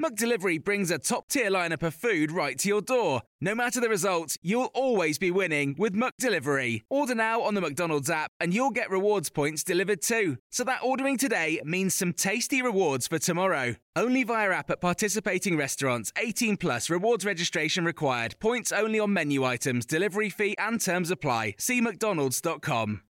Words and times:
McDelivery 0.00 0.64
brings 0.64 0.90
a 0.90 0.98
top 0.98 1.28
tier 1.28 1.50
lineup 1.50 1.82
of 1.82 1.92
food 1.92 2.32
right 2.32 2.58
to 2.58 2.68
your 2.68 2.80
door. 2.80 3.20
No 3.38 3.54
matter 3.54 3.82
the 3.82 3.88
result, 3.90 4.38
you'll 4.40 4.70
always 4.72 5.18
be 5.18 5.30
winning 5.30 5.74
with 5.76 5.94
McDelivery. 5.94 6.84
Order 6.88 7.14
now 7.14 7.42
on 7.42 7.52
the 7.52 7.60
McDonald's 7.60 8.08
app 8.08 8.30
and 8.40 8.54
you'll 8.54 8.70
get 8.70 8.90
rewards 8.90 9.28
points 9.28 9.62
delivered 9.62 10.00
too. 10.00 10.38
So 10.50 10.64
that 10.64 10.80
ordering 10.82 11.18
today 11.18 11.60
means 11.64 11.94
some 11.94 12.14
tasty 12.14 12.62
rewards 12.62 13.08
for 13.08 13.18
tomorrow. 13.18 13.74
Only 13.94 14.24
via 14.24 14.50
app 14.52 14.70
at 14.70 14.80
participating 14.80 15.58
restaurants. 15.58 16.14
18 16.16 16.56
plus 16.56 16.88
rewards 16.88 17.26
registration 17.26 17.84
required. 17.84 18.36
Points 18.40 18.72
only 18.72 19.00
on 19.00 19.12
menu 19.12 19.44
items, 19.44 19.84
delivery 19.84 20.30
fee 20.30 20.54
and 20.56 20.80
terms 20.80 21.10
apply. 21.10 21.56
See 21.58 21.82
McDonald's.com. 21.82 23.02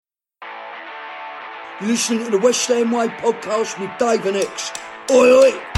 You're 1.81 1.91
listening 1.91 2.25
to 2.25 2.31
the 2.31 2.39
West 2.39 2.67
Ham 2.69 2.91
Way 2.93 3.09
podcast 3.09 3.79
with 3.79 3.91
Dave 3.99 4.25
and 4.25 4.39
Ex. 4.39 4.73
Oi, 5.11 5.53
oi! 5.53 5.78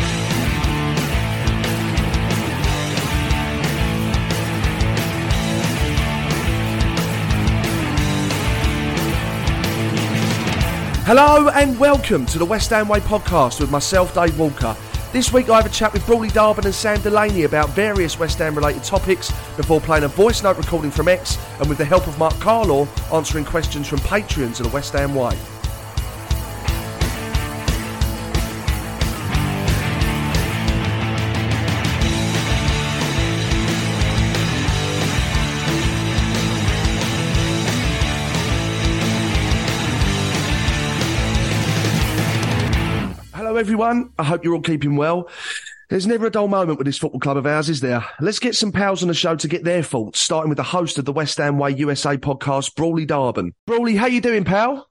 Hello 11.13 11.49
and 11.49 11.77
welcome 11.77 12.25
to 12.27 12.39
the 12.39 12.45
West 12.45 12.71
Ham 12.71 12.87
Way 12.87 13.01
podcast 13.01 13.59
with 13.59 13.69
myself, 13.69 14.15
Dave 14.15 14.39
Walker. 14.39 14.77
This 15.13 15.33
week 15.33 15.49
I 15.49 15.57
have 15.57 15.67
a 15.67 15.69
chat 15.69 15.93
with 15.93 16.07
Brawley 16.07 16.29
Darbon 16.29 16.67
and 16.67 16.73
Sam 16.73 17.01
Delaney 17.01 17.43
about 17.43 17.71
various 17.71 18.17
West 18.17 18.39
Ham 18.39 18.55
related 18.55 18.85
topics 18.85 19.33
before 19.57 19.81
playing 19.81 20.05
a 20.05 20.09
voice 20.09 20.45
note 20.45 20.57
recording 20.57 20.93
from 20.93 21.09
Ex 21.09 21.37
and 21.59 21.69
with 21.69 21.79
the 21.79 21.85
help 21.85 22.07
of 22.07 22.17
Mark 22.17 22.35
Carlaw 22.35 22.87
answering 23.13 23.45
questions 23.45 23.89
from 23.89 23.99
Patreons 23.99 24.61
of 24.61 24.67
the 24.67 24.73
West 24.73 24.93
Ham 24.93 25.17
Way. 25.17 25.37
Everyone. 43.61 44.11
I 44.19 44.25
hope 44.25 44.43
you're 44.43 44.55
all 44.55 44.63
keeping 44.63 44.97
well. 44.97 45.29
There's 45.91 46.07
never 46.07 46.25
a 46.25 46.31
dull 46.31 46.49
moment 46.49 46.79
with 46.79 46.87
this 46.87 46.97
football 46.97 47.21
club 47.21 47.37
of 47.37 47.45
ours, 47.45 47.69
is 47.69 47.83
there? 47.83 48.03
Let's 48.19 48.39
get 48.39 48.57
some 48.57 48.73
pals 48.73 49.03
on 49.03 49.09
the 49.09 49.15
show 49.15 49.37
to 49.37 49.49
get 49.49 49.65
their 49.65 49.83
thoughts, 49.83 50.19
starting 50.19 50.49
with 50.49 50.57
the 50.57 50.63
host 50.63 50.97
of 50.97 51.05
the 51.05 51.13
West 51.13 51.37
Ham 51.37 51.59
Way 51.59 51.73
USA 51.73 52.17
podcast, 52.17 52.75
Brawley 52.75 53.05
Darbon. 53.05 53.53
Brawley, 53.67 53.97
how 53.97 54.07
you 54.07 54.23
doing, 54.23 54.45
pal? 54.45 54.89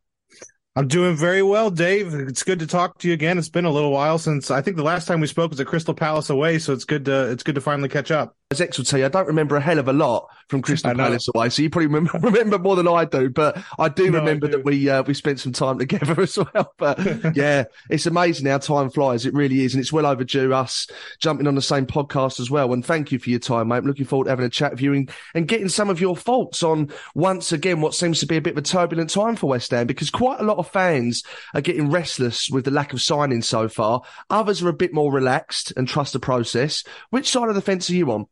I'm 0.76 0.88
doing 0.88 1.16
very 1.16 1.42
well, 1.42 1.72
Dave. 1.72 2.14
It's 2.14 2.44
good 2.44 2.60
to 2.60 2.68
talk 2.68 3.00
to 3.00 3.08
you 3.08 3.16
again. 3.16 3.40
It's 3.40 3.50
been 3.50 3.66
a 3.66 3.72
little 3.72 3.92
while 3.92 4.20
since 4.20 4.52
I 4.52 4.62
think 4.62 4.78
the 4.78 4.84
last 4.84 5.08
time 5.08 5.20
we 5.20 5.26
spoke 5.26 5.50
was 5.50 5.60
at 5.60 5.66
Crystal 5.66 5.96
Palace 5.96 6.30
away, 6.30 6.60
so 6.60 6.72
it's 6.72 6.86
good 6.86 7.06
to 7.06 7.32
it's 7.32 7.42
good 7.42 7.56
to 7.56 7.62
finally 7.62 7.90
catch 7.90 8.12
up. 8.12 8.38
As 8.52 8.62
Ex 8.62 8.80
would 8.80 8.88
say, 8.88 9.04
I 9.04 9.10
don't 9.10 9.28
remember 9.28 9.58
a 9.58 9.62
hell 9.62 9.78
of 9.78 9.88
a 9.88 9.94
lot 9.94 10.28
from 10.48 10.64
Crystal 10.64 10.96
Palace 10.96 11.28
away, 11.36 11.50
so 11.50 11.62
you 11.62 11.70
probably 11.70 11.86
remember, 11.86 12.18
remember 12.20 12.58
more 12.58 12.76
than 12.76 12.88
I 12.88 13.06
do. 13.06 13.30
But 13.30 13.64
I 13.78 13.90
do 13.90 14.10
No, 14.10 14.18
I 14.18 14.22
remember 14.22 14.48
do. 14.48 14.54
that 14.54 14.66
we 14.66 14.90
uh, 14.90 15.04
we 15.04 15.14
spent 15.14 15.40
some 15.40 15.52
time 15.54 15.78
together 15.78 16.20
as 16.20 16.36
well. 16.36 16.74
But 16.78 16.98
yeah, 17.36 17.66
it's 17.92 18.08
amazing 18.08 18.48
how 18.48 18.58
time 18.58 18.90
flies. 18.90 19.28
It 19.28 19.36
really 19.36 19.64
is, 19.64 19.76
and 19.76 19.82
it's 19.82 19.94
well 19.94 20.08
overdue 20.08 20.52
us 20.52 20.88
jumping 21.20 21.46
on 21.46 21.54
the 21.54 21.62
same 21.62 21.86
podcast 21.86 22.40
as 22.40 22.50
well. 22.50 22.74
And 22.74 22.84
thank 22.84 23.12
you 23.12 23.20
for 23.20 23.30
your 23.30 23.38
time, 23.38 23.68
mate. 23.68 23.78
I'm 23.78 23.86
looking 23.86 24.08
forward 24.08 24.26
to 24.26 24.32
having 24.32 24.46
a 24.46 24.50
chat 24.50 24.72
with 24.72 24.82
you 24.82 24.94
and, 24.94 25.12
and 25.36 25.48
getting 25.48 25.70
some 25.70 25.92
of 25.92 26.02
your 26.02 26.16
thoughts 26.16 26.64
on 26.64 26.92
once 27.14 27.52
again 27.52 27.82
what 27.82 27.94
seems 27.94 28.20
to 28.22 28.26
be 28.26 28.38
a 28.38 28.42
bit 28.42 28.54
of 28.54 28.58
a 28.58 28.64
turbulent 28.64 29.12
time 29.12 29.36
for 29.36 29.46
West 29.46 29.70
Ham 29.70 29.86
because 29.86 30.10
quite 30.10 30.40
a 30.40 30.44
lot 30.44 30.58
of 30.58 30.68
fans 30.68 31.22
are 31.54 31.62
getting 31.62 31.92
restless 31.92 32.50
with 32.50 32.66
the 32.66 32.72
lack 32.72 32.94
of 32.94 33.02
signing 33.04 33.44
so 33.44 33.70
far. 33.70 34.02
Others 34.32 34.64
are 34.64 34.70
a 34.70 34.74
bit 34.74 34.92
more 34.92 35.12
relaxed 35.14 35.72
and 35.78 35.88
trust 35.88 36.14
the 36.14 36.20
process. 36.20 36.84
Which 37.12 37.30
side 37.30 37.50
of 37.50 37.54
the 37.54 37.62
fence 37.62 37.92
are 37.92 37.94
you 37.94 38.12
on? 38.12 38.26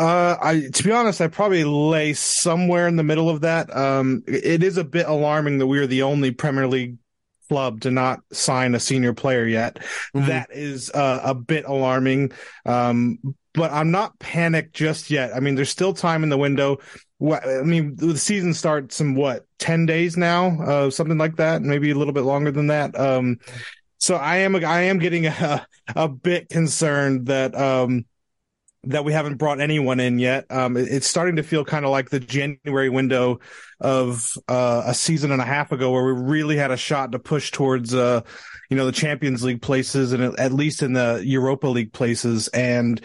Uh, 0.00 0.36
I 0.40 0.62
to 0.72 0.82
be 0.82 0.92
honest, 0.92 1.20
I 1.20 1.28
probably 1.28 1.62
lay 1.62 2.14
somewhere 2.14 2.88
in 2.88 2.96
the 2.96 3.02
middle 3.02 3.28
of 3.28 3.42
that. 3.42 3.74
Um, 3.76 4.22
it 4.26 4.62
is 4.62 4.78
a 4.78 4.84
bit 4.84 5.06
alarming 5.06 5.58
that 5.58 5.66
we 5.66 5.78
are 5.78 5.86
the 5.86 6.02
only 6.02 6.30
Premier 6.30 6.66
League 6.66 6.96
club 7.50 7.82
to 7.82 7.90
not 7.90 8.20
sign 8.32 8.74
a 8.74 8.80
senior 8.80 9.12
player 9.12 9.44
yet. 9.44 9.78
Mhm. 10.16 10.26
That 10.26 10.48
is 10.52 10.90
uh, 10.92 11.20
a 11.22 11.34
bit 11.34 11.66
alarming. 11.66 12.32
Um, 12.64 13.18
but 13.52 13.72
I'm 13.72 13.90
not 13.90 14.18
panicked 14.20 14.72
just 14.72 15.10
yet. 15.10 15.36
I 15.36 15.40
mean, 15.40 15.54
there's 15.54 15.68
still 15.68 15.92
time 15.92 16.22
in 16.22 16.30
the 16.30 16.38
window. 16.38 16.78
I 17.22 17.60
mean, 17.62 17.96
the 17.96 18.16
season 18.16 18.54
starts 18.54 19.02
in 19.02 19.14
what 19.14 19.44
ten 19.58 19.84
days 19.84 20.16
now, 20.16 20.62
uh, 20.62 20.90
something 20.90 21.18
like 21.18 21.36
that, 21.36 21.60
maybe 21.60 21.90
a 21.90 21.94
little 21.94 22.14
bit 22.14 22.22
longer 22.24 22.50
than 22.50 22.68
that. 22.68 22.98
Um, 22.98 23.36
so 23.98 24.16
I 24.16 24.36
am 24.38 24.56
I 24.56 24.82
am 24.82 24.98
getting 24.98 25.26
a 25.26 25.66
a 25.94 26.08
bit 26.08 26.48
concerned 26.48 27.26
that 27.26 27.54
um 27.54 28.06
that 28.84 29.04
we 29.04 29.12
haven't 29.12 29.36
brought 29.36 29.60
anyone 29.60 30.00
in 30.00 30.18
yet. 30.18 30.46
Um, 30.50 30.76
it- 30.76 30.88
it's 30.88 31.06
starting 31.06 31.36
to 31.36 31.42
feel 31.42 31.64
kind 31.64 31.84
of 31.84 31.90
like 31.90 32.10
the 32.10 32.20
January 32.20 32.88
window 32.88 33.40
of 33.80 34.32
uh, 34.48 34.82
a 34.86 34.94
season 34.94 35.32
and 35.32 35.42
a 35.42 35.44
half 35.46 35.72
ago, 35.72 35.90
where 35.92 36.04
we 36.04 36.12
really 36.20 36.56
had 36.56 36.70
a 36.70 36.76
shot 36.76 37.12
to 37.12 37.18
push 37.18 37.50
towards, 37.50 37.94
uh, 37.94 38.22
you 38.70 38.76
know, 38.76 38.86
the 38.86 38.92
Champions 38.92 39.42
League 39.42 39.62
places 39.62 40.12
and 40.12 40.38
at- 40.38 40.52
least 40.52 40.82
in 40.82 40.92
the 40.94 41.22
Europa 41.24 41.66
League 41.68 41.92
places, 41.92 42.48
and 42.48 43.00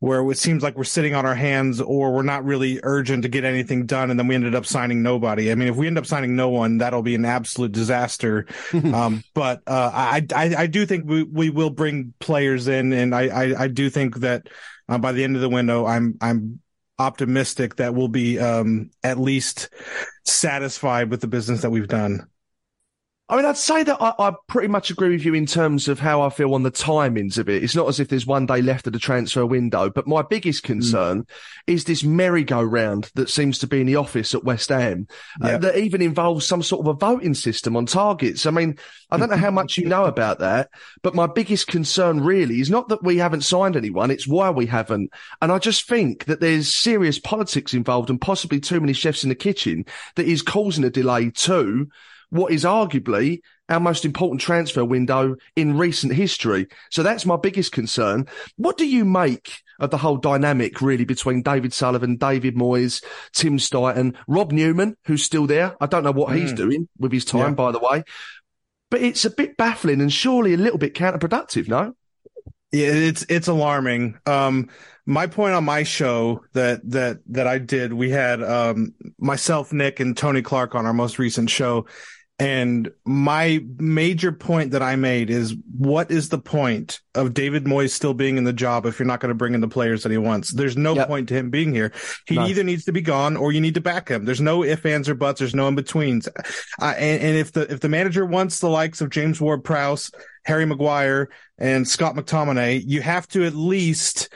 where 0.00 0.28
it 0.30 0.38
seems 0.38 0.62
like 0.62 0.76
we're 0.78 0.84
sitting 0.84 1.14
on 1.14 1.26
our 1.26 1.34
hands 1.34 1.78
or 1.78 2.10
we're 2.14 2.22
not 2.22 2.42
really 2.42 2.80
urgent 2.84 3.22
to 3.22 3.28
get 3.28 3.44
anything 3.44 3.84
done, 3.84 4.10
and 4.10 4.18
then 4.18 4.26
we 4.26 4.34
ended 4.34 4.54
up 4.54 4.64
signing 4.64 5.02
nobody. 5.02 5.52
I 5.52 5.54
mean, 5.54 5.68
if 5.68 5.76
we 5.76 5.86
end 5.86 5.98
up 5.98 6.06
signing 6.06 6.34
no 6.36 6.48
one, 6.48 6.78
that'll 6.78 7.02
be 7.02 7.14
an 7.14 7.26
absolute 7.26 7.72
disaster. 7.72 8.46
um, 8.72 9.22
but 9.34 9.60
uh, 9.66 9.90
I, 9.92 10.26
I 10.34 10.54
I 10.62 10.66
do 10.68 10.86
think 10.86 11.04
we 11.06 11.22
we 11.24 11.50
will 11.50 11.70
bring 11.70 12.14
players 12.18 12.66
in, 12.66 12.92
and 12.94 13.14
I 13.14 13.26
I, 13.28 13.62
I 13.64 13.68
do 13.68 13.90
think 13.90 14.16
that 14.20 14.48
uh, 14.90 14.98
by 14.98 15.12
the 15.12 15.24
end 15.24 15.36
of 15.36 15.42
the 15.42 15.48
window, 15.48 15.86
I'm 15.86 16.18
I'm 16.20 16.60
optimistic 16.98 17.76
that 17.76 17.94
we'll 17.94 18.08
be 18.08 18.38
um, 18.38 18.90
at 19.02 19.18
least 19.18 19.70
satisfied 20.24 21.10
with 21.10 21.20
the 21.22 21.28
business 21.28 21.62
that 21.62 21.70
we've 21.70 21.88
done. 21.88 22.26
I 23.30 23.36
mean, 23.36 23.44
I'd 23.44 23.56
say 23.56 23.84
that 23.84 24.02
I, 24.02 24.12
I 24.18 24.32
pretty 24.48 24.66
much 24.66 24.90
agree 24.90 25.10
with 25.10 25.24
you 25.24 25.34
in 25.34 25.46
terms 25.46 25.86
of 25.86 26.00
how 26.00 26.20
I 26.20 26.30
feel 26.30 26.52
on 26.52 26.64
the 26.64 26.70
timings 26.72 27.38
of 27.38 27.48
it. 27.48 27.62
It's 27.62 27.76
not 27.76 27.86
as 27.86 28.00
if 28.00 28.08
there's 28.08 28.26
one 28.26 28.44
day 28.44 28.60
left 28.60 28.88
of 28.88 28.92
the 28.92 28.98
transfer 28.98 29.46
window, 29.46 29.88
but 29.88 30.08
my 30.08 30.22
biggest 30.22 30.64
concern 30.64 31.28
is 31.68 31.84
this 31.84 32.02
merry-go-round 32.02 33.12
that 33.14 33.30
seems 33.30 33.60
to 33.60 33.68
be 33.68 33.80
in 33.80 33.86
the 33.86 33.94
office 33.94 34.34
at 34.34 34.42
West 34.42 34.70
Ham 34.70 35.06
uh, 35.40 35.58
that 35.58 35.78
even 35.78 36.02
involves 36.02 36.44
some 36.44 36.60
sort 36.60 36.84
of 36.84 36.88
a 36.88 36.98
voting 36.98 37.34
system 37.34 37.76
on 37.76 37.86
targets. 37.86 38.46
I 38.46 38.50
mean, 38.50 38.76
I 39.12 39.16
don't 39.16 39.30
know 39.30 39.36
how 39.36 39.52
much 39.52 39.78
you 39.78 39.86
know 39.86 40.06
about 40.06 40.40
that, 40.40 40.70
but 41.02 41.14
my 41.14 41.28
biggest 41.28 41.68
concern 41.68 42.22
really 42.22 42.60
is 42.60 42.68
not 42.68 42.88
that 42.88 43.04
we 43.04 43.18
haven't 43.18 43.42
signed 43.42 43.76
anyone, 43.76 44.10
it's 44.10 44.26
why 44.26 44.50
we 44.50 44.66
haven't. 44.66 45.12
And 45.40 45.52
I 45.52 45.60
just 45.60 45.86
think 45.86 46.24
that 46.24 46.40
there's 46.40 46.74
serious 46.74 47.20
politics 47.20 47.74
involved 47.74 48.10
and 48.10 48.20
possibly 48.20 48.58
too 48.58 48.80
many 48.80 48.92
chefs 48.92 49.22
in 49.22 49.28
the 49.28 49.36
kitchen 49.36 49.84
that 50.16 50.26
is 50.26 50.42
causing 50.42 50.82
a 50.82 50.90
delay 50.90 51.30
to 51.30 51.88
what 52.30 52.52
is 52.52 52.64
arguably 52.64 53.40
our 53.68 53.78
most 53.80 54.04
important 54.04 54.40
transfer 54.40 54.84
window 54.84 55.36
in 55.54 55.76
recent 55.78 56.12
history. 56.12 56.66
So 56.90 57.02
that's 57.02 57.24
my 57.26 57.36
biggest 57.36 57.70
concern. 57.72 58.26
What 58.56 58.76
do 58.76 58.86
you 58.86 59.04
make 59.04 59.62
of 59.78 59.90
the 59.90 59.98
whole 59.98 60.16
dynamic 60.16 60.80
really 60.82 61.04
between 61.04 61.42
David 61.42 61.72
Sullivan, 61.72 62.16
David 62.16 62.56
Moyes, 62.56 63.02
Tim 63.32 63.58
Steidten, 63.58 64.16
Rob 64.26 64.50
Newman, 64.52 64.96
who's 65.04 65.22
still 65.22 65.46
there? 65.46 65.76
I 65.80 65.86
don't 65.86 66.02
know 66.04 66.10
what 66.12 66.34
he's 66.36 66.52
Mm. 66.52 66.56
doing 66.56 66.88
with 66.98 67.12
his 67.12 67.24
time, 67.24 67.50
Yeah. 67.50 67.54
by 67.54 67.72
the 67.72 67.78
way. 67.78 68.02
But 68.90 69.02
it's 69.02 69.24
a 69.24 69.30
bit 69.30 69.56
baffling 69.56 70.00
and 70.00 70.12
surely 70.12 70.52
a 70.54 70.56
little 70.56 70.78
bit 70.78 70.94
counterproductive, 70.94 71.68
no? 71.68 71.94
Yeah, 72.72 72.88
it's 72.88 73.24
it's 73.28 73.48
alarming. 73.48 74.18
Um, 74.26 74.68
my 75.06 75.26
point 75.26 75.54
on 75.54 75.64
my 75.64 75.82
show 75.84 76.42
that 76.52 76.80
that 76.90 77.18
that 77.26 77.46
I 77.46 77.58
did, 77.58 77.92
we 77.92 78.10
had 78.10 78.42
um 78.42 78.94
myself, 79.18 79.72
Nick, 79.72 79.98
and 80.00 80.16
Tony 80.16 80.42
Clark 80.42 80.74
on 80.74 80.86
our 80.86 80.92
most 80.92 81.18
recent 81.18 81.50
show, 81.50 81.86
And 82.40 82.90
my 83.04 83.62
major 83.78 84.32
point 84.32 84.70
that 84.70 84.82
I 84.82 84.96
made 84.96 85.28
is 85.28 85.54
what 85.76 86.10
is 86.10 86.30
the 86.30 86.38
point 86.38 87.00
of 87.14 87.34
David 87.34 87.66
Moyes 87.66 87.90
still 87.90 88.14
being 88.14 88.38
in 88.38 88.44
the 88.44 88.52
job 88.52 88.86
if 88.86 88.98
you're 88.98 89.06
not 89.06 89.20
going 89.20 89.28
to 89.28 89.34
bring 89.34 89.52
in 89.52 89.60
the 89.60 89.68
players 89.68 90.02
that 90.02 90.10
he 90.10 90.16
wants? 90.16 90.50
There's 90.50 90.76
no 90.76 90.94
yep. 90.94 91.06
point 91.06 91.28
to 91.28 91.34
him 91.34 91.50
being 91.50 91.74
here. 91.74 91.92
He 92.26 92.38
either 92.38 92.64
needs 92.64 92.86
to 92.86 92.92
be 92.92 93.02
gone 93.02 93.36
or 93.36 93.52
you 93.52 93.60
need 93.60 93.74
to 93.74 93.82
back 93.82 94.08
him. 94.08 94.24
There's 94.24 94.40
no 94.40 94.64
ifs, 94.64 94.86
ands, 94.86 95.06
or 95.06 95.14
buts. 95.14 95.40
There's 95.40 95.54
no 95.54 95.68
in 95.68 95.74
betweens. 95.74 96.28
Uh, 96.80 96.94
and, 96.96 97.22
and 97.22 97.36
if 97.36 97.52
the, 97.52 97.70
if 97.70 97.80
the 97.80 97.90
manager 97.90 98.24
wants 98.24 98.60
the 98.60 98.70
likes 98.70 99.02
of 99.02 99.10
James 99.10 99.38
Ward 99.38 99.62
Prowse, 99.62 100.10
Harry 100.44 100.64
Maguire, 100.64 101.28
and 101.58 101.86
Scott 101.86 102.14
McTominay, 102.14 102.82
you 102.86 103.02
have 103.02 103.28
to 103.28 103.44
at 103.44 103.54
least 103.54 104.30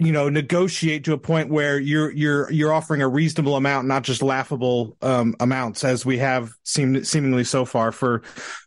you 0.00 0.12
know 0.12 0.30
negotiate 0.30 1.04
to 1.04 1.12
a 1.12 1.18
point 1.18 1.50
where 1.50 1.78
you're 1.78 2.10
you're 2.12 2.50
you're 2.50 2.72
offering 2.72 3.02
a 3.02 3.08
reasonable 3.08 3.54
amount 3.56 3.86
not 3.86 4.02
just 4.02 4.22
laughable 4.22 4.96
um, 5.02 5.34
amounts 5.40 5.84
as 5.84 6.06
we 6.06 6.16
have 6.16 6.50
seemed 6.64 7.06
seemingly 7.06 7.44
so 7.44 7.66
far 7.66 7.92
for 7.92 8.22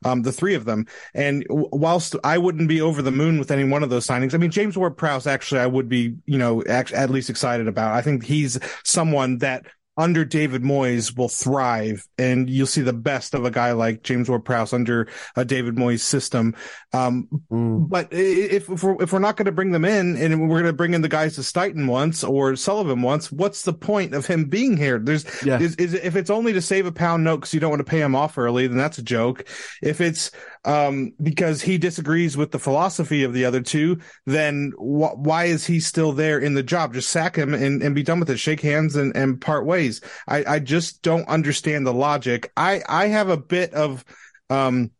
um, 0.06 0.22
the 0.22 0.32
three 0.32 0.54
of 0.54 0.66
them. 0.66 0.86
And 1.16 1.44
whilst 1.50 2.16
I 2.24 2.38
wouldn't 2.38 2.70
be 2.70 2.82
over 2.82 3.02
the 3.02 3.12
moon 3.12 3.40
with 3.40 3.50
any 3.50 3.64
one 3.64 3.82
of 3.82 3.90
those 3.90 4.06
signings 4.06 4.36
I 4.36 4.38
mean 4.38 4.52
James 4.52 4.78
Ward-Prowse 4.78 5.26
actually 5.26 5.62
I 5.62 5.68
would 5.68 5.90
be 5.90 6.16
you 6.26 6.38
know 6.38 6.64
at 6.64 7.10
least 7.10 7.32
excited 7.32 7.68
about. 7.68 7.94
I 7.94 8.02
think 8.02 8.24
he's 8.24 8.60
someone 8.84 9.40
that 9.40 9.66
under 9.96 10.26
David 10.26 10.64
Moyes 10.64 11.16
will 11.16 11.30
thrive, 11.30 12.08
and 12.18 12.50
you'll 12.50 12.66
see 12.66 12.82
the 12.82 12.94
best 12.94 13.34
of 13.34 13.46
a 13.46 13.52
guy 13.52 13.74
like 13.74 14.02
James 14.02 14.28
Ward-Prowse 14.28 14.74
under 14.74 15.08
a 15.36 15.46
David 15.46 15.76
Moyes 15.76 16.00
system. 16.00 16.56
Um, 16.94 17.28
mm. 17.52 17.88
But 17.88 18.08
if, 18.12 18.70
if 18.70 18.84
we're, 18.84 19.02
if 19.04 19.14
we're 19.14 19.20
not 19.20 19.38
going 19.38 19.46
to 19.46 19.52
bring 19.52 19.72
them 19.72 19.86
in, 19.86 20.18
and 20.18 20.50
we're 20.50 20.62
going 20.62 20.64
to 20.66 20.74
bring 20.74 20.94
in 20.94 21.02
the 21.02 21.10
guys 21.10 21.36
to 21.36 21.42
Steidten 21.42 21.88
once 21.88 22.24
or 22.24 22.56
Sullivan 22.56 23.02
once, 23.02 23.32
what's 23.32 23.64
the 23.64 23.74
point 23.74 24.16
of 24.16 24.26
him 24.26 24.46
being 24.46 24.78
here? 24.78 24.98
There's, 24.98 25.26
yeah. 25.46 25.60
is, 25.60 25.76
is, 25.76 25.94
if 25.94 26.16
it's 26.16 26.30
only 26.30 26.54
to 26.54 26.62
save 26.62 26.86
a 26.86 26.92
pound 26.92 27.24
note 27.24 27.38
because 27.38 27.54
you 27.54 27.60
don't 27.60 27.70
want 27.70 27.82
to 27.82 27.90
pay 27.90 28.02
him 28.02 28.16
off 28.16 28.38
early, 28.38 28.66
then 28.68 28.78
that's 28.78 28.98
a 28.98 29.04
joke. 29.04 29.48
If 29.82 30.02
it's 30.02 30.32
um, 30.66 31.14
because 31.22 31.62
he 31.62 31.78
disagrees 31.78 32.38
with 32.38 32.52
the 32.52 32.60
philosophy 32.60 33.24
of 33.24 33.34
the 33.34 33.46
other 33.46 33.62
two, 33.62 34.00
then 34.26 34.72
wh- 34.78 35.18
why 35.18 35.46
is 35.46 35.66
he 35.66 35.80
still 35.80 36.14
there 36.14 36.40
in 36.40 36.54
the 36.54 36.64
job? 36.64 36.94
Just 36.94 37.10
sack 37.10 37.36
him 37.36 37.54
and, 37.54 37.82
and 37.82 37.96
be 37.96 38.04
done 38.04 38.20
with 38.20 38.30
it. 38.30 38.38
Shake 38.38 38.62
hands 38.62 38.96
and, 38.96 39.16
and 39.16 39.42
part 39.42 39.66
ways. 39.66 40.02
I, 40.28 40.44
I 40.46 40.60
just 40.60 41.02
don't 41.02 41.28
understand 41.28 41.86
the 41.86 41.94
logic. 41.94 42.52
I, 42.56 42.82
I 42.88 43.08
have 43.08 43.30
a 43.30 43.38
bit 43.38 43.74
of, 43.74 44.06
um, 44.50 44.92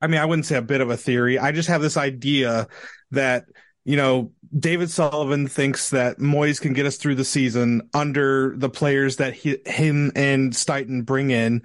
I 0.00 0.06
mean, 0.06 0.20
I 0.20 0.24
wouldn't 0.24 0.46
say 0.46 0.56
a 0.56 0.62
bit 0.62 0.80
of 0.80 0.90
a 0.90 0.96
theory. 0.96 1.38
I 1.38 1.52
just 1.52 1.68
have 1.68 1.82
this 1.82 1.96
idea 1.96 2.68
that, 3.10 3.46
you 3.86 3.96
know, 3.96 4.32
David 4.58 4.90
Sullivan 4.90 5.46
thinks 5.46 5.90
that 5.90 6.18
Moyes 6.18 6.60
can 6.60 6.72
get 6.72 6.86
us 6.86 6.96
through 6.96 7.14
the 7.14 7.24
season 7.24 7.88
under 7.94 8.52
the 8.56 8.68
players 8.68 9.16
that 9.16 9.32
he, 9.32 9.58
him 9.64 10.10
and 10.16 10.52
Steidten 10.52 11.06
bring 11.06 11.30
in, 11.30 11.62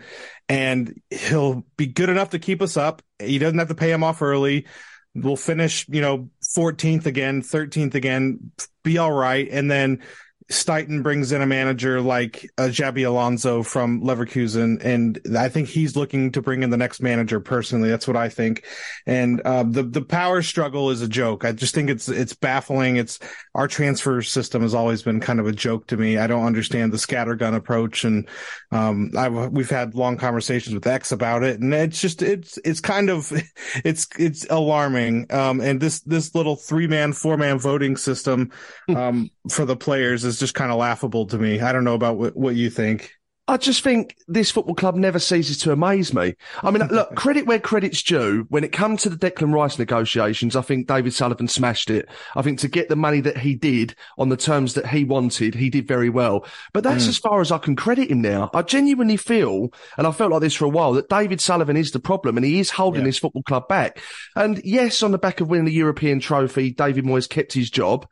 and 0.48 1.02
he'll 1.10 1.66
be 1.78 1.88
good 1.88 2.10
enough 2.10 2.30
to 2.30 2.40
keep 2.40 2.62
us 2.62 2.78
up. 2.78 3.02
He 3.20 3.40
doesn't 3.40 3.58
have 3.58 3.70
to 3.70 3.76
pay 3.76 3.92
him 3.92 4.04
off 4.04 4.22
early. 4.22 4.68
We'll 5.16 5.36
finish, 5.36 5.88
you 5.90 6.00
know, 6.00 6.30
14th 6.56 7.08
again, 7.08 7.42
13th 7.42 7.96
again, 7.96 8.52
be 8.84 9.00
all 9.00 9.12
right. 9.12 9.48
And 9.50 9.70
then 9.70 10.04
Steidten 10.52 11.02
brings 11.02 11.32
in 11.32 11.42
a 11.42 11.46
manager 11.46 12.02
like 12.02 12.50
uh, 12.58 12.64
Xabi 12.64 13.08
Alonso 13.08 13.64
from 13.64 14.02
Leverkusen, 14.02 14.84
and 14.84 15.20
I 15.38 15.48
think 15.48 15.70
he's 15.70 15.96
looking 15.96 16.30
to 16.34 16.42
bring 16.42 16.62
in 16.62 16.70
the 16.70 16.78
next 16.78 17.02
manager. 17.02 17.40
Personally, 17.40 17.90
that's 17.90 18.06
what 18.06 18.18
I 18.18 18.28
think. 18.28 18.66
And 19.06 19.40
uh, 19.42 19.64
the 19.64 19.84
the 19.84 20.02
power 20.02 20.42
struggle 20.42 20.90
is 20.92 21.02
a 21.02 21.08
joke. 21.08 21.46
I 21.46 21.54
just 21.54 21.74
think 21.74 21.90
it's 21.90 22.10
it's 22.10 22.34
baffling. 22.34 22.98
It's 22.98 23.18
our 23.56 23.68
transfer 23.68 24.22
system 24.22 24.62
has 24.62 24.74
always 24.74 25.02
been 25.02 25.22
kind 25.22 25.40
of 25.40 25.48
a 25.48 25.54
joke 25.54 25.88
to 25.88 25.98
me. 25.98 26.18
I 26.18 26.28
don't 26.28 26.46
understand 26.46 26.92
the 26.92 26.98
scattergun 26.98 27.56
approach, 27.56 28.04
and 28.04 28.28
um, 28.72 29.12
I've 29.18 29.54
we've 29.54 29.70
had 29.70 29.96
long 29.96 30.18
conversations 30.18 30.74
with 30.76 30.86
Ex 30.86 31.14
about 31.14 31.44
it, 31.44 31.62
and 31.62 31.74
it's 31.74 32.02
just 32.02 32.22
it's 32.22 32.60
it's 32.66 32.82
kind 32.82 33.10
of 33.10 33.32
it's 33.86 34.06
it's 34.20 34.46
alarming. 34.50 35.32
Um, 35.32 35.62
and 35.62 35.80
this 35.80 36.02
this 36.02 36.36
little 36.36 36.58
three 36.58 36.88
man 36.88 37.14
four 37.14 37.38
man 37.38 37.58
voting 37.58 37.96
system 37.96 38.52
um, 38.90 39.30
for 39.50 39.64
the 39.64 39.78
players 39.78 40.26
is 40.26 40.41
just 40.42 40.56
kind 40.56 40.72
of 40.72 40.78
laughable 40.78 41.26
to 41.28 41.38
me. 41.38 41.62
I 41.62 41.72
don't 41.72 41.86
know 41.86 41.94
about 41.94 42.18
what, 42.18 42.36
what 42.36 42.56
you 42.56 42.70
think. 42.70 43.14
I 43.48 43.58
just 43.58 43.84
think 43.84 44.16
this 44.30 44.50
football 44.50 44.76
club 44.76 44.96
never 44.96 45.20
ceases 45.20 45.58
to 45.60 45.74
amaze 45.74 46.14
me. 46.14 46.36
I 46.64 46.72
mean, 46.72 46.88
look, 46.88 47.16
credit 47.16 47.46
where 47.46 47.60
credit's 47.60 48.02
due. 48.02 48.46
When 48.48 48.64
it 48.64 48.72
comes 48.72 49.02
to 49.02 49.10
the 49.10 49.18
Declan 49.18 49.54
Rice 49.54 49.78
negotiations, 49.78 50.56
I 50.56 50.62
think 50.62 50.88
David 50.88 51.14
Sullivan 51.14 51.50
smashed 51.50 51.90
it. 51.90 52.08
I 52.36 52.44
think 52.44 52.60
to 52.60 52.70
get 52.70 52.88
the 52.88 52.96
money 52.96 53.20
that 53.20 53.38
he 53.38 53.56
did 53.56 53.96
on 54.18 54.30
the 54.30 54.38
terms 54.38 54.76
that 54.76 54.88
he 54.88 55.04
wanted, 55.04 55.56
he 55.56 55.70
did 55.70 55.86
very 55.86 56.10
well. 56.10 56.46
But 56.72 56.86
that's 56.86 57.06
mm. 57.06 57.10
as 57.10 57.18
far 57.18 57.42
as 57.42 57.52
I 57.52 57.58
can 57.58 57.76
credit 57.76 58.10
him 58.10 58.22
now. 58.22 58.52
I 58.54 58.62
genuinely 58.62 59.18
feel, 59.18 59.74
and 59.98 60.08
I 60.08 60.12
felt 60.12 60.32
like 60.32 60.42
this 60.42 60.56
for 60.56 60.66
a 60.66 60.70
while, 60.70 60.94
that 60.94 61.10
David 61.10 61.42
Sullivan 61.42 61.76
is 61.76 61.92
the 61.92 62.00
problem 62.00 62.38
and 62.38 62.46
he 62.46 62.60
is 62.60 62.70
holding 62.70 63.02
yeah. 63.02 63.08
this 63.08 63.20
football 63.20 63.44
club 63.44 63.68
back. 63.68 64.00
And 64.36 64.62
yes, 64.64 65.04
on 65.04 65.12
the 65.12 65.18
back 65.18 65.42
of 65.42 65.50
winning 65.50 65.66
the 65.66 65.74
European 65.74 66.22
trophy, 66.22 66.72
David 66.72 67.04
Moyes 67.06 67.28
kept 67.28 67.52
his 67.52 67.70
job. 67.70 68.08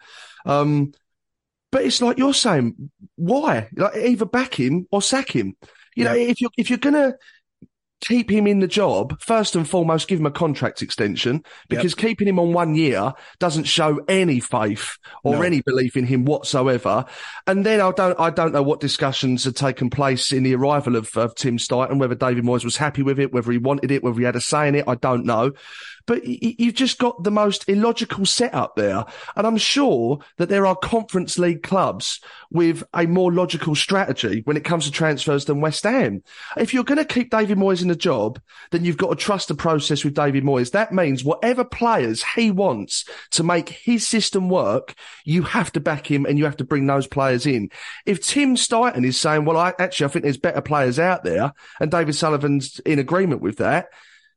Um, 0.46 0.92
but 1.72 1.84
it's 1.84 2.02
like 2.02 2.18
you're 2.18 2.34
saying, 2.34 2.90
why? 3.16 3.70
Like 3.76 3.96
either 3.96 4.26
back 4.26 4.60
him 4.60 4.88
or 4.92 5.02
sack 5.02 5.36
him. 5.36 5.56
You 5.96 6.06
yeah. 6.06 6.14
know, 6.14 6.18
if 6.18 6.42
you're 6.42 6.52
if 6.58 6.70
you're 6.70 6.80
gonna 6.80 7.16
keep 8.02 8.32
him 8.32 8.48
in 8.48 8.60
the 8.60 8.68
job, 8.68 9.20
first 9.22 9.56
and 9.56 9.68
foremost, 9.68 10.08
give 10.08 10.20
him 10.20 10.26
a 10.26 10.32
contract 10.32 10.82
extension 10.82 11.44
because 11.68 11.92
yep. 11.92 11.98
keeping 11.98 12.28
him 12.28 12.40
on 12.40 12.54
one 12.54 12.76
year 12.76 13.14
doesn't 13.40 13.66
show 13.66 14.00
any 14.08 14.40
faith 14.40 14.98
or 15.24 15.36
no. 15.36 15.42
any 15.42 15.62
belief 15.62 15.98
in 15.98 16.06
him 16.06 16.26
whatsoever. 16.26 17.06
And 17.48 17.66
then 17.66 17.82
I 17.82 17.92
don't, 17.92 18.20
I 18.20 18.30
don't 18.30 18.54
know 18.54 18.64
what 18.64 18.80
discussions 18.80 19.44
had 19.44 19.56
taken 19.56 19.90
place 19.90 20.32
in 20.32 20.44
the 20.44 20.56
arrival 20.56 20.96
of, 20.96 21.16
of 21.18 21.36
Tim 21.36 21.58
Steidten, 21.58 22.00
whether 22.00 22.16
David 22.16 22.44
Moyes 22.44 22.64
was 22.64 22.78
happy 22.78 23.04
with 23.04 23.20
it, 23.20 23.34
whether 23.34 23.52
he 23.52 23.58
wanted 23.58 23.92
it, 23.92 24.04
whether 24.04 24.18
he 24.18 24.26
had 24.26 24.36
a 24.36 24.42
say 24.42 24.68
in 24.68 24.76
it. 24.76 24.88
I 24.88 24.96
don't 24.96 25.26
know. 25.26 25.52
But 26.10 26.26
you've 26.26 26.74
just 26.74 26.98
got 26.98 27.24
the 27.24 27.30
most 27.30 27.70
illogical 27.70 28.26
setup 28.26 28.76
there. 28.76 29.06
And 29.36 29.46
I'm 29.46 29.58
sure 29.58 30.18
that 30.38 30.50
there 30.50 30.66
are 30.66 30.76
conference 30.76 31.38
league 31.38 31.62
clubs 31.62 32.20
with 32.50 32.84
a 32.96 33.06
more 33.06 33.32
logical 33.32 33.76
strategy 33.76 34.42
when 34.46 34.58
it 34.58 34.64
comes 34.64 34.86
to 34.86 34.92
transfers 34.92 35.46
than 35.46 35.62
West 35.62 35.84
Ham. 35.84 36.24
If 36.58 36.74
you're 36.74 36.84
going 36.84 36.98
to 36.98 37.06
keep 37.06 37.30
David 37.30 37.60
Moyes 37.60 37.84
in 37.84 37.90
the 37.90 37.96
job, 37.96 38.42
then 38.72 38.86
you've 38.86 38.98
got 38.98 39.12
to 39.12 39.16
trust 39.16 39.50
the 39.50 39.54
process 39.54 40.04
with 40.04 40.16
David 40.16 40.44
Moyes. 40.44 40.72
That 40.72 40.92
means 40.92 41.24
whatever 41.24 41.64
players 41.64 42.24
he 42.24 42.50
wants 42.50 43.06
to 43.30 43.44
make 43.44 43.70
his 43.70 44.08
system 44.08 44.50
work, 44.50 44.96
you 45.26 45.44
have 45.44 45.72
to 45.74 45.80
back 45.80 46.10
him 46.10 46.26
and 46.26 46.40
you 46.40 46.46
have 46.46 46.58
to 46.58 46.64
bring 46.64 46.88
those 46.88 47.06
players 47.06 47.46
in. 47.46 47.70
If 48.08 48.26
Tim 48.26 48.56
Steidten 48.56 49.06
is 49.06 49.20
saying, 49.20 49.46
well, 49.46 49.58
I 49.58 49.76
actually, 49.78 50.08
I 50.08 50.10
think 50.10 50.24
there's 50.24 50.38
better 50.38 50.62
players 50.62 50.98
out 50.98 51.24
there 51.24 51.54
and 51.80 51.92
David 51.92 52.16
Sullivan's 52.16 52.80
in 52.80 52.98
agreement 52.98 53.44
with 53.44 53.58
that, 53.58 53.90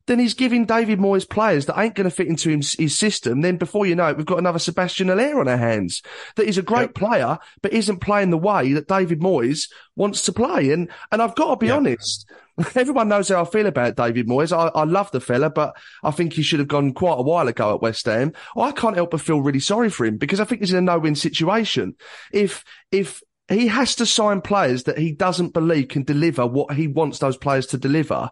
then 0.06 0.18
he's 0.18 0.34
giving 0.34 0.64
David 0.64 0.98
Moyes 0.98 1.28
players 1.28 1.66
that 1.66 1.78
ain't 1.78 1.94
going 1.94 2.08
to 2.08 2.14
fit 2.14 2.26
into 2.26 2.50
his, 2.50 2.72
his, 2.74 2.98
system. 2.98 3.40
Then 3.40 3.56
before 3.56 3.86
you 3.86 3.94
know 3.94 4.08
it, 4.08 4.16
we've 4.16 4.26
got 4.26 4.38
another 4.38 4.58
Sebastian 4.58 5.08
Haller 5.08 5.40
on 5.40 5.48
our 5.48 5.56
hands 5.56 6.02
that 6.36 6.46
is 6.46 6.58
a 6.58 6.62
great 6.62 6.90
yep. 6.90 6.94
player, 6.94 7.38
but 7.62 7.72
isn't 7.72 8.00
playing 8.00 8.30
the 8.30 8.38
way 8.38 8.72
that 8.72 8.88
David 8.88 9.20
Moyes 9.20 9.68
wants 9.96 10.22
to 10.22 10.32
play. 10.32 10.70
And, 10.70 10.90
and 11.10 11.22
I've 11.22 11.34
got 11.34 11.50
to 11.50 11.56
be 11.56 11.66
yep. 11.66 11.76
honest. 11.76 12.30
Everyone 12.74 13.08
knows 13.08 13.28
how 13.28 13.42
I 13.42 13.44
feel 13.44 13.66
about 13.66 13.96
David 13.96 14.26
Moyes. 14.26 14.56
I, 14.56 14.68
I 14.78 14.84
love 14.84 15.10
the 15.10 15.20
fella, 15.20 15.50
but 15.50 15.76
I 16.02 16.10
think 16.10 16.32
he 16.32 16.42
should 16.42 16.58
have 16.58 16.68
gone 16.68 16.92
quite 16.92 17.18
a 17.18 17.22
while 17.22 17.48
ago 17.48 17.74
at 17.74 17.82
West 17.82 18.06
Ham. 18.06 18.32
I 18.56 18.72
can't 18.72 18.96
help 18.96 19.12
but 19.12 19.20
feel 19.20 19.40
really 19.40 19.60
sorry 19.60 19.90
for 19.90 20.04
him 20.04 20.16
because 20.16 20.40
I 20.40 20.44
think 20.44 20.60
he's 20.60 20.72
in 20.72 20.78
a 20.78 20.82
no-win 20.82 21.14
situation. 21.14 21.96
If, 22.32 22.64
if, 22.90 23.22
he 23.48 23.66
has 23.66 23.96
to 23.96 24.06
sign 24.06 24.40
players 24.40 24.84
that 24.84 24.96
he 24.96 25.12
doesn't 25.12 25.52
believe 25.52 25.88
can 25.88 26.04
deliver 26.04 26.46
what 26.46 26.74
he 26.74 26.86
wants 26.86 27.18
those 27.18 27.36
players 27.36 27.66
to 27.66 27.76
deliver, 27.76 28.30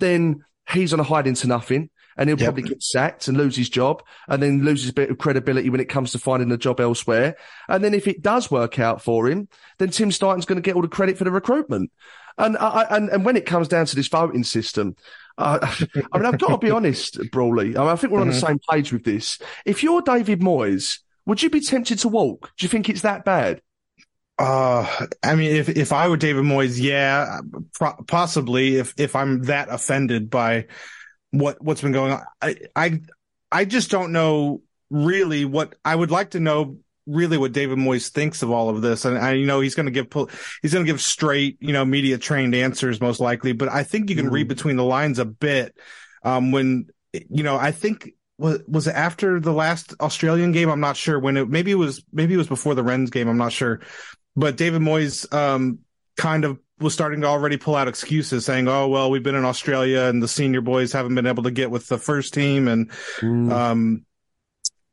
then 0.00 0.44
he's 0.68 0.92
on 0.92 1.00
a 1.00 1.04
hide 1.04 1.26
into 1.26 1.46
nothing 1.46 1.90
and 2.16 2.28
he'll 2.28 2.38
yep. 2.38 2.48
probably 2.48 2.62
get 2.64 2.82
sacked 2.82 3.28
and 3.28 3.36
lose 3.36 3.56
his 3.56 3.68
job 3.68 4.02
and 4.28 4.42
then 4.42 4.62
lose 4.62 4.82
his 4.82 4.92
bit 4.92 5.10
of 5.10 5.18
credibility 5.18 5.70
when 5.70 5.80
it 5.80 5.88
comes 5.88 6.12
to 6.12 6.18
finding 6.18 6.52
a 6.52 6.56
job 6.56 6.80
elsewhere. 6.80 7.36
And 7.68 7.82
then 7.82 7.94
if 7.94 8.06
it 8.06 8.22
does 8.22 8.50
work 8.50 8.78
out 8.78 9.02
for 9.02 9.28
him, 9.28 9.48
then 9.78 9.90
Tim 9.90 10.10
Steidten's 10.10 10.44
going 10.44 10.56
to 10.56 10.62
get 10.62 10.76
all 10.76 10.82
the 10.82 10.88
credit 10.88 11.16
for 11.16 11.24
the 11.24 11.30
recruitment. 11.30 11.90
And, 12.36 12.56
I, 12.58 12.86
and, 12.90 13.08
and 13.10 13.24
when 13.24 13.36
it 13.36 13.46
comes 13.46 13.68
down 13.68 13.86
to 13.86 13.96
this 13.96 14.08
voting 14.08 14.44
system, 14.44 14.96
uh, 15.38 15.58
I 16.12 16.18
mean, 16.18 16.26
I've 16.26 16.38
got 16.38 16.48
to 16.48 16.58
be 16.58 16.70
honest, 16.70 17.18
Brawley. 17.30 17.76
I, 17.76 17.80
mean, 17.80 17.88
I 17.88 17.96
think 17.96 18.12
we're 18.12 18.20
on 18.20 18.28
mm-hmm. 18.28 18.34
the 18.40 18.46
same 18.46 18.58
page 18.70 18.92
with 18.92 19.04
this. 19.04 19.38
If 19.64 19.82
you're 19.82 20.02
David 20.02 20.40
Moyes, 20.40 20.98
would 21.26 21.42
you 21.42 21.50
be 21.50 21.60
tempted 21.60 21.98
to 22.00 22.08
walk? 22.08 22.52
Do 22.58 22.64
you 22.64 22.68
think 22.68 22.88
it's 22.88 23.02
that 23.02 23.24
bad? 23.24 23.62
Uh, 24.40 25.06
I 25.22 25.34
mean, 25.34 25.54
if 25.54 25.68
if 25.68 25.92
I 25.92 26.08
were 26.08 26.16
David 26.16 26.44
Moyes, 26.44 26.80
yeah, 26.80 27.40
pro- 27.74 28.02
possibly. 28.06 28.76
If 28.76 28.94
if 28.98 29.14
I'm 29.14 29.42
that 29.44 29.68
offended 29.70 30.30
by 30.30 30.66
what 31.30 31.62
what's 31.62 31.82
been 31.82 31.92
going 31.92 32.12
on, 32.12 32.22
I 32.40 32.56
I 32.74 33.00
I 33.52 33.66
just 33.66 33.90
don't 33.90 34.12
know 34.12 34.62
really 34.88 35.44
what 35.44 35.74
I 35.84 35.94
would 35.94 36.10
like 36.10 36.30
to 36.30 36.40
know. 36.40 36.78
Really, 37.06 37.36
what 37.36 37.52
David 37.52 37.76
Moyes 37.76 38.08
thinks 38.08 38.42
of 38.42 38.50
all 38.50 38.70
of 38.70 38.80
this, 38.80 39.04
and 39.04 39.18
I 39.18 39.32
you 39.34 39.44
know 39.44 39.60
he's 39.60 39.74
going 39.74 39.92
to 39.92 39.92
give 39.92 40.06
he's 40.62 40.72
going 40.72 40.86
to 40.86 40.90
give 40.90 41.02
straight, 41.02 41.58
you 41.60 41.74
know, 41.74 41.84
media 41.84 42.16
trained 42.16 42.54
answers 42.54 42.98
most 42.98 43.20
likely. 43.20 43.52
But 43.52 43.68
I 43.68 43.82
think 43.82 44.08
you 44.08 44.16
can 44.16 44.30
mm. 44.30 44.32
read 44.32 44.48
between 44.48 44.76
the 44.76 44.84
lines 44.84 45.18
a 45.18 45.26
bit 45.26 45.76
um, 46.22 46.50
when 46.50 46.86
you 47.12 47.42
know 47.42 47.56
I 47.56 47.72
think 47.72 48.14
was 48.38 48.60
was 48.66 48.86
it 48.86 48.94
after 48.94 49.38
the 49.38 49.52
last 49.52 49.94
Australian 50.00 50.52
game? 50.52 50.70
I'm 50.70 50.80
not 50.80 50.96
sure 50.96 51.18
when 51.20 51.36
it 51.36 51.48
maybe 51.48 51.70
it 51.70 51.76
was 51.76 52.02
maybe 52.10 52.34
it 52.34 52.38
was 52.38 52.48
before 52.48 52.74
the 52.74 52.82
Rennes 52.82 53.10
game. 53.10 53.28
I'm 53.28 53.36
not 53.36 53.52
sure, 53.52 53.80
but 54.36 54.56
David 54.56 54.82
Moyes 54.82 55.32
um, 55.32 55.80
kind 56.16 56.44
of 56.44 56.58
was 56.78 56.94
starting 56.94 57.20
to 57.20 57.26
already 57.26 57.56
pull 57.56 57.76
out 57.76 57.88
excuses 57.88 58.44
saying, 58.44 58.68
"Oh, 58.68 58.88
well, 58.88 59.10
we've 59.10 59.22
been 59.22 59.34
in 59.34 59.44
Australia 59.44 60.02
and 60.02 60.22
the 60.22 60.28
senior 60.28 60.60
boys 60.60 60.92
haven't 60.92 61.14
been 61.14 61.26
able 61.26 61.42
to 61.44 61.50
get 61.50 61.70
with 61.70 61.88
the 61.88 61.98
first 61.98 62.34
team." 62.34 62.68
And, 62.68 62.90
mm. 63.18 63.52
um, 63.52 64.04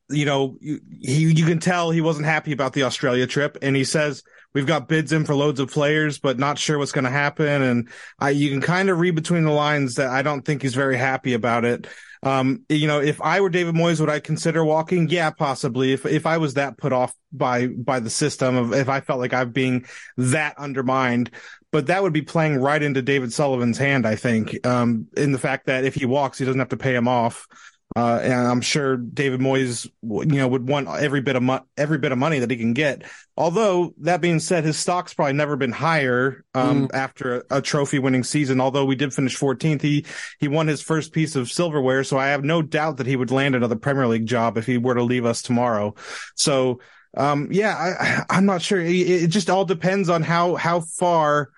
you 0.09 0.25
know, 0.25 0.57
he, 0.61 1.31
you 1.31 1.45
can 1.45 1.59
tell 1.59 1.91
he 1.91 2.01
wasn't 2.01 2.25
happy 2.25 2.51
about 2.51 2.73
the 2.73 2.83
Australia 2.83 3.27
trip. 3.27 3.57
And 3.61 3.75
he 3.75 3.83
says, 3.83 4.23
we've 4.53 4.65
got 4.65 4.87
bids 4.87 5.11
in 5.11 5.25
for 5.25 5.35
loads 5.35 5.59
of 5.59 5.69
players, 5.69 6.17
but 6.17 6.39
not 6.39 6.57
sure 6.57 6.77
what's 6.77 6.91
going 6.91 7.05
to 7.05 7.11
happen. 7.11 7.61
And 7.61 7.89
I, 8.19 8.31
you 8.31 8.49
can 8.49 8.61
kind 8.61 8.89
of 8.89 8.99
read 8.99 9.15
between 9.15 9.43
the 9.43 9.51
lines 9.51 9.95
that 9.95 10.09
I 10.09 10.21
don't 10.21 10.43
think 10.43 10.61
he's 10.61 10.75
very 10.75 10.97
happy 10.97 11.33
about 11.33 11.65
it. 11.65 11.87
Um, 12.23 12.63
you 12.69 12.87
know, 12.87 12.99
if 12.99 13.21
I 13.21 13.41
were 13.41 13.49
David 13.49 13.75
Moyes, 13.75 13.99
would 13.99 14.09
I 14.09 14.19
consider 14.19 14.63
walking? 14.63 15.09
Yeah, 15.09 15.29
possibly. 15.29 15.93
If 15.93 16.05
if 16.05 16.25
I 16.25 16.37
was 16.37 16.55
that 16.55 16.77
put 16.77 16.93
off 16.93 17.13
by 17.31 17.67
by 17.67 17.99
the 17.99 18.09
system, 18.09 18.55
of 18.55 18.73
if 18.73 18.89
I 18.89 19.01
felt 19.01 19.19
like 19.19 19.33
I'm 19.33 19.51
being 19.51 19.85
that 20.17 20.57
undermined, 20.57 21.31
but 21.71 21.87
that 21.87 22.01
would 22.01 22.13
be 22.13 22.21
playing 22.21 22.57
right 22.57 22.81
into 22.81 23.01
David 23.01 23.33
Sullivan's 23.33 23.77
hand, 23.77 24.05
I 24.05 24.15
think, 24.15 24.65
um, 24.65 25.07
in 25.15 25.31
the 25.31 25.39
fact 25.39 25.67
that 25.67 25.85
if 25.85 25.95
he 25.95 26.05
walks, 26.05 26.37
he 26.37 26.45
doesn't 26.45 26.59
have 26.59 26.69
to 26.69 26.77
pay 26.77 26.95
him 26.95 27.07
off. 27.07 27.47
Uh, 27.95 28.19
and 28.21 28.33
I'm 28.33 28.61
sure 28.61 28.97
David 28.97 29.39
Moyes, 29.39 29.89
you 30.03 30.25
know, 30.25 30.47
would 30.47 30.67
want 30.67 30.87
every 30.87 31.21
bit 31.21 31.35
of 31.35 31.43
mo- 31.43 31.65
every 31.77 31.97
bit 31.97 32.11
of 32.11 32.17
money 32.17 32.39
that 32.39 32.51
he 32.51 32.57
can 32.57 32.73
get. 32.73 33.03
Although 33.35 33.93
that 34.01 34.21
being 34.21 34.39
said, 34.39 34.65
his 34.65 34.77
stock's 34.77 35.13
probably 35.13 35.33
never 35.33 35.55
been 35.55 35.71
higher 35.71 36.43
um, 36.53 36.87
mm. 36.87 36.93
after 36.93 37.37
a, 37.49 37.57
a 37.57 37.61
trophy 37.61 37.97
winning 37.97 38.23
season. 38.23 38.59
Although 38.59 38.85
we 38.85 38.95
did 38.95 39.13
finish 39.13 39.37
14th, 39.37 39.81
he 39.81 40.05
he 40.39 40.47
won 40.47 40.67
his 40.67 40.81
first 40.81 41.13
piece 41.13 41.35
of 41.35 41.49
silverware, 41.49 42.03
so 42.03 42.17
I 42.17 42.27
have 42.27 42.43
no 42.43 42.61
doubt 42.61 42.97
that 42.97 43.07
he 43.07 43.15
would 43.15 43.31
land 43.31 43.55
another 43.55 43.77
Premier 43.77 44.07
League 44.07 44.27
job 44.27 44.57
if 44.57 44.65
he 44.65 44.77
were 44.77 44.95
to 44.95 45.03
leave 45.03 45.25
us 45.25 45.41
tomorrow. 45.41 45.95
So 46.35 46.79
um, 47.15 47.47
yeah, 47.51 48.23
I, 48.29 48.37
am 48.37 48.45
not 48.45 48.61
sure. 48.61 48.79
It, 48.79 48.93
it 48.95 49.27
just 49.27 49.49
all 49.49 49.65
depends 49.65 50.09
on 50.09 50.21
how 50.21 50.55
how 50.55 50.81
far 50.81 51.49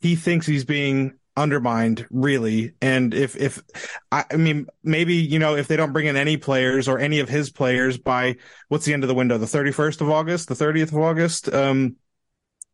he 0.00 0.14
thinks 0.14 0.46
he's 0.46 0.64
being 0.64 1.17
undermined 1.38 2.06
really. 2.10 2.72
And 2.82 3.14
if 3.14 3.36
if 3.36 3.62
I, 4.10 4.24
I, 4.30 4.36
mean 4.36 4.66
maybe 4.82 5.14
you 5.14 5.38
know 5.38 5.56
if 5.56 5.68
they 5.68 5.76
don't 5.76 5.92
bring 5.92 6.06
in 6.06 6.16
any 6.16 6.36
players 6.36 6.88
or 6.88 6.98
any 6.98 7.20
of 7.20 7.28
his 7.28 7.50
players 7.50 7.96
by 7.96 8.36
what's 8.68 8.84
the 8.84 8.92
end 8.92 9.04
of 9.04 9.08
the 9.08 9.14
window? 9.14 9.38
The 9.38 9.46
31st 9.46 10.00
of 10.00 10.10
august? 10.10 10.48
The 10.48 10.54
30th 10.54 10.88
of 10.88 10.98
august? 10.98 11.52
Um 11.52 11.96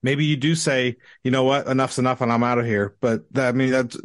maybe 0.02 0.24
you 0.24 0.36
do 0.36 0.54
say 0.54 0.96
you 1.22 1.30
know 1.30 1.44
what? 1.44 1.66
Enough's 1.66 1.98
enough 1.98 2.20
and 2.20 2.32
i'm 2.32 2.42
out 2.42 2.58
of 2.58 2.64
here. 2.64 2.96
But 3.00 3.32
that, 3.34 3.48
i 3.48 3.52
mean 3.52 3.70
that's 3.70 3.96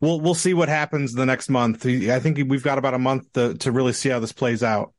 we'll 0.00 0.20
we'll 0.20 0.34
see 0.34 0.54
what 0.54 0.68
happens 0.68 1.12
the 1.12 1.26
next 1.26 1.48
month. 1.48 1.84
I 1.84 2.20
think 2.20 2.38
we've 2.48 2.62
got 2.62 2.78
about 2.78 2.94
a 2.94 2.98
month 2.98 3.32
to 3.34 3.54
to 3.54 3.72
really 3.72 3.92
see 3.92 4.08
how 4.08 4.20
this 4.20 4.32
plays 4.32 4.62
out. 4.62 4.92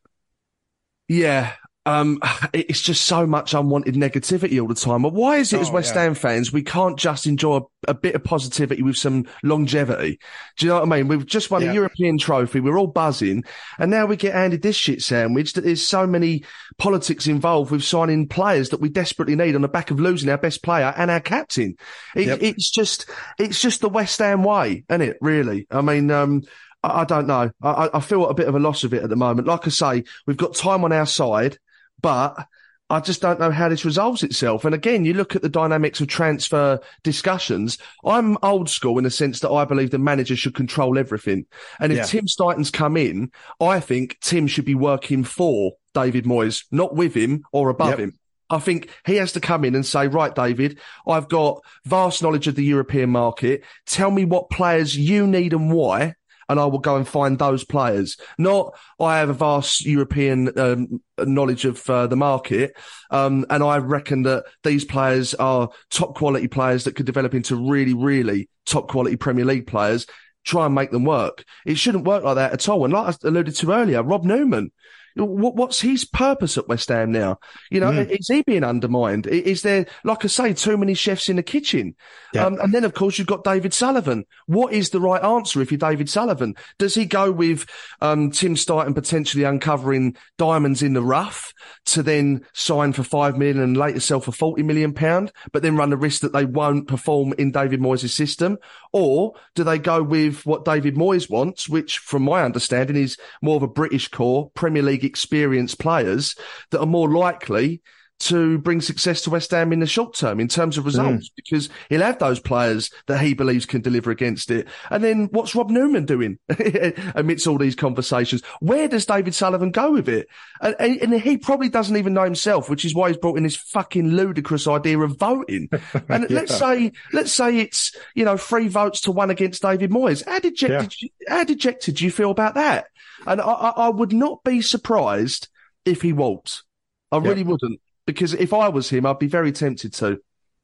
Yeah, 1.08 1.54
um, 1.86 2.20
it's 2.54 2.82
just 2.82 3.06
so 3.06 3.26
much 3.26 3.54
unwanted 3.54 3.96
negativity 3.96 4.62
all 4.62 4.68
the 4.68 4.76
time. 4.76 5.04
But 5.04 5.14
why 5.14 5.38
is 5.38 5.54
it, 5.54 5.58
oh, 5.58 5.62
as 5.62 5.72
West 5.72 5.96
yeah. 5.96 6.04
Ham 6.04 6.16
fans, 6.16 6.52
we 6.52 6.64
can't 6.64 6.98
just 6.98 7.26
enjoy 7.28 7.58
a, 7.58 7.92
a, 7.92 7.94
bit 7.94 8.16
of 8.16 8.24
positivity 8.24 8.82
with 8.82 8.98
some 8.98 9.26
longevity? 9.44 10.20
Do 10.58 10.66
you 10.66 10.72
know 10.72 10.80
what 10.80 10.92
I 10.92 10.98
mean? 10.98 11.08
We've 11.08 11.26
just 11.26 11.52
won 11.52 11.62
yeah. 11.62 11.72
a 11.72 11.74
European 11.74 12.18
trophy. 12.18 12.60
We're 12.60 12.78
all 12.78 12.88
buzzing. 12.88 13.44
And 13.80 13.92
now 13.92 14.06
we 14.06 14.16
get 14.16 14.34
handed 14.34 14.62
this 14.62 14.76
shit 14.76 15.02
sandwich 15.02 15.54
that 15.54 15.64
there's 15.64 15.88
so 15.88 16.06
many 16.08 16.44
politics 16.78 17.28
involved 17.28 17.72
with 17.72 17.84
signing 17.84 18.28
players 18.28 18.70
that 18.70 18.82
we 18.82 18.90
desperately 18.90 19.36
need 19.36 19.56
on 19.56 19.62
the 19.62 19.68
back 19.68 19.92
of 19.92 20.00
losing 20.00 20.30
our 20.30 20.38
best 20.38 20.64
player 20.64 20.94
and 20.98 21.12
our 21.12 21.22
captain. 21.22 21.76
It, 22.16 22.28
yep. 22.28 22.40
It's 22.42 22.70
just, 22.70 23.10
it's 23.40 23.62
just 23.62 23.82
the 23.82 23.90
West 23.90 24.20
Ham 24.20 24.44
way, 24.44 24.84
isn't 24.90 25.02
it? 25.02 25.18
Really? 25.22 25.68
I 25.70 25.82
mean, 25.82 26.12
um, 26.12 26.42
I, 26.84 27.04
don't 27.06 27.28
know. 27.28 27.52
I, 27.62 27.90
I 27.94 28.00
feel 28.00 28.28
a 28.28 28.34
bit 28.34 28.48
of 28.48 28.56
a 28.56 28.60
loss 28.60 28.84
of 28.84 28.94
it 28.94 29.04
at 29.04 29.10
the 29.10 29.16
moment. 29.16 29.48
Like 29.48 29.66
I 29.66 29.70
say, 29.70 30.04
we've 30.28 30.38
got 30.38 30.56
time 30.56 30.84
on 30.84 30.92
our 30.92 31.06
side 31.06 31.58
but 32.02 32.48
I 32.90 33.00
just 33.00 33.22
don't 33.22 33.40
know 33.40 33.50
how 33.50 33.68
this 33.70 33.84
resolves 33.84 34.22
itself. 34.22 34.64
And 34.64 34.76
again, 34.76 35.06
you 35.06 35.14
look 35.14 35.36
at 35.36 35.42
the 35.42 35.50
dynamics 35.50 36.02
of 36.02 36.08
transfer 36.08 36.80
discussions. 37.04 37.80
I'm 38.06 38.38
old 38.44 38.70
school 38.70 39.00
in 39.00 39.04
the 39.04 39.12
sense 39.12 39.40
that 39.40 39.50
I 39.50 39.66
believe 39.66 39.90
the 39.90 39.98
manager 39.98 40.36
should 40.36 40.54
control 40.54 41.00
everything. 41.00 41.48
And 41.80 41.92
if 41.92 41.98
yeah. 41.98 42.04
Tim 42.04 42.28
Steidten's 42.28 42.70
come 42.70 42.96
in, 42.96 43.32
I 43.60 43.80
think 43.80 44.20
Tim 44.22 44.46
should 44.46 44.66
be 44.66 44.76
working 44.76 45.24
for 45.24 45.74
David 45.96 46.26
Moyes, 46.26 46.66
not 46.72 46.96
with 46.96 47.16
him 47.16 47.44
or 47.52 47.70
above 47.70 47.90
yep. 47.90 48.00
him. 48.00 48.20
I 48.52 48.60
think 48.60 48.92
he 49.08 49.16
has 49.16 49.32
to 49.32 49.40
come 49.40 49.66
in 49.66 49.74
and 49.74 49.84
say, 49.84 50.08
right, 50.08 50.34
David, 50.34 50.80
I've 51.08 51.28
got 51.28 51.64
vast 51.86 52.22
knowledge 52.22 52.48
of 52.48 52.54
the 52.54 52.64
European 52.64 53.10
market. 53.10 53.64
Tell 53.88 54.12
me 54.12 54.26
what 54.26 54.52
players 54.52 54.96
you 54.96 55.26
need 55.26 55.54
and 55.54 55.72
why 55.72 56.14
and 56.50 56.60
I 56.60 56.66
will 56.66 56.80
go 56.80 56.96
and 56.96 57.08
find 57.08 57.38
those 57.38 57.64
players. 57.64 58.18
Not 58.38 58.78
I 59.00 59.18
have 59.18 59.30
a 59.30 59.34
vast 59.34 59.86
European 59.86 60.58
um, 60.60 61.02
knowledge 61.20 61.66
of 61.66 61.90
uh, 61.90 62.08
the 62.08 62.16
market, 62.16 62.76
um, 63.12 63.46
and 63.50 63.64
I 63.64 63.78
reckon 63.78 64.24
that 64.24 64.46
these 64.64 64.86
players 64.86 65.34
are 65.36 65.70
top 65.90 66.16
quality 66.16 66.48
players 66.48 66.84
that 66.84 66.96
could 66.96 67.06
develop 67.06 67.34
into 67.34 67.56
really, 67.56 67.94
really 67.94 68.50
top 68.66 68.88
quality 68.88 69.16
Premier 69.16 69.46
League 69.46 69.68
players. 69.68 70.06
Try 70.44 70.68
and 70.68 70.76
make 70.76 70.92
them 70.92 71.06
work. 71.06 71.44
It 71.66 71.80
shouldn't 71.80 72.06
work 72.06 72.24
like 72.24 72.36
that 72.36 72.54
at 72.54 72.70
all. 72.70 72.86
And 72.86 72.94
like 72.94 73.16
I 73.16 73.28
alluded 73.28 73.56
to 73.56 73.72
earlier, 73.72 74.04
Rob 74.04 74.24
Newman, 74.24 74.72
what's 75.16 75.80
his 75.80 76.04
purpose 76.04 76.58
at 76.58 76.68
West 76.68 76.90
Ham 76.90 77.12
now? 77.12 77.40
You 77.72 77.80
know, 77.80 77.92
mm. 77.92 78.10
is 78.10 78.28
he 78.28 78.42
being 78.42 78.64
undermined? 78.64 79.28
Is 79.28 79.62
there, 79.62 79.86
like 80.04 80.26
I 80.26 80.28
say, 80.28 80.54
too 80.54 80.78
many 80.78 80.94
chefs 80.94 81.30
in 81.30 81.38
the 81.38 81.44
kitchen? 81.44 81.96
Yeah. 82.34 82.46
Um, 82.46 82.60
and 82.60 82.74
then, 82.74 82.84
of 82.84 82.94
course, 82.94 83.18
you've 83.18 83.28
got 83.28 83.44
David 83.44 83.74
Sullivan. 83.74 84.26
What 84.48 84.74
is 84.74 84.90
the 84.90 85.00
right 85.00 85.24
answer 85.24 85.62
if 85.62 85.72
you're 85.72 85.78
David 85.78 86.10
Sullivan? 86.10 86.56
Does 86.78 86.96
he 86.96 87.06
go 87.06 87.32
with 87.32 87.66
um, 88.02 88.32
Tim 88.32 88.56
Steidten 88.56 88.94
potentially 88.94 89.46
uncovering 89.46 90.18
diamonds 90.38 90.84
in 90.84 90.94
the 90.94 91.04
rough 91.04 91.54
to 91.86 92.04
then 92.04 92.46
sign 92.54 92.92
for 92.92 93.04
five 93.04 93.38
million 93.38 93.60
and 93.60 93.78
later 93.78 94.00
sell 94.00 94.20
for 94.20 94.34
forty 94.34 94.64
million 94.64 94.94
pound, 94.94 95.32
but 95.54 95.64
then 95.64 95.78
run 95.78 95.92
the 95.92 95.98
risk 95.98 96.22
that 96.22 96.34
they 96.34 96.46
won't 96.46 96.88
perform 96.88 97.34
in 97.38 97.52
David 97.52 97.80
Moyes' 97.80 98.10
system? 98.10 98.58
Or 98.92 99.34
do 99.56 99.64
they 99.64 99.78
go 99.78 100.04
with 100.04 100.46
what 100.46 100.66
David 100.66 100.96
Moyes 100.96 101.30
wants, 101.30 101.70
which, 101.70 102.00
from 102.00 102.24
my 102.24 102.44
understanding, 102.44 102.96
is 102.96 103.18
more 103.42 103.58
of 103.58 103.64
a 103.64 103.68
British 103.68 104.10
core 104.10 104.50
Premier 104.56 104.84
League 104.84 105.05
experienced 105.06 105.80
players 105.80 106.36
that 106.72 106.80
are 106.80 106.86
more 106.86 107.10
likely 107.10 107.82
to 108.18 108.58
bring 108.60 108.80
success 108.80 109.22
to 109.22 109.30
West 109.30 109.52
Ham 109.52 109.74
in 109.74 109.82
the 109.82 109.88
short 109.88 110.16
term 110.16 110.40
in 110.40 110.48
terms 110.48 110.78
of 110.78 110.86
results 110.86 111.30
mm. 111.30 111.36
because 111.36 111.70
he'll 111.90 112.02
have 112.02 112.18
those 112.18 112.40
players 112.40 112.90
that 113.08 113.22
he 113.22 113.34
believes 113.34 113.66
can 113.66 113.82
deliver 113.82 114.10
against 114.10 114.50
it. 114.50 114.68
And 114.90 115.04
then 115.04 115.28
what's 115.32 115.54
Rob 115.54 115.70
Newman 115.70 116.06
doing 116.06 116.40
amidst 117.16 117.46
all 117.46 117.58
these 117.58 117.76
conversations? 117.76 118.42
Where 118.62 118.88
does 118.88 119.06
David 119.06 119.36
Sullivan 119.36 119.72
go 119.72 119.92
with 119.92 120.08
it? 120.08 120.28
And, 120.62 120.76
and, 120.80 121.16
he 121.16 121.38
probably 121.38 121.70
doesn't 121.70 121.96
even 121.98 122.14
know 122.14 122.24
himself, 122.24 122.70
which 122.70 122.86
is 122.86 122.96
why 122.96 123.10
he's 123.10 123.18
brought 123.18 123.38
in 123.38 123.44
this 123.44 123.56
fucking 123.56 124.12
ludicrous 124.12 124.68
idea 124.68 125.00
of 125.00 125.18
voting. 125.18 125.70
And 126.10 126.30
yeah. 126.30 126.36
let's 126.36 126.56
say, 126.56 126.92
let's 127.14 127.32
say 127.32 127.58
it's, 127.58 127.96
you 128.16 128.26
know, 128.26 128.38
three 128.38 128.68
votes 128.68 129.02
to 129.02 129.12
one 129.12 129.32
against 129.32 129.62
David 129.62 129.92
Moyes. 129.92 130.26
How 130.26 130.40
dejected, 130.40 130.94
yeah. 131.02 131.08
you, 131.08 131.10
how 131.28 131.44
dejected 131.44 131.96
do 131.96 132.06
you 132.06 132.12
feel 132.12 132.32
about 132.32 132.56
that? 132.56 132.88
And 133.26 133.42
I, 133.42 133.46
I, 133.46 133.90
would 133.90 134.14
not 134.14 134.44
be 134.44 134.62
surprised 134.62 135.48
if 135.84 136.02
he 136.02 136.14
walked. 136.14 136.64
I 137.12 137.18
really 137.18 137.44
wouldn't, 137.44 137.80
because 138.06 138.34
if 138.34 138.54
I 138.54 138.70
was 138.70 138.90
him, 138.90 139.06
I'd 139.06 139.20
be 139.20 139.28
very 139.28 139.52
tempted 139.52 139.94
to. 139.94 140.20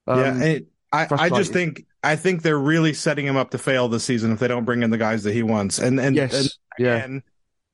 Um, 0.07 0.19
yeah, 0.19 0.43
it, 0.43 0.67
I, 0.91 1.07
I 1.11 1.29
just 1.29 1.53
think 1.53 1.85
I 2.03 2.15
think 2.15 2.41
they're 2.41 2.57
really 2.57 2.93
setting 2.93 3.25
him 3.25 3.37
up 3.37 3.51
to 3.51 3.57
fail 3.57 3.87
this 3.87 4.03
season 4.03 4.31
if 4.31 4.39
they 4.39 4.47
don't 4.47 4.65
bring 4.65 4.83
in 4.83 4.89
the 4.89 4.97
guys 4.97 5.23
that 5.23 5.33
he 5.33 5.43
wants. 5.43 5.79
And 5.79 5.99
and, 5.99 6.15
yes, 6.15 6.33
and 6.33 6.49
again, 6.79 7.13
yeah 7.13 7.19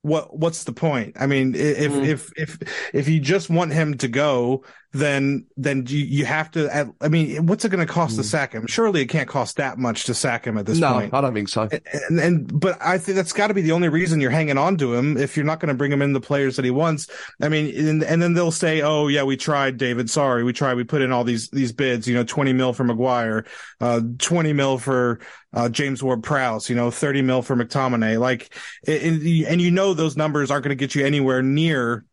what 0.02 0.36
what's 0.36 0.64
the 0.64 0.72
point? 0.72 1.16
I 1.18 1.26
mean, 1.26 1.54
if 1.54 1.92
mm. 1.92 2.06
if 2.06 2.32
if 2.36 2.58
if 2.94 3.08
you 3.08 3.20
just 3.20 3.50
want 3.50 3.72
him 3.72 3.96
to 3.98 4.08
go, 4.08 4.64
then 4.92 5.46
then 5.56 5.84
you 5.86 5.98
you 5.98 6.24
have 6.24 6.50
to. 6.52 6.92
I 7.00 7.08
mean, 7.08 7.46
what's 7.46 7.64
it 7.64 7.68
going 7.68 7.86
to 7.86 7.92
cost 7.92 8.14
mm. 8.14 8.18
to 8.18 8.24
sack 8.24 8.52
him? 8.52 8.66
Surely 8.66 9.02
it 9.02 9.06
can't 9.06 9.28
cost 9.28 9.56
that 9.56 9.78
much 9.78 10.04
to 10.04 10.14
sack 10.14 10.46
him 10.46 10.56
at 10.56 10.64
this 10.64 10.78
no, 10.78 10.94
point. 10.94 11.12
No, 11.12 11.18
I 11.18 11.20
don't 11.20 11.34
think 11.34 11.50
so. 11.50 11.68
And, 11.70 11.80
and, 11.92 12.20
and 12.20 12.60
but 12.60 12.78
I 12.80 12.96
think 12.96 13.16
that's 13.16 13.32
got 13.32 13.48
to 13.48 13.54
be 13.54 13.60
the 13.60 13.72
only 13.72 13.90
reason 13.90 14.20
you're 14.20 14.30
hanging 14.30 14.56
on 14.56 14.78
to 14.78 14.94
him 14.94 15.18
if 15.18 15.36
you're 15.36 15.44
not 15.44 15.60
going 15.60 15.68
to 15.68 15.74
bring 15.74 15.92
him 15.92 16.00
in 16.00 16.14
the 16.14 16.20
players 16.20 16.56
that 16.56 16.64
he 16.64 16.70
wants. 16.70 17.08
I 17.42 17.50
mean, 17.50 17.88
and, 17.88 18.02
and 18.02 18.22
then 18.22 18.32
they'll 18.32 18.50
say, 18.50 18.80
"Oh 18.80 19.08
yeah, 19.08 19.24
we 19.24 19.36
tried, 19.36 19.76
David. 19.76 20.08
Sorry, 20.08 20.42
we 20.42 20.54
tried. 20.54 20.74
We 20.74 20.84
put 20.84 21.02
in 21.02 21.12
all 21.12 21.24
these 21.24 21.50
these 21.50 21.72
bids. 21.72 22.08
You 22.08 22.14
know, 22.14 22.24
twenty 22.24 22.54
mil 22.54 22.72
for 22.72 22.84
Maguire, 22.84 23.44
uh, 23.80 24.00
twenty 24.18 24.52
mil 24.52 24.78
for." 24.78 25.20
uh, 25.52 25.68
James 25.68 26.02
Ward 26.02 26.22
Prowse, 26.22 26.68
you 26.68 26.76
know, 26.76 26.90
30 26.90 27.22
mil 27.22 27.42
for 27.42 27.56
McTominay. 27.56 28.18
Like, 28.18 28.54
and, 28.86 29.22
and 29.46 29.60
you 29.60 29.70
know, 29.70 29.94
those 29.94 30.16
numbers 30.16 30.50
aren't 30.50 30.64
going 30.64 30.76
to 30.76 30.80
get 30.80 30.94
you 30.94 31.06
anywhere 31.06 31.42
near, 31.42 32.04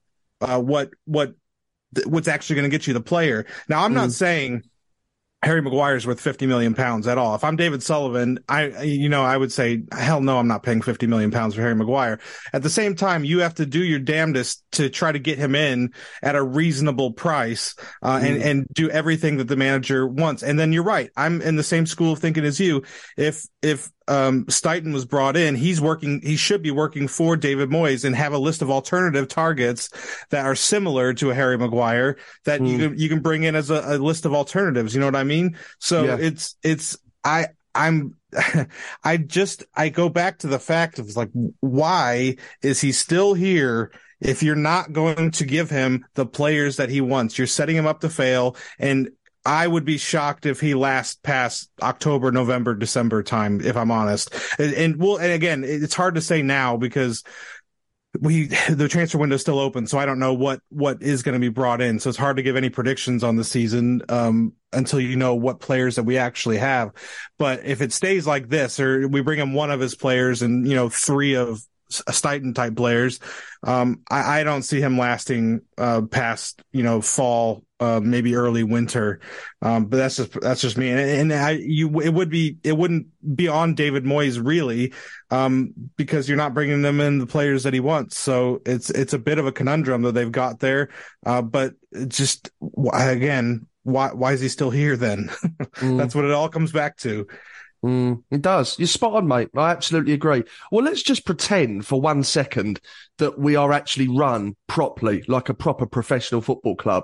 uh, 0.41 0.59
what, 0.61 0.91
what, 1.05 1.33
what's 2.05 2.27
actually 2.27 2.57
going 2.57 2.69
to 2.69 2.75
get 2.75 2.87
you 2.87 2.93
the 2.93 3.01
player. 3.01 3.45
Now, 3.69 3.83
I'm 3.83 3.91
mm. 3.91 3.95
not 3.95 4.11
saying 4.11 4.63
Harry 5.45 5.61
Maguire's 5.61 6.07
worth 6.07 6.19
50 6.19 6.47
million 6.47 6.73
pounds 6.73 7.05
at 7.07 7.19
all. 7.19 7.35
If 7.35 7.43
I'm 7.43 7.55
David 7.55 7.83
Sullivan, 7.83 8.39
I, 8.49 8.81
you 8.81 9.09
know, 9.09 9.23
I 9.23 9.37
would 9.37 9.51
say, 9.51 9.83
hell 9.91 10.19
no, 10.19 10.39
I'm 10.39 10.47
not 10.47 10.63
paying 10.63 10.81
50 10.81 11.05
million 11.05 11.29
pounds 11.29 11.53
for 11.53 11.61
Harry 11.61 11.75
Maguire. 11.75 12.19
At 12.51 12.63
the 12.63 12.69
same 12.69 12.95
time, 12.95 13.23
you 13.23 13.39
have 13.39 13.53
to 13.55 13.65
do 13.67 13.83
your 13.83 13.99
damnedest 13.99 14.63
to 14.73 14.89
try 14.89 15.11
to 15.11 15.19
get 15.19 15.37
him 15.37 15.53
in 15.53 15.93
at 16.23 16.35
a 16.35 16.41
reasonable 16.41 17.11
price, 17.11 17.75
uh, 18.01 18.17
mm. 18.17 18.23
and, 18.23 18.41
and 18.41 18.67
do 18.73 18.89
everything 18.89 19.37
that 19.37 19.47
the 19.47 19.55
manager 19.55 20.07
wants. 20.07 20.41
And 20.41 20.59
then 20.59 20.73
you're 20.73 20.83
right. 20.83 21.11
I'm 21.15 21.43
in 21.43 21.57
the 21.57 21.63
same 21.63 21.85
school 21.85 22.13
of 22.13 22.19
thinking 22.19 22.43
as 22.43 22.59
you. 22.59 22.83
If, 23.15 23.45
if 23.61 23.91
um, 24.07 24.45
Steidten 24.45 24.93
was 24.93 25.05
brought 25.05 25.35
in, 25.35 25.55
he's 25.55 25.81
working, 25.81 26.21
he 26.21 26.35
should 26.35 26.61
be 26.61 26.71
working 26.71 27.07
for 27.07 27.35
David 27.35 27.69
Moyes 27.69 28.05
and 28.05 28.15
have 28.15 28.33
a 28.33 28.37
list 28.37 28.61
of 28.61 28.69
alternative 28.69 29.27
targets 29.27 29.89
that 30.29 30.45
are 30.45 30.55
similar 30.55 31.13
to 31.15 31.31
a 31.31 31.35
Harry 31.35 31.57
Maguire 31.57 32.17
that 32.45 32.61
mm. 32.61 32.67
you 32.67 32.75
hmm. 32.75 32.83
can, 32.83 32.99
you 32.99 33.09
can 33.09 33.19
bring 33.19 33.43
in 33.43 33.55
as 33.55 33.69
a, 33.69 33.95
a, 33.95 33.97
list 33.97 34.25
of 34.25 34.33
alternatives. 34.33 34.93
You 34.93 34.99
know 34.99 35.07
what 35.07 35.15
I 35.15 35.23
mean? 35.23 35.57
So 35.79 36.05
yeah. 36.05 36.17
it's, 36.19 36.55
it's, 36.63 36.97
I 37.23 37.47
I'm 37.75 38.15
I 39.03 39.17
just 39.17 39.65
I 39.75 39.89
go 39.89 40.09
back 40.09 40.39
to 40.39 40.47
the 40.47 40.59
fact 40.59 40.97
of 40.97 41.15
like 41.15 41.29
why 41.59 42.37
is 42.61 42.81
he 42.81 42.91
still 42.91 43.33
here 43.33 43.91
if 44.21 44.41
you're 44.41 44.55
not 44.55 44.93
going 44.93 45.31
to 45.31 45.45
give 45.45 45.69
him 45.69 46.05
the 46.15 46.25
players 46.25 46.77
that 46.77 46.89
he 46.89 47.01
wants? 47.01 47.37
You're 47.37 47.47
setting 47.47 47.75
him 47.75 47.85
up 47.85 47.99
to 48.01 48.09
fail 48.09 48.55
and 48.79 49.09
I 49.45 49.67
would 49.67 49.85
be 49.85 49.97
shocked 49.97 50.45
if 50.45 50.59
he 50.59 50.73
lasts 50.73 51.19
past 51.21 51.69
October, 51.81 52.31
November, 52.31 52.73
December 52.73 53.21
time, 53.21 53.61
if 53.61 53.77
I'm 53.77 53.91
honest. 53.91 54.33
And, 54.57 54.73
and 54.73 54.97
well, 54.97 55.17
and 55.17 55.31
again, 55.31 55.63
it's 55.63 55.93
hard 55.93 56.15
to 56.15 56.21
say 56.21 56.41
now 56.41 56.77
because 56.77 57.23
we 58.19 58.47
the 58.69 58.87
transfer 58.87 59.17
window 59.17 59.35
is 59.35 59.41
still 59.41 59.59
open, 59.59 59.87
so 59.87 59.97
I 59.97 60.05
don't 60.05 60.19
know 60.19 60.33
what 60.33 60.61
what 60.69 61.01
is 61.01 61.23
going 61.23 61.33
to 61.33 61.39
be 61.39 61.49
brought 61.49 61.81
in. 61.81 61.99
So 61.99 62.09
it's 62.09 62.17
hard 62.17 62.37
to 62.37 62.43
give 62.43 62.55
any 62.55 62.69
predictions 62.69 63.23
on 63.23 63.35
the 63.35 63.43
season 63.43 64.01
um, 64.09 64.53
until 64.73 64.99
you 64.99 65.15
know 65.15 65.35
what 65.35 65.59
players 65.59 65.95
that 65.95 66.03
we 66.03 66.17
actually 66.17 66.57
have. 66.57 66.91
But 67.37 67.65
if 67.65 67.81
it 67.81 67.93
stays 67.93 68.25
like 68.25 68.49
this, 68.49 68.79
or 68.79 69.07
we 69.07 69.21
bring 69.21 69.39
in 69.39 69.53
one 69.53 69.71
of 69.71 69.79
his 69.79 69.95
players 69.95 70.41
and 70.41 70.67
you 70.67 70.75
know 70.75 70.89
three 70.89 71.35
of 71.35 71.61
a 72.07 72.11
Steidten 72.11 72.55
type 72.55 72.75
players, 72.75 73.19
um, 73.63 74.01
I, 74.09 74.39
I, 74.39 74.43
don't 74.43 74.63
see 74.63 74.81
him 74.81 74.97
lasting 74.97 75.61
uh, 75.77 76.01
past 76.01 76.61
you 76.71 76.83
know 76.83 77.01
fall 77.01 77.63
uh, 77.79 77.99
maybe 78.01 78.35
early 78.35 78.63
winter. 78.63 79.19
Um, 79.61 79.85
but 79.85 79.97
that's 79.97 80.15
just 80.17 80.39
that's 80.39 80.61
just 80.61 80.77
me. 80.77 80.89
And, 80.89 80.99
and 80.99 81.33
I 81.33 81.51
you 81.51 81.99
it 82.01 82.09
would 82.09 82.29
be 82.29 82.57
it 82.63 82.77
wouldn't 82.77 83.07
be 83.35 83.47
on 83.47 83.75
David 83.75 84.03
Moyes 84.03 84.43
really, 84.43 84.93
um, 85.29 85.73
because 85.97 86.27
you're 86.27 86.37
not 86.37 86.53
bringing 86.53 86.81
them 86.81 86.99
in 87.01 87.19
the 87.19 87.27
players 87.27 87.63
that 87.63 87.73
he 87.73 87.79
wants. 87.79 88.17
So 88.17 88.61
it's 88.65 88.89
it's 88.89 89.13
a 89.13 89.19
bit 89.19 89.39
of 89.39 89.45
a 89.45 89.51
conundrum 89.51 90.03
that 90.03 90.13
they've 90.13 90.31
got 90.31 90.59
there. 90.59 90.89
Uh, 91.25 91.41
but 91.41 91.73
just 92.07 92.49
again, 92.93 93.67
why 93.83 94.09
why 94.09 94.33
is 94.33 94.41
he 94.41 94.49
still 94.49 94.71
here 94.71 94.97
then? 94.97 95.29
mm. 95.75 95.97
That's 95.97 96.15
what 96.15 96.25
it 96.25 96.31
all 96.31 96.49
comes 96.49 96.71
back 96.71 96.97
to. 96.97 97.27
Mm, 97.85 98.23
it 98.31 98.41
does. 98.41 98.79
You're 98.79 98.87
spot 98.87 99.13
on, 99.13 99.27
mate. 99.27 99.49
I 99.55 99.69
absolutely 99.69 100.13
agree. 100.13 100.43
Well, 100.71 100.83
let's 100.83 101.03
just 101.03 101.23
pretend 101.23 101.85
for 101.85 102.01
one 102.01 102.23
second 102.23 102.81
that 103.19 103.37
we 103.37 103.55
are 103.55 103.71
actually 103.71 104.07
run 104.07 104.55
properly, 104.65 105.23
like 105.27 105.49
a 105.49 105.53
proper 105.53 105.85
professional 105.85 106.41
football 106.41 106.75
club. 106.75 107.03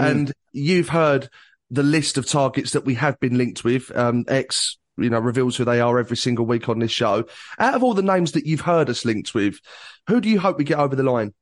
Mm. 0.00 0.10
And 0.10 0.32
you've 0.52 0.88
heard 0.88 1.28
the 1.70 1.84
list 1.84 2.18
of 2.18 2.26
targets 2.26 2.72
that 2.72 2.84
we 2.84 2.94
have 2.94 3.20
been 3.20 3.38
linked 3.38 3.62
with. 3.62 3.96
Um, 3.96 4.24
Ex, 4.26 4.78
you 4.96 5.10
know, 5.10 5.20
reveals 5.20 5.56
who 5.56 5.64
they 5.64 5.80
are 5.80 5.96
every 5.96 6.16
single 6.16 6.44
week 6.44 6.68
on 6.68 6.80
this 6.80 6.90
show. 6.90 7.26
Out 7.60 7.74
of 7.74 7.84
all 7.84 7.94
the 7.94 8.02
names 8.02 8.32
that 8.32 8.46
you've 8.46 8.62
heard 8.62 8.90
us 8.90 9.04
linked 9.04 9.32
with, 9.32 9.60
who 10.08 10.20
do 10.20 10.28
you 10.28 10.40
hope 10.40 10.58
we 10.58 10.64
get 10.64 10.80
over 10.80 10.96
the 10.96 11.04
line? 11.04 11.34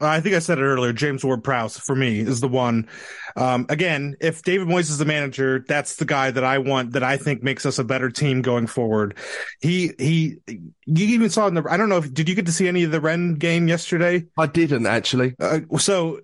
I 0.00 0.20
think 0.20 0.34
I 0.34 0.40
said 0.40 0.58
it 0.58 0.62
earlier. 0.62 0.92
James 0.92 1.24
Ward 1.24 1.42
Prowse 1.42 1.78
for 1.78 1.96
me 1.96 2.20
is 2.20 2.40
the 2.40 2.48
one. 2.48 2.86
Um, 3.34 3.64
again, 3.70 4.16
if 4.20 4.42
David 4.42 4.68
Moyes 4.68 4.90
is 4.90 4.98
the 4.98 5.06
manager, 5.06 5.64
that's 5.66 5.96
the 5.96 6.04
guy 6.04 6.30
that 6.30 6.44
I 6.44 6.58
want. 6.58 6.92
That 6.92 7.02
I 7.02 7.16
think 7.16 7.42
makes 7.42 7.64
us 7.64 7.78
a 7.78 7.84
better 7.84 8.10
team 8.10 8.42
going 8.42 8.66
forward. 8.66 9.16
He 9.60 9.92
he. 9.98 10.36
You 10.46 11.06
even 11.06 11.30
saw 11.30 11.46
in 11.46 11.54
the. 11.54 11.64
I 11.68 11.78
don't 11.78 11.88
know 11.88 11.98
if 11.98 12.12
did 12.12 12.28
you 12.28 12.34
get 12.34 12.46
to 12.46 12.52
see 12.52 12.68
any 12.68 12.84
of 12.84 12.90
the 12.90 13.00
Rennes 13.00 13.38
game 13.38 13.68
yesterday? 13.68 14.26
I 14.36 14.46
didn't 14.46 14.86
actually. 14.86 15.34
Uh, 15.40 15.60
so 15.78 16.20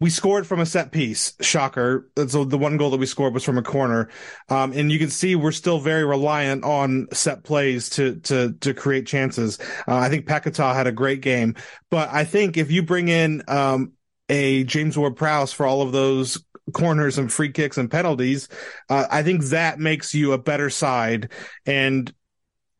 we 0.00 0.10
scored 0.10 0.46
from 0.46 0.60
a 0.60 0.66
set 0.66 0.92
piece. 0.92 1.34
Shocker. 1.40 2.08
So 2.28 2.44
the 2.44 2.58
one 2.58 2.76
goal 2.76 2.90
that 2.90 3.00
we 3.00 3.06
scored 3.06 3.34
was 3.34 3.44
from 3.44 3.58
a 3.58 3.62
corner. 3.62 4.08
Um, 4.48 4.72
and 4.72 4.92
you 4.92 4.98
can 4.98 5.10
see 5.10 5.34
we're 5.34 5.52
still 5.52 5.80
very 5.80 6.04
reliant 6.04 6.64
on 6.64 7.08
set 7.12 7.42
plays 7.42 7.90
to, 7.90 8.16
to, 8.20 8.52
to 8.60 8.74
create 8.74 9.06
chances. 9.06 9.58
Uh, 9.88 9.96
I 9.96 10.08
think 10.08 10.26
Paquetá 10.26 10.74
had 10.74 10.86
a 10.86 10.92
great 10.92 11.20
game, 11.20 11.56
but 11.90 12.08
I 12.12 12.24
think 12.24 12.56
if 12.56 12.70
you 12.70 12.82
bring 12.82 13.08
in, 13.08 13.42
um, 13.48 13.92
a 14.28 14.64
James 14.64 14.96
Ward 14.96 15.16
Prowse 15.16 15.52
for 15.52 15.66
all 15.66 15.80
of 15.80 15.92
those 15.92 16.44
corners 16.74 17.16
and 17.16 17.32
free 17.32 17.50
kicks 17.50 17.78
and 17.78 17.90
penalties, 17.90 18.48
uh, 18.90 19.06
I 19.10 19.22
think 19.22 19.44
that 19.46 19.78
makes 19.78 20.14
you 20.14 20.32
a 20.32 20.38
better 20.38 20.68
side. 20.68 21.32
And 21.64 22.12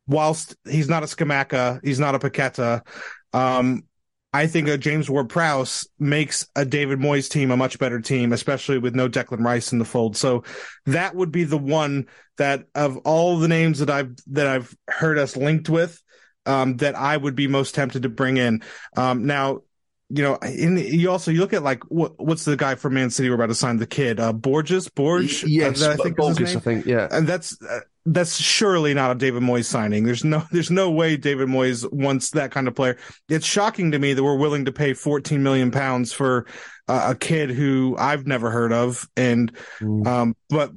whilst 0.07 0.55
he's 0.69 0.87
not 0.87 1.03
a 1.03 1.07
Scamacca, 1.07 1.79
he's 1.83 1.99
not 1.99 2.15
a 2.15 2.19
Paqueta, 2.19 2.85
um, 3.33 3.83
I 4.31 4.45
think 4.45 4.67
a 4.67 4.77
James 4.77 5.09
Ward 5.09 5.29
Prowse 5.29 5.87
makes 5.97 6.47
a 6.55 6.63
David 6.63 6.99
Moyes 6.99 7.29
team 7.29 7.49
a 7.49 7.57
much 7.57 7.79
better 7.79 7.99
team, 7.99 8.31
especially 8.31 8.77
with 8.77 8.93
no 8.93 9.09
Declan 9.09 9.43
Rice 9.43 9.71
in 9.71 9.79
the 9.79 9.85
fold. 9.85 10.15
So 10.15 10.43
that 10.85 11.15
would 11.15 11.31
be 11.31 11.45
the 11.45 11.57
one 11.57 12.07
that 12.37 12.65
of 12.75 12.97
all 12.97 13.39
the 13.39 13.47
names 13.47 13.79
that 13.79 13.89
I've 13.89 14.15
that 14.27 14.45
I've 14.45 14.75
heard 14.87 15.17
us 15.17 15.35
linked 15.35 15.67
with, 15.67 16.01
um, 16.45 16.77
that 16.77 16.95
I 16.95 17.17
would 17.17 17.35
be 17.35 17.47
most 17.47 17.73
tempted 17.73 18.03
to 18.03 18.09
bring 18.09 18.37
in. 18.37 18.61
Um, 18.95 19.25
now, 19.25 19.61
you 20.09 20.21
know, 20.21 20.35
in 20.35 20.77
you 20.77 21.09
also 21.09 21.31
you 21.31 21.39
look 21.39 21.53
at 21.53 21.63
like 21.63 21.83
what 21.85 22.23
what's 22.23 22.45
the 22.45 22.55
guy 22.55 22.75
from 22.75 22.93
Man 22.93 23.09
City 23.09 23.29
we're 23.29 23.35
about 23.35 23.47
to 23.47 23.55
sign 23.55 23.77
the 23.77 23.87
kid, 23.87 24.19
uh, 24.19 24.31
Borges, 24.31 24.89
Borges, 24.89 25.43
yes, 25.43 25.81
uh, 25.81 25.91
I 25.91 25.95
think 25.95 26.17
Borges, 26.17 26.55
I 26.55 26.59
think, 26.59 26.85
yeah, 26.85 27.07
and 27.09 27.27
that's. 27.27 27.59
Uh, 27.61 27.79
that's 28.05 28.39
surely 28.39 28.93
not 28.93 29.11
a 29.11 29.15
David 29.15 29.43
Moyes 29.43 29.65
signing. 29.65 30.03
There's 30.03 30.23
no, 30.23 30.43
there's 30.51 30.71
no 30.71 30.91
way 30.91 31.17
David 31.17 31.47
Moyes 31.47 31.89
wants 31.91 32.31
that 32.31 32.51
kind 32.51 32.67
of 32.67 32.75
player. 32.75 32.97
It's 33.27 33.45
shocking 33.45 33.91
to 33.91 33.99
me 33.99 34.13
that 34.13 34.23
we're 34.23 34.37
willing 34.37 34.65
to 34.65 34.71
pay 34.71 34.93
14 34.93 35.41
million 35.41 35.71
pounds 35.71 36.11
for 36.11 36.45
uh, 36.87 37.09
a 37.11 37.15
kid 37.15 37.51
who 37.51 37.95
I've 37.97 38.25
never 38.25 38.49
heard 38.49 38.73
of. 38.73 39.07
And, 39.15 39.51
mm. 39.79 40.05
um, 40.07 40.35
but, 40.49 40.71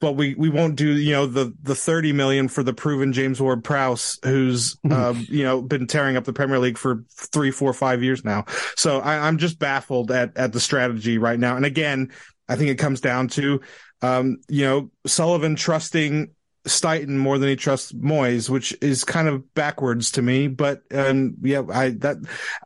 but 0.00 0.12
we, 0.12 0.34
we 0.34 0.48
won't 0.48 0.74
do, 0.74 0.88
you 0.96 1.12
know, 1.12 1.26
the, 1.26 1.54
the 1.62 1.76
30 1.76 2.12
million 2.12 2.48
for 2.48 2.64
the 2.64 2.72
proven 2.72 3.12
James 3.12 3.40
Ward 3.40 3.62
Prowse, 3.62 4.18
who's, 4.24 4.76
uh, 4.90 5.14
you 5.28 5.44
know, 5.44 5.62
been 5.62 5.86
tearing 5.86 6.16
up 6.16 6.24
the 6.24 6.32
Premier 6.32 6.58
League 6.58 6.78
for 6.78 7.04
three, 7.10 7.52
four, 7.52 7.72
five 7.72 8.02
years 8.02 8.24
now. 8.24 8.44
So 8.76 8.98
I, 8.98 9.28
I'm 9.28 9.38
just 9.38 9.60
baffled 9.60 10.10
at, 10.10 10.36
at 10.36 10.52
the 10.52 10.60
strategy 10.60 11.18
right 11.18 11.38
now. 11.38 11.54
And 11.54 11.64
again, 11.64 12.10
I 12.48 12.56
think 12.56 12.70
it 12.70 12.78
comes 12.78 13.00
down 13.00 13.28
to, 13.28 13.60
um, 14.02 14.38
you 14.48 14.64
know, 14.64 14.90
Sullivan 15.06 15.54
trusting 15.54 16.32
Steidten 16.64 17.16
more 17.16 17.38
than 17.38 17.48
he 17.48 17.56
trusts 17.56 17.92
Moyes, 17.92 18.48
which 18.48 18.76
is 18.80 19.04
kind 19.04 19.28
of 19.28 19.52
backwards 19.54 20.12
to 20.12 20.22
me. 20.22 20.46
But 20.48 20.82
um, 20.92 21.34
yeah, 21.42 21.62
I 21.72 21.90
that, 21.90 22.18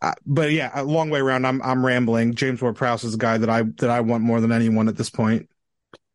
uh, 0.03 0.13
but 0.27 0.53
yeah, 0.53 0.71
a 0.75 0.85
long 0.85 1.11
way 1.11 1.21
around. 1.21 1.47
I'm 1.47 1.63
I'm 1.63 1.85
rambling. 1.85 2.35
James 2.35 2.61
Ward 2.61 2.77
Prowse 2.77 3.05
is 3.05 3.15
a 3.15 3.19
guy 3.19 3.39
that 3.39 3.49
I 3.51 3.63
that 3.63 3.91
I 3.91 4.01
want 4.01 4.23
more 4.23 4.41
than 4.41 4.53
anyone 4.53 4.89
at 4.89 4.97
this 4.97 5.11
point. 5.11 5.49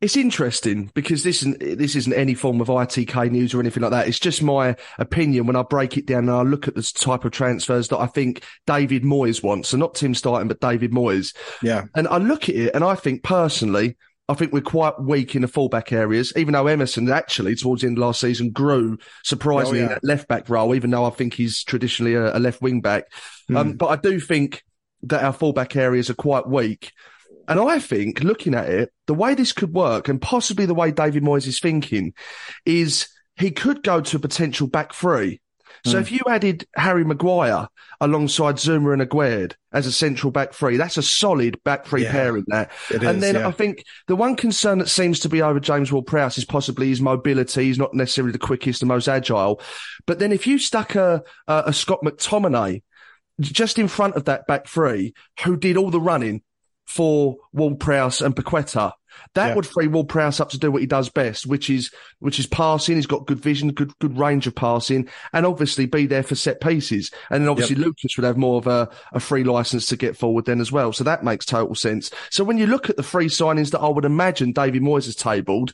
It's 0.01 0.17
interesting 0.17 0.91
because 0.95 1.23
this 1.23 1.43
isn't 1.43 1.59
this 1.59 1.95
isn't 1.95 2.13
any 2.13 2.33
form 2.33 2.59
of 2.59 2.69
ITK 2.69 3.29
news 3.29 3.53
or 3.53 3.59
anything 3.59 3.83
like 3.83 3.91
that. 3.91 4.07
It's 4.07 4.19
just 4.19 4.41
my 4.41 4.75
opinion 4.97 5.45
when 5.45 5.55
I 5.55 5.61
break 5.61 5.95
it 5.95 6.07
down 6.07 6.27
and 6.27 6.31
I 6.31 6.41
look 6.41 6.67
at 6.67 6.73
the 6.73 6.81
type 6.81 7.23
of 7.23 7.31
transfers 7.31 7.87
that 7.89 7.99
I 7.99 8.07
think 8.07 8.43
David 8.65 9.03
Moyes 9.03 9.43
wants. 9.43 9.69
So 9.69 9.77
not 9.77 9.93
Tim 9.93 10.13
Steidten, 10.13 10.47
but 10.47 10.59
David 10.59 10.91
Moyes. 10.91 11.35
Yeah. 11.61 11.85
And 11.93 12.07
I 12.07 12.17
look 12.17 12.49
at 12.49 12.55
it 12.55 12.75
and 12.75 12.83
I 12.83 12.95
think 12.95 13.21
personally, 13.21 13.95
I 14.31 14.33
think 14.33 14.53
we're 14.53 14.61
quite 14.61 14.97
weak 14.97 15.35
in 15.35 15.41
the 15.41 15.47
fullback 15.49 15.91
areas, 15.91 16.31
even 16.37 16.53
though 16.53 16.67
Emerson 16.67 17.11
actually 17.11 17.55
towards 17.55 17.81
the 17.81 17.89
end 17.89 17.97
of 17.97 18.01
last 18.01 18.21
season 18.21 18.51
grew 18.51 18.97
surprisingly 19.25 19.79
oh, 19.79 19.81
yeah. 19.81 19.87
in 19.87 19.93
that 19.93 20.03
left 20.05 20.29
back 20.29 20.49
role, 20.49 20.73
even 20.73 20.89
though 20.89 21.03
I 21.03 21.09
think 21.09 21.33
he's 21.33 21.65
traditionally 21.65 22.15
a, 22.15 22.37
a 22.37 22.39
left 22.39 22.61
wing 22.61 22.79
back. 22.79 23.11
Mm. 23.49 23.57
Um, 23.57 23.73
but 23.73 23.87
I 23.87 23.97
do 23.97 24.21
think 24.21 24.63
that 25.03 25.21
our 25.21 25.33
fullback 25.33 25.75
areas 25.75 26.09
are 26.09 26.15
quite 26.15 26.47
weak. 26.47 26.93
And 27.49 27.59
I 27.59 27.79
think 27.79 28.23
looking 28.23 28.55
at 28.55 28.69
it, 28.69 28.93
the 29.07 29.13
way 29.13 29.35
this 29.35 29.51
could 29.51 29.73
work 29.73 30.07
and 30.07 30.21
possibly 30.21 30.65
the 30.65 30.73
way 30.73 30.91
David 30.91 31.23
Moyes 31.23 31.47
is 31.47 31.59
thinking 31.59 32.13
is 32.65 33.09
he 33.35 33.51
could 33.51 33.83
go 33.83 33.99
to 33.99 34.17
a 34.17 34.19
potential 34.21 34.67
back 34.67 34.93
three 34.93 35.41
so 35.85 35.97
mm. 35.97 36.01
if 36.01 36.11
you 36.11 36.21
added 36.27 36.67
Harry 36.75 37.03
Maguire 37.03 37.67
alongside 37.99 38.55
Zouma 38.55 38.93
and 38.93 39.01
Aguerd 39.01 39.53
as 39.71 39.85
a 39.85 39.91
central 39.91 40.31
back 40.31 40.53
three, 40.53 40.77
that's 40.77 40.97
a 40.97 41.03
solid 41.03 41.61
back 41.63 41.85
three 41.85 42.03
yeah, 42.03 42.11
pairing 42.11 42.45
there. 42.47 42.69
and 42.91 43.03
is, 43.03 43.21
then 43.21 43.35
yeah. 43.35 43.47
I 43.47 43.51
think 43.51 43.83
the 44.07 44.15
one 44.15 44.35
concern 44.35 44.79
that 44.79 44.89
seems 44.89 45.19
to 45.21 45.29
be 45.29 45.41
over 45.41 45.59
James 45.59 45.91
Ward 45.91 46.05
Prowse 46.07 46.37
is 46.37 46.45
possibly 46.45 46.89
his 46.89 47.01
mobility. 47.01 47.65
He's 47.65 47.77
not 47.77 47.93
necessarily 47.93 48.31
the 48.31 48.39
quickest, 48.39 48.79
the 48.79 48.85
most 48.85 49.07
agile. 49.07 49.61
But 50.05 50.19
then 50.19 50.31
if 50.31 50.47
you 50.47 50.57
stuck 50.59 50.95
a, 50.95 51.23
a, 51.47 51.63
a 51.67 51.73
Scott 51.73 51.99
McTominay 52.03 52.81
just 53.39 53.79
in 53.79 53.87
front 53.87 54.15
of 54.15 54.25
that 54.25 54.47
back 54.47 54.67
three, 54.67 55.13
who 55.43 55.57
did 55.57 55.77
all 55.77 55.91
the 55.91 56.01
running 56.01 56.41
for 56.85 57.37
Ward 57.53 57.79
Prowse 57.79 58.21
and 58.21 58.35
Paqueta, 58.35 58.93
that 59.33 59.49
yeah. 59.49 59.55
would 59.55 59.65
free 59.65 59.87
Ward 59.87 60.09
Prowse 60.09 60.39
up 60.39 60.49
to 60.49 60.59
do 60.59 60.71
what 60.71 60.81
he 60.81 60.87
does 60.87 61.09
best, 61.09 61.45
which 61.45 61.69
is 61.69 61.91
which 62.19 62.39
is 62.39 62.47
passing. 62.47 62.95
He's 62.95 63.05
got 63.05 63.25
good 63.25 63.39
vision, 63.39 63.71
good 63.71 63.97
good 63.99 64.17
range 64.17 64.47
of 64.47 64.55
passing, 64.55 65.09
and 65.33 65.45
obviously 65.45 65.85
be 65.85 66.05
there 66.05 66.23
for 66.23 66.35
set 66.35 66.61
pieces. 66.61 67.11
And 67.29 67.43
then 67.43 67.49
obviously 67.49 67.75
yep. 67.77 67.85
Lucas 67.85 68.17
would 68.17 68.25
have 68.25 68.37
more 68.37 68.57
of 68.57 68.67
a, 68.67 68.89
a 69.13 69.19
free 69.19 69.43
license 69.43 69.87
to 69.87 69.97
get 69.97 70.17
forward 70.17 70.45
then 70.45 70.61
as 70.61 70.71
well. 70.71 70.93
So 70.93 71.03
that 71.03 71.23
makes 71.23 71.45
total 71.45 71.75
sense. 71.75 72.11
So 72.29 72.43
when 72.43 72.57
you 72.57 72.67
look 72.67 72.89
at 72.89 72.97
the 72.97 73.03
free 73.03 73.27
signings 73.27 73.71
that 73.71 73.79
I 73.79 73.89
would 73.89 74.05
imagine 74.05 74.51
David 74.51 74.81
Moyes 74.81 75.05
has 75.05 75.15
tabled, 75.15 75.73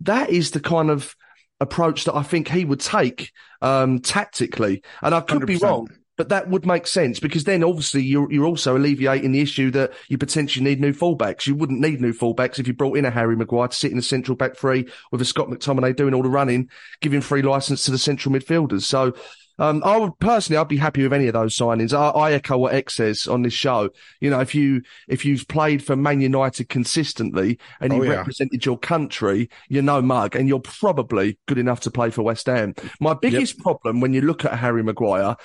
that 0.00 0.30
is 0.30 0.50
the 0.50 0.60
kind 0.60 0.90
of 0.90 1.14
approach 1.60 2.04
that 2.04 2.16
I 2.16 2.22
think 2.22 2.48
he 2.48 2.64
would 2.64 2.80
take 2.80 3.32
um, 3.60 4.00
tactically. 4.00 4.82
And 5.02 5.14
I 5.14 5.20
could 5.20 5.42
100%. 5.42 5.46
be 5.46 5.56
wrong. 5.56 5.88
But 6.20 6.28
that 6.28 6.50
would 6.50 6.66
make 6.66 6.86
sense 6.86 7.18
because 7.18 7.44
then 7.44 7.64
obviously 7.64 8.02
you're, 8.02 8.30
you're 8.30 8.44
also 8.44 8.76
alleviating 8.76 9.32
the 9.32 9.40
issue 9.40 9.70
that 9.70 9.94
you 10.10 10.18
potentially 10.18 10.62
need 10.62 10.78
new 10.78 10.92
fullbacks. 10.92 11.46
You 11.46 11.54
wouldn't 11.54 11.80
need 11.80 11.98
new 11.98 12.12
fullbacks 12.12 12.58
if 12.58 12.66
you 12.68 12.74
brought 12.74 12.98
in 12.98 13.06
a 13.06 13.10
Harry 13.10 13.36
Maguire 13.36 13.68
to 13.68 13.74
sit 13.74 13.90
in 13.90 13.96
the 13.96 14.02
central 14.02 14.36
back 14.36 14.54
three 14.54 14.86
with 15.10 15.22
a 15.22 15.24
Scott 15.24 15.48
McTominay 15.48 15.96
doing 15.96 16.12
all 16.12 16.22
the 16.22 16.28
running, 16.28 16.68
giving 17.00 17.22
free 17.22 17.40
license 17.40 17.86
to 17.86 17.90
the 17.90 17.96
central 17.96 18.34
midfielders. 18.34 18.82
So, 18.82 19.14
Um, 19.58 19.82
I 19.82 19.96
would 19.96 20.18
personally, 20.18 20.58
I'd 20.58 20.68
be 20.68 20.76
happy 20.78 21.02
with 21.02 21.12
any 21.14 21.26
of 21.28 21.34
those 21.34 21.56
signings. 21.56 21.92
I, 21.92 22.08
I 22.18 22.32
echo 22.32 22.56
what 22.58 22.74
Ex 22.74 22.94
says 22.96 23.26
on 23.26 23.40
this 23.42 23.52
show. 23.54 23.88
You 24.20 24.28
know, 24.30 24.40
if 24.40 24.54
you 24.54 24.82
if 25.08 25.24
you've 25.26 25.46
played 25.48 25.82
for 25.82 25.96
Man 25.96 26.20
United 26.20 26.68
consistently 26.68 27.58
and 27.80 27.92
you 27.92 28.00
Oh, 28.00 28.04
yeah. 28.04 28.16
represented 28.16 28.64
your 28.64 28.78
country, 28.78 29.48
you're 29.68 29.82
no 29.82 30.00
mug, 30.02 30.36
and 30.36 30.48
you're 30.48 30.60
probably 30.60 31.38
good 31.46 31.58
enough 31.58 31.80
to 31.80 31.90
play 31.90 32.10
for 32.10 32.22
West 32.22 32.46
Ham. 32.46 32.74
My 33.00 33.14
biggest 33.14 33.58
problem 33.58 34.00
when 34.00 34.12
you 34.14 34.20
look 34.22 34.44
at 34.44 34.58
Harry 34.58 34.82
Maguire 34.82 35.36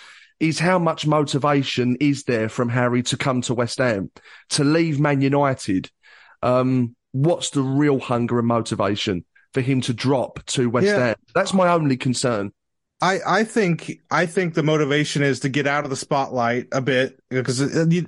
is 0.47 0.59
how 0.59 0.77
much 0.79 1.07
motivation 1.07 1.97
is 1.99 2.23
there 2.23 2.49
from 2.49 2.69
Harry 2.69 3.03
to 3.03 3.17
come 3.17 3.41
to 3.41 3.53
West 3.53 3.79
Ham 3.79 4.11
to 4.49 4.63
leave 4.63 4.99
Man 4.99 5.21
United. 5.21 5.89
Um, 6.41 6.95
what's 7.11 7.49
the 7.49 7.61
real 7.61 7.99
hunger 7.99 8.37
and 8.39 8.47
motivation 8.47 9.25
for 9.53 9.61
him 9.61 9.81
to 9.81 9.93
drop 9.93 10.45
to 10.47 10.69
West 10.69 10.87
Yeah. 10.87 11.07
Ham? 11.07 11.15
That's 11.33 11.53
my 11.53 11.71
only 11.71 11.97
concern. 11.97 12.51
I, 13.01 13.19
I 13.25 13.43
think 13.43 13.99
I 14.09 14.25
think 14.25 14.53
the 14.53 14.63
motivation 14.63 15.21
is 15.21 15.41
to 15.41 15.49
get 15.49 15.67
out 15.67 15.83
of 15.83 15.89
the 15.89 15.95
spotlight 15.97 16.67
a 16.71 16.81
bit 16.81 17.19
because 17.29 17.59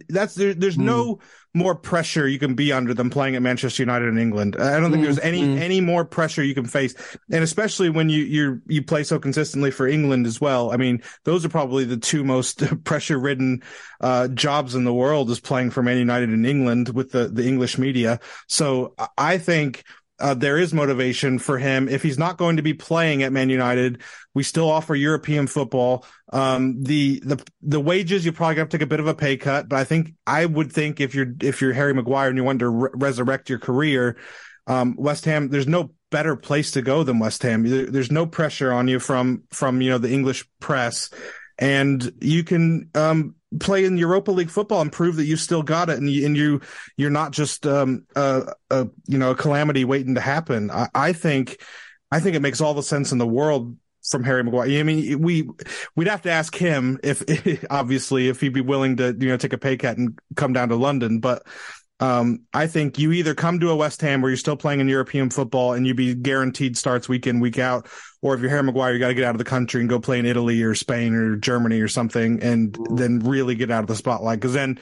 that's 0.07 0.35
there, 0.35 0.53
there's 0.53 0.77
no 0.77 1.19
more 1.53 1.75
pressure 1.75 2.27
you 2.27 2.39
can 2.39 2.53
be 2.53 2.71
under 2.71 2.93
than 2.93 3.09
playing 3.09 3.35
at 3.35 3.41
Manchester 3.41 3.81
United 3.83 4.07
in 4.07 4.17
England. 4.17 4.55
I 4.57 4.79
don't 4.79 4.91
think 4.91 5.03
there's 5.03 5.19
any 5.19 5.41
Mm. 5.41 5.59
any 5.59 5.81
more 5.81 6.05
pressure 6.05 6.41
you 6.41 6.53
can 6.53 6.65
face, 6.65 6.95
and 7.31 7.43
especially 7.43 7.89
when 7.89 8.09
you 8.09 8.23
you 8.23 8.61
you 8.67 8.81
play 8.81 9.03
so 9.03 9.19
consistently 9.19 9.71
for 9.71 9.87
England 9.87 10.25
as 10.25 10.39
well. 10.39 10.71
I 10.71 10.77
mean, 10.77 11.01
those 11.25 11.43
are 11.43 11.49
probably 11.49 11.83
the 11.83 11.97
two 11.97 12.23
most 12.23 12.63
pressure 12.85 13.19
ridden 13.19 13.63
uh, 13.99 14.29
jobs 14.29 14.73
in 14.73 14.85
the 14.85 14.93
world 14.93 15.29
is 15.29 15.39
playing 15.41 15.71
for 15.71 15.83
Man 15.83 15.97
United 15.97 16.29
in 16.29 16.45
England 16.45 16.89
with 16.89 17.11
the 17.11 17.27
the 17.27 17.45
English 17.45 17.77
media. 17.77 18.19
So 18.47 18.93
I 19.17 19.37
think. 19.37 19.83
Uh, 20.19 20.33
there 20.33 20.57
is 20.57 20.73
motivation 20.73 21.37
for 21.39 21.57
him. 21.57 21.87
If 21.87 22.01
he's 22.01 22.17
not 22.17 22.37
going 22.37 22.57
to 22.57 22.63
be 22.63 22.73
playing 22.73 23.23
at 23.23 23.31
Man 23.31 23.49
United, 23.49 24.01
we 24.33 24.43
still 24.43 24.69
offer 24.69 24.95
European 24.95 25.47
football. 25.47 26.05
Um, 26.33 26.83
the, 26.83 27.21
the, 27.23 27.43
the 27.61 27.79
wages, 27.79 28.25
you're 28.25 28.33
probably 28.33 28.55
to 28.55 28.65
take 28.65 28.81
a 28.81 28.87
bit 28.87 28.99
of 28.99 29.07
a 29.07 29.13
pay 29.13 29.37
cut, 29.37 29.69
but 29.69 29.77
I 29.77 29.83
think, 29.83 30.13
I 30.25 30.45
would 30.45 30.71
think 30.71 30.99
if 30.99 31.13
you're, 31.13 31.33
if 31.41 31.61
you're 31.61 31.73
Harry 31.73 31.93
Maguire 31.93 32.29
and 32.29 32.37
you 32.37 32.43
want 32.43 32.59
to 32.59 32.69
re- 32.69 32.89
resurrect 32.93 33.49
your 33.49 33.59
career, 33.59 34.17
um, 34.65 34.95
West 34.97 35.25
Ham, 35.25 35.49
there's 35.49 35.67
no 35.67 35.91
better 36.09 36.35
place 36.35 36.71
to 36.71 36.81
go 36.81 37.03
than 37.03 37.19
West 37.19 37.43
Ham. 37.43 37.63
There's 37.63 38.11
no 38.11 38.25
pressure 38.25 38.71
on 38.73 38.87
you 38.87 38.99
from, 38.99 39.43
from, 39.51 39.81
you 39.81 39.89
know, 39.89 39.97
the 39.97 40.11
English 40.11 40.45
press 40.59 41.09
and 41.57 42.11
you 42.21 42.43
can, 42.43 42.89
um, 42.95 43.35
play 43.59 43.85
in 43.85 43.97
Europa 43.97 44.31
League 44.31 44.49
football 44.49 44.81
and 44.81 44.91
prove 44.91 45.15
that 45.15 45.25
you 45.25 45.37
still 45.37 45.63
got 45.63 45.89
it 45.89 45.97
and 45.97 46.09
you, 46.09 46.25
and 46.25 46.35
you, 46.35 46.61
you're 46.97 47.09
not 47.09 47.31
just, 47.31 47.65
um, 47.65 48.05
a, 48.15 48.53
a, 48.69 48.87
you 49.07 49.17
know, 49.17 49.31
a 49.31 49.35
calamity 49.35 49.85
waiting 49.85 50.15
to 50.15 50.21
happen. 50.21 50.69
I, 50.69 50.89
I 50.93 51.13
think, 51.13 51.61
I 52.11 52.19
think 52.19 52.35
it 52.35 52.41
makes 52.41 52.61
all 52.61 52.73
the 52.73 52.83
sense 52.83 53.11
in 53.11 53.17
the 53.17 53.27
world 53.27 53.77
from 54.09 54.23
Harry 54.23 54.43
Maguire. 54.43 54.79
I 54.79 54.83
mean, 54.83 55.21
we 55.21 55.49
we'd 55.95 56.07
have 56.07 56.21
to 56.23 56.31
ask 56.31 56.55
him 56.55 56.99
if 57.03 57.23
obviously 57.69 58.29
if 58.29 58.39
he'd 58.39 58.53
be 58.53 58.61
willing 58.61 58.97
to 58.97 59.15
you 59.19 59.27
know 59.27 59.37
take 59.37 59.53
a 59.53 59.57
pay 59.57 59.77
cut 59.77 59.97
and 59.97 60.17
come 60.35 60.53
down 60.53 60.69
to 60.69 60.75
London, 60.75 61.19
but. 61.19 61.43
Um, 61.99 62.41
I 62.53 62.67
think 62.67 62.99
you 62.99 63.11
either 63.11 63.33
come 63.33 63.59
to 63.59 63.71
a 63.71 63.75
West 63.75 64.01
Ham 64.01 64.21
where 64.21 64.29
you're 64.29 64.37
still 64.37 64.55
playing 64.55 64.81
in 64.81 64.87
European 64.87 65.31
football 65.31 65.73
and 65.73 65.87
you 65.87 65.95
be 65.95 66.13
guaranteed 66.13 66.77
starts 66.77 67.09
week 67.09 67.25
in, 67.25 67.39
week 67.39 67.57
out, 67.57 67.87
or 68.21 68.35
if 68.35 68.41
you're 68.41 68.51
Harry 68.51 68.63
Maguire, 68.63 68.93
you 68.93 68.99
got 68.99 69.07
to 69.07 69.13
get 69.15 69.23
out 69.23 69.33
of 69.33 69.39
the 69.39 69.43
country 69.43 69.81
and 69.81 69.89
go 69.89 69.99
play 69.99 70.19
in 70.19 70.25
Italy 70.25 70.61
or 70.61 70.75
Spain 70.75 71.15
or 71.15 71.37
Germany 71.37 71.81
or 71.81 71.87
something 71.87 72.41
and 72.43 72.77
then 72.91 73.19
really 73.19 73.55
get 73.55 73.71
out 73.71 73.81
of 73.81 73.87
the 73.87 73.95
spotlight. 73.95 74.39
Cause 74.41 74.53
then, 74.53 74.79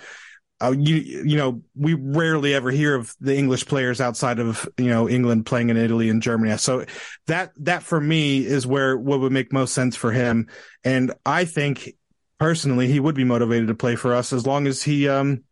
uh, 0.61 0.73
you, 0.77 0.95
you 0.95 1.37
know, 1.37 1.61
we 1.73 1.93
rarely 1.93 2.53
ever 2.53 2.69
hear 2.69 2.95
of 2.95 3.13
the 3.21 3.37
English 3.37 3.65
players 3.65 4.01
outside 4.01 4.39
of, 4.39 4.67
you 4.77 4.89
know, 4.89 5.07
England 5.07 5.45
playing 5.45 5.69
in 5.69 5.77
Italy 5.77 6.09
and 6.09 6.21
Germany. 6.21 6.57
So 6.57 6.85
that, 7.27 7.51
that 7.59 7.83
for 7.83 7.99
me 7.99 8.45
is 8.45 8.67
where 8.67 8.97
what 8.97 9.21
would 9.21 9.31
make 9.31 9.53
most 9.53 9.73
sense 9.73 9.95
for 9.95 10.11
him. 10.11 10.47
And 10.83 11.13
I 11.25 11.45
think 11.45 11.93
personally, 12.39 12.87
he 12.87 12.99
would 12.99 13.15
be 13.15 13.23
motivated 13.23 13.69
to 13.69 13.75
play 13.75 13.95
for 13.95 14.13
us 14.13 14.33
as 14.33 14.45
long 14.45 14.67
as 14.67 14.83
he, 14.83 15.07
um, 15.07 15.44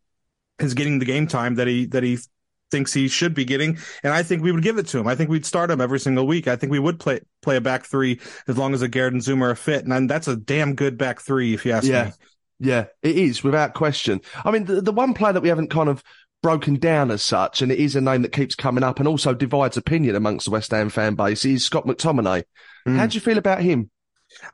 is 0.63 0.73
getting 0.73 0.99
the 0.99 1.05
game 1.05 1.27
time 1.27 1.55
that 1.55 1.67
he, 1.67 1.85
that 1.87 2.03
he 2.03 2.17
thinks 2.71 2.91
he 2.93 3.07
should 3.07 3.33
be 3.33 3.45
getting. 3.45 3.77
And 4.03 4.13
I 4.13 4.23
think 4.23 4.41
we 4.41 4.51
would 4.51 4.63
give 4.63 4.77
it 4.77 4.87
to 4.87 4.97
him. 4.97 5.07
I 5.07 5.15
think 5.15 5.29
we'd 5.29 5.45
start 5.45 5.69
him 5.69 5.79
every 5.79 5.99
single 5.99 6.25
week. 6.25 6.47
I 6.47 6.55
think 6.55 6.71
we 6.71 6.79
would 6.79 6.99
play, 6.99 7.19
play 7.41 7.57
a 7.57 7.61
back 7.61 7.85
three 7.85 8.19
as 8.47 8.57
long 8.57 8.73
as 8.73 8.81
Aguerd 8.81 9.09
and 9.09 9.21
Zouma 9.21 9.51
are 9.51 9.55
fit. 9.55 9.85
And 9.85 10.09
that's 10.09 10.27
a 10.27 10.35
damn 10.35 10.73
good 10.73 10.97
back 10.97 11.21
three, 11.21 11.53
if 11.53 11.65
you 11.65 11.71
ask 11.73 11.85
Yeah. 11.87 12.05
me. 12.05 12.11
Yeah, 12.59 12.85
it 13.01 13.17
is 13.17 13.43
without 13.43 13.73
question. 13.73 14.21
I 14.45 14.51
mean, 14.51 14.65
the, 14.65 14.81
the 14.81 14.93
one 14.93 15.13
player 15.13 15.33
that 15.33 15.41
we 15.41 15.49
haven't 15.49 15.69
kind 15.69 15.89
of 15.89 16.01
broken 16.41 16.77
down 16.77 17.11
as 17.11 17.21
such, 17.21 17.61
and 17.61 17.71
it 17.71 17.79
is 17.79 17.95
a 17.95 18.01
name 18.01 18.21
that 18.21 18.31
keeps 18.31 18.55
coming 18.55 18.83
up 18.83 18.99
and 18.99 19.07
also 19.07 19.33
divides 19.33 19.75
opinion 19.75 20.15
amongst 20.15 20.45
the 20.45 20.51
West 20.51 20.71
Ham 20.71 20.89
fan 20.89 21.15
base, 21.15 21.43
is 21.45 21.65
Scott 21.65 21.85
McTominay. 21.85 22.43
Mm. 22.87 22.95
How 22.97 23.07
do 23.07 23.15
you 23.15 23.21
feel 23.21 23.37
about 23.37 23.61
him? 23.61 23.89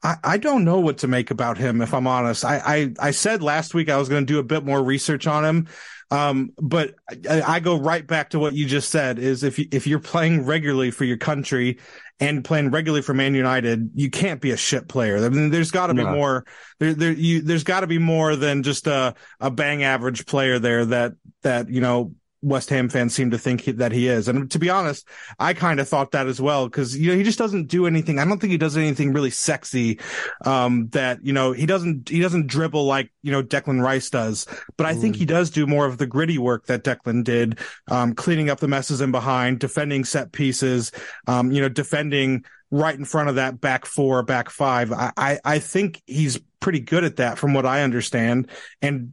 I, 0.03 0.15
I 0.23 0.37
don't 0.37 0.63
know 0.63 0.79
what 0.79 0.99
to 0.99 1.07
make 1.07 1.31
about 1.31 1.57
him, 1.57 1.81
if 1.81 1.93
I'm 1.93 2.07
honest. 2.07 2.45
I, 2.45 2.61
I, 2.99 3.07
I 3.07 3.11
said 3.11 3.41
last 3.41 3.73
week 3.73 3.89
I 3.89 3.97
was 3.97 4.09
going 4.09 4.25
to 4.25 4.33
do 4.33 4.39
a 4.39 4.43
bit 4.43 4.65
more 4.65 4.83
research 4.83 5.27
on 5.27 5.45
him. 5.45 5.67
Um, 6.11 6.53
but 6.57 6.95
I, 7.29 7.41
I 7.41 7.59
go 7.59 7.77
right 7.77 8.05
back 8.05 8.31
to 8.31 8.39
what 8.39 8.53
you 8.53 8.65
just 8.65 8.89
said 8.89 9.19
is 9.19 9.43
if 9.43 9.59
you, 9.59 9.67
if 9.71 9.85
you're 9.85 9.99
playing 9.99 10.43
regularly 10.43 10.89
for 10.89 11.03
your 11.03 11.17
country 11.17 11.77
and 12.19 12.43
playing 12.43 12.71
regularly 12.71 13.03
for 13.03 13.13
Man 13.13 13.35
United, 13.35 13.91
you 13.93 14.09
can't 14.09 14.41
be 14.41 14.49
a 14.51 14.57
shit 14.57 14.87
player. 14.87 15.23
I 15.23 15.29
mean, 15.29 15.51
there's 15.51 15.69
got 15.69 15.87
to 15.87 15.93
be 15.93 16.03
No. 16.03 16.11
more 16.11 16.45
there, 16.79 16.93
there, 16.93 17.11
you, 17.11 17.41
there's 17.41 17.63
got 17.63 17.81
to 17.81 17.87
be 17.87 17.99
more 17.99 18.35
than 18.35 18.63
just 18.63 18.87
a, 18.87 19.13
a 19.39 19.51
bang 19.51 19.83
average 19.83 20.25
player 20.25 20.57
there 20.57 20.85
that, 20.85 21.13
that, 21.43 21.69
you 21.69 21.79
know, 21.79 22.15
West 22.41 22.69
Ham 22.69 22.87
fans 22.87 23.13
seem 23.13 23.31
to 23.31 23.37
think 23.37 23.61
he, 23.61 23.71
that 23.73 23.91
he 23.91 24.07
is. 24.07 24.27
And 24.27 24.49
to 24.51 24.59
be 24.59 24.69
honest, 24.69 25.07
I 25.39 25.53
kind 25.53 25.79
of 25.79 25.89
thought 25.89 26.11
that 26.11 26.27
as 26.27 26.39
well 26.39 26.67
because 26.67 26.97
you 26.97 27.11
know 27.11 27.17
he 27.17 27.23
just 27.23 27.37
doesn't 27.37 27.67
do 27.67 27.85
anything. 27.85 28.17
I 28.17 28.25
don't 28.25 28.39
think 28.39 28.51
he 28.51 28.57
does 28.57 28.77
anything 28.77 29.11
really 29.11 29.29
sexy. 29.29 29.99
Um, 30.45 30.87
that 30.89 31.23
you 31.23 31.33
know 31.33 31.51
he 31.51 31.65
doesn't 31.65 32.07
he 32.09 32.19
doesn't 32.19 32.47
dribble 32.47 32.85
like 32.85 33.11
you 33.23 33.31
know 33.31 33.43
Declan 33.43 33.81
Rice 33.81 34.09
does, 34.09 34.47
but 34.77 34.85
I 34.85 34.95
think 34.95 35.15
he 35.15 35.25
does 35.25 35.49
do 35.49 35.67
more 35.67 35.85
of 35.85 35.97
the 35.97 36.07
gritty 36.07 36.37
work 36.37 36.67
that 36.67 36.83
Declan 36.83 37.23
did, 37.23 37.59
um, 37.89 38.13
cleaning 38.13 38.49
up 38.49 38.59
the 38.59 38.67
messes 38.67 39.01
in 39.01 39.11
behind, 39.11 39.59
defending 39.59 40.05
set 40.05 40.31
pieces, 40.31 40.91
um, 41.27 41.51
you 41.51 41.61
know 41.61 41.69
defending 41.69 42.45
right 42.71 42.95
in 42.97 43.03
front 43.03 43.29
of 43.29 43.35
that 43.35 43.59
back 43.59 43.85
four, 43.85 44.23
back 44.23 44.49
five. 44.49 44.93
I 44.93 45.11
I, 45.17 45.39
I 45.43 45.59
think 45.59 46.01
he's 46.05 46.39
pretty 46.61 46.79
good 46.79 47.03
at 47.03 47.17
that 47.17 47.37
from 47.37 47.53
what 47.53 47.65
I 47.65 47.83
understand, 47.83 48.49
and 48.81 49.11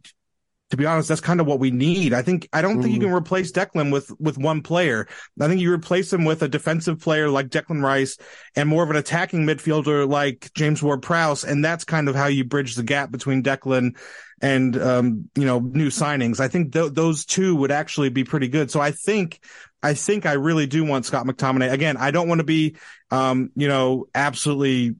to 0.70 0.76
be 0.76 0.85
honest, 0.85 1.09
that's 1.09 1.20
kind 1.20 1.40
of 1.40 1.46
what 1.46 1.61
we 1.61 1.70
need. 1.70 2.12
I 2.12 2.22
think 2.22 2.48
I 2.52 2.61
don't 2.61 2.83
think 2.83 2.92
you 2.92 3.00
can 3.00 3.12
replace 3.12 3.52
Declan 3.52 3.92
with 3.92 4.11
with 4.18 4.37
one 4.37 4.62
player. 4.62 5.07
I 5.40 5.46
think 5.46 5.61
you 5.61 5.72
replace 5.72 6.12
him 6.12 6.24
with 6.24 6.42
a 6.42 6.48
defensive 6.48 7.00
player 7.00 7.31
like 7.31 7.48
Declan 7.48 7.83
Rice 7.83 8.18
and 8.57 8.68
more 8.68 8.83
of 8.83 8.90
an 8.90 8.96
attacking 8.96 9.46
midfielder 9.46 10.09
like 10.09 10.50
James 10.55 10.83
Ward-Prowse, 10.83 11.44
and 11.44 11.64
that's 11.64 11.85
kind 11.85 12.09
of 12.09 12.16
how 12.16 12.26
you 12.26 12.44
bridge 12.44 12.74
the 12.74 12.83
gap 12.83 13.12
between 13.12 13.44
Declan 13.44 13.96
and 14.42 14.76
um, 14.76 15.31
you 15.37 15.44
know 15.44 15.61
new 15.61 15.88
signings. 15.88 16.40
I 16.40 16.48
think 16.48 16.72
th- 16.72 16.92
those 16.92 17.24
two 17.24 17.55
would 17.57 17.70
actually 17.70 18.09
be 18.09 18.24
pretty 18.24 18.48
good. 18.48 18.70
So 18.70 18.81
I 18.81 18.90
think 18.90 19.40
I 19.85 19.94
think 19.94 20.26
I 20.26 20.33
really 20.33 20.66
do 20.66 20.85
want 20.85 21.07
Scott 21.07 21.26
McTominay. 21.26 21.70
Again, 21.70 21.96
I 21.96 22.11
don't 22.11 22.29
want 22.29 22.40
to 22.40 22.44
be 22.44 22.76
um, 23.12 23.50
you 23.55 23.68
know 23.68 24.07
absolutely 24.16 24.96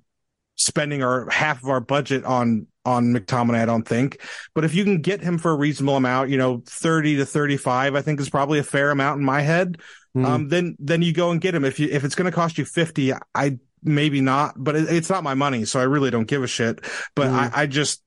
spending 0.55 1.03
our 1.03 1.29
half 1.29 1.63
of 1.63 1.69
our 1.69 1.81
budget 1.81 2.25
on 2.25 2.67
on 2.87 3.13
McTominay, 3.13 3.61
I 3.61 3.67
don't 3.67 3.87
think. 3.87 4.21
But 4.55 4.65
if 4.65 4.75
you 4.75 4.85
can 4.85 5.03
get 5.03 5.21
him 5.21 5.37
for 5.37 5.51
a 5.51 5.57
reasonable 5.57 5.97
amount, 5.97 6.31
you 6.31 6.39
know, 6.39 6.63
30 6.67 7.17
to 7.17 7.27
35, 7.27 7.95
I 7.95 8.01
think 8.01 8.21
is 8.21 8.31
probably 8.31 8.59
a 8.59 8.65
fair 8.65 8.91
amount 8.91 9.19
in 9.19 9.25
my 9.25 9.43
head. 9.43 9.81
Hmm. 10.15 10.25
Um, 10.25 10.49
then, 10.49 10.77
then 10.79 11.03
you 11.03 11.13
go 11.13 11.31
and 11.31 11.41
get 11.41 11.55
him. 11.55 11.65
If 11.65 11.81
you, 11.81 11.89
if 11.91 12.05
it's 12.05 12.15
going 12.15 12.31
to 12.31 12.35
cost 12.35 12.57
you 12.57 12.65
50, 12.65 13.13
I 13.35 13.59
maybe 13.83 14.21
not, 14.21 14.55
but 14.57 14.77
it, 14.77 14.91
it's 14.91 15.11
not 15.11 15.25
my 15.25 15.35
money. 15.35 15.65
So 15.65 15.81
I 15.81 15.85
really 15.85 16.11
don't 16.11 16.29
give 16.29 16.43
a 16.43 16.47
shit. 16.47 16.81
But 17.15 17.29
I, 17.29 17.51
I 17.53 17.67
just, 17.67 18.03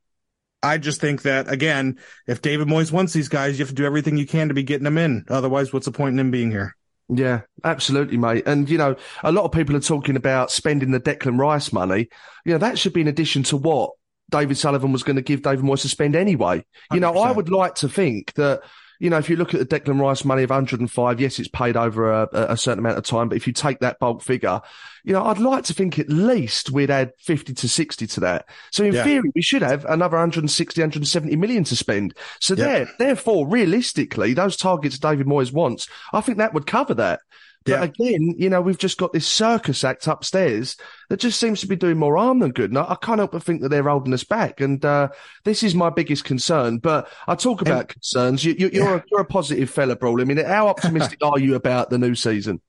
I 0.63 0.78
just 0.78 1.00
think 1.02 1.24
that 1.24 1.52
again, 1.52 2.00
if 2.26 2.42
David 2.42 2.68
Moyes 2.68 2.92
wants 2.92 3.13
these 3.13 3.30
guys, 3.30 3.60
you 3.60 3.63
have 3.63 3.70
to 3.70 3.76
do 3.76 3.86
everything 3.86 4.18
you 4.18 4.26
can 4.26 4.48
to 4.48 4.54
be 4.54 4.63
getting 4.63 4.86
them 4.86 4.98
in. 4.98 5.26
Otherwise, 5.30 5.72
what's 5.72 5.86
the 5.86 5.92
point 5.92 6.13
in 6.13 6.20
him 6.20 6.32
being 6.32 6.52
here? 6.52 6.76
Yeah, 7.12 7.42
absolutely, 7.63 8.18
mate. 8.18 8.44
And, 8.46 8.70
you 8.70 8.78
know, 8.78 8.96
a 9.24 9.32
lot 9.32 9.44
of 9.44 9.52
people 9.52 9.76
are 9.76 9.82
talking 9.82 10.15
about 10.15 10.52
spending 10.52 10.92
the 10.92 11.00
Declan 11.00 11.39
Rice 11.39 11.74
money. 11.74 12.08
You 12.46 12.54
know, 12.54 12.60
that 12.60 12.78
should 12.78 12.94
be 12.94 13.02
in 13.02 13.08
addition 13.08 13.42
to 13.44 13.58
what 13.58 13.94
David 14.30 14.58
Sullivan 14.58 14.92
was 14.92 15.04
going 15.04 15.15
to 15.15 15.22
give 15.22 15.42
David 15.42 15.65
Moyes 15.65 15.82
to 15.82 15.89
spend 15.89 16.15
anyway. 16.15 16.63
You 16.94 17.00
know, 17.00 17.13
I 17.18 17.32
would 17.32 17.50
like 17.50 17.76
to 17.76 17.89
think 17.89 18.34
that, 18.34 18.62
you 19.00 19.10
know, 19.10 19.18
if 19.18 19.30
you 19.30 19.38
look 19.38 19.54
at 19.54 19.60
the 19.60 19.65
Declan 19.80 20.00
Rice 20.00 20.26
money 20.26 20.44
of 20.44 20.50
105, 20.50 21.20
yes, 21.22 21.39
it's 21.39 21.48
paid 21.48 21.78
over 21.78 22.12
a, 22.12 22.28
a 22.34 22.58
certain 22.58 22.80
amount 22.80 22.98
of 22.98 23.06
time, 23.06 23.30
but 23.30 23.38
if 23.38 23.48
you 23.48 23.54
take 23.54 23.80
that 23.80 23.98
bulk 24.00 24.22
figure, 24.22 24.62
you 25.06 25.13
know, 25.13 25.24
I'd 25.24 25.38
like 25.39 25.63
to 25.65 25.74
think 25.74 25.98
at 26.00 26.10
least 26.10 26.70
we'd 26.72 26.92
add 26.92 27.13
50 27.20 27.54
to 27.54 27.70
60 27.70 28.08
to 28.08 28.20
that. 28.20 28.46
So 28.72 28.84
in 28.84 28.94
Yeah. 28.94 29.04
theory, 29.06 29.32
we 29.34 29.42
should 29.42 29.62
have 29.62 29.86
another 29.86 30.18
160, 30.18 30.82
170 30.82 31.36
million 31.38 31.63
to 31.63 31.76
spend. 31.76 32.13
So 32.42 32.56
Yeah. 32.56 32.65
there, 32.65 32.89
therefore, 33.00 33.48
realistically, 33.48 34.34
those 34.34 34.58
targets 34.58 35.00
David 35.00 35.28
Moyes 35.28 35.54
wants, 35.54 35.88
I 36.13 36.22
think 36.22 36.38
that 36.39 36.54
would 36.54 36.68
cover 36.68 36.94
that. 36.96 37.22
But 37.65 37.72
Yeah. 37.80 37.84
again, 37.84 38.36
you 38.38 38.50
know, 38.50 38.62
we've 38.62 38.78
just 38.78 38.98
got 38.98 39.13
this 39.13 39.28
circus 39.28 39.84
act 39.84 40.08
upstairs 40.08 40.78
that 41.10 41.19
just 41.19 41.39
seems 41.39 41.60
to 41.62 41.67
be 41.67 41.76
doing 41.76 41.98
more 41.98 42.17
harm 42.17 42.39
than 42.39 42.52
good. 42.52 42.72
And 42.72 42.78
I, 42.80 42.84
I 42.91 42.95
can't 43.02 43.19
help 43.19 43.34
but 43.34 43.43
think 43.43 43.62
that 43.62 43.69
they're 43.69 43.88
holding 43.88 44.13
us 44.13 44.24
back. 44.24 44.62
And 44.62 44.84
uh, 44.84 45.10
this 45.43 45.62
is 45.63 45.76
my 45.76 45.89
biggest 45.89 46.24
concern. 46.24 46.78
But 46.78 47.10
I 47.28 47.36
talk 47.36 47.62
about 47.62 47.89
concerns. 47.89 48.43
You, 48.45 48.56
you, 48.58 48.69
you're, 48.74 48.95
a, 48.95 49.04
you're 49.12 49.22
a 49.22 49.26
positive 49.26 49.69
fella, 49.69 49.95
Brawl. 49.95 50.22
I 50.22 50.24
mean, 50.24 50.38
how 50.38 50.67
optimistic 50.74 51.19
are 51.22 51.39
you 51.39 51.56
about 51.56 51.89
the 51.89 51.98
new 51.98 52.15
season? 52.15 52.62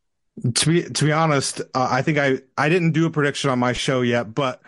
To 0.54 0.66
be 0.66 0.82
to 0.84 1.04
be 1.04 1.12
honest, 1.12 1.60
uh, 1.74 1.88
I 1.90 2.02
think 2.02 2.16
I 2.16 2.38
I 2.56 2.68
didn't 2.68 2.92
do 2.92 3.04
a 3.04 3.10
prediction 3.10 3.50
on 3.50 3.58
my 3.58 3.72
show 3.74 4.00
yet, 4.00 4.32
but 4.34 4.62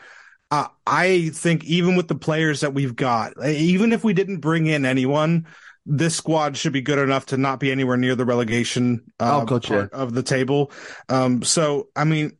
uh, 0.50 0.66
I 0.86 1.30
think 1.32 1.64
even 1.64 1.96
with 1.96 2.08
the 2.08 2.14
players 2.14 2.60
that 2.60 2.74
we've 2.74 2.94
got, 2.94 3.32
even 3.46 3.92
if 3.92 4.04
we 4.04 4.12
didn't 4.12 4.38
bring 4.38 4.66
in 4.66 4.84
anyone, 4.84 5.46
this 5.84 6.14
squad 6.14 6.56
should 6.56 6.72
be 6.72 6.80
good 6.80 6.98
enough 6.98 7.26
to 7.26 7.36
not 7.36 7.60
be 7.60 7.72
anywhere 7.72 7.96
near 7.96 8.14
the 8.14 8.24
relegation 8.24 9.04
uh, 9.18 9.40
part 9.80 9.92
of 9.92 10.14
the 10.14 10.22
table. 10.22 10.70
Um, 11.08 11.42
so 11.42 11.88
I 11.96 12.04
mean, 12.04 12.36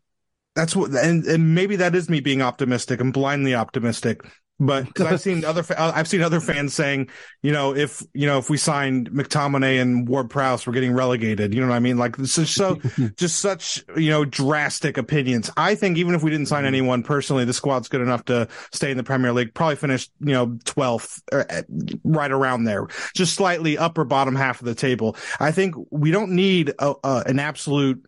that's 0.55 0.77
what, 0.77 0.93
and, 0.93 1.25
and 1.25 1.55
maybe 1.55 1.77
that 1.77 1.95
is 1.95 2.09
me 2.09 2.21
being 2.21 2.43
optimistic. 2.43 3.01
I'm 3.01 3.11
blindly 3.11 3.55
optimistic. 3.55 4.21
But 4.62 4.85
because 4.87 5.07
I've 5.07 5.20
seen 5.20 5.44
other, 5.44 5.64
I've 5.77 6.09
seen 6.09 6.22
other 6.22 6.40
fans 6.40 6.72
saying, 6.72 7.11
you 7.42 7.53
know, 7.53 7.75
if 7.75 8.03
you 8.14 8.27
know, 8.27 8.38
if 8.38 8.48
we 8.48 8.57
signed 8.57 9.11
McTominay 9.11 9.83
and 9.83 10.09
Ward 10.09 10.31
Prowse, 10.31 10.66
we're 10.66 10.72
getting 10.72 10.92
relegated. 10.92 11.53
You 11.53 11.61
know 11.61 11.68
what 11.68 11.75
I 11.75 11.81
mean? 11.81 11.98
Like 11.98 12.16
this 12.16 12.38
is 12.38 12.51
so, 12.55 12.77
just 13.16 13.40
such 13.40 13.85
you 13.96 14.11
know 14.11 14.25
drastic 14.25 14.98
opinions. 14.98 15.51
I 15.57 15.75
think 15.75 15.98
even 15.98 16.14
if 16.14 16.22
we 16.22 16.31
didn't 16.31 16.46
sign 16.46 16.64
anyone 16.64 17.03
personally, 17.03 17.44
the 17.44 17.53
squad's 17.53 17.88
good 17.88 18.01
enough 18.01 18.25
to 18.27 18.48
stay 18.72 18.90
in 18.90 18.96
the 18.96 19.03
Premier 19.03 19.33
League. 19.33 19.53
Probably 19.53 19.77
finish, 19.77 20.09
you 20.20 20.33
know, 20.33 20.59
twelfth, 20.64 21.22
uh, 21.33 21.62
right 22.05 22.31
around 22.31 22.64
there, 22.64 22.87
just 23.14 23.35
slightly 23.35 23.77
upper 23.77 24.05
bottom 24.05 24.37
half 24.37 24.61
of 24.61 24.66
the 24.66 24.75
table. 24.75 25.16
I 25.40 25.51
think 25.51 25.75
we 25.90 26.12
don't 26.12 26.31
need 26.31 26.72
a, 26.79 26.94
a, 27.03 27.25
an 27.27 27.40
absolute 27.40 28.07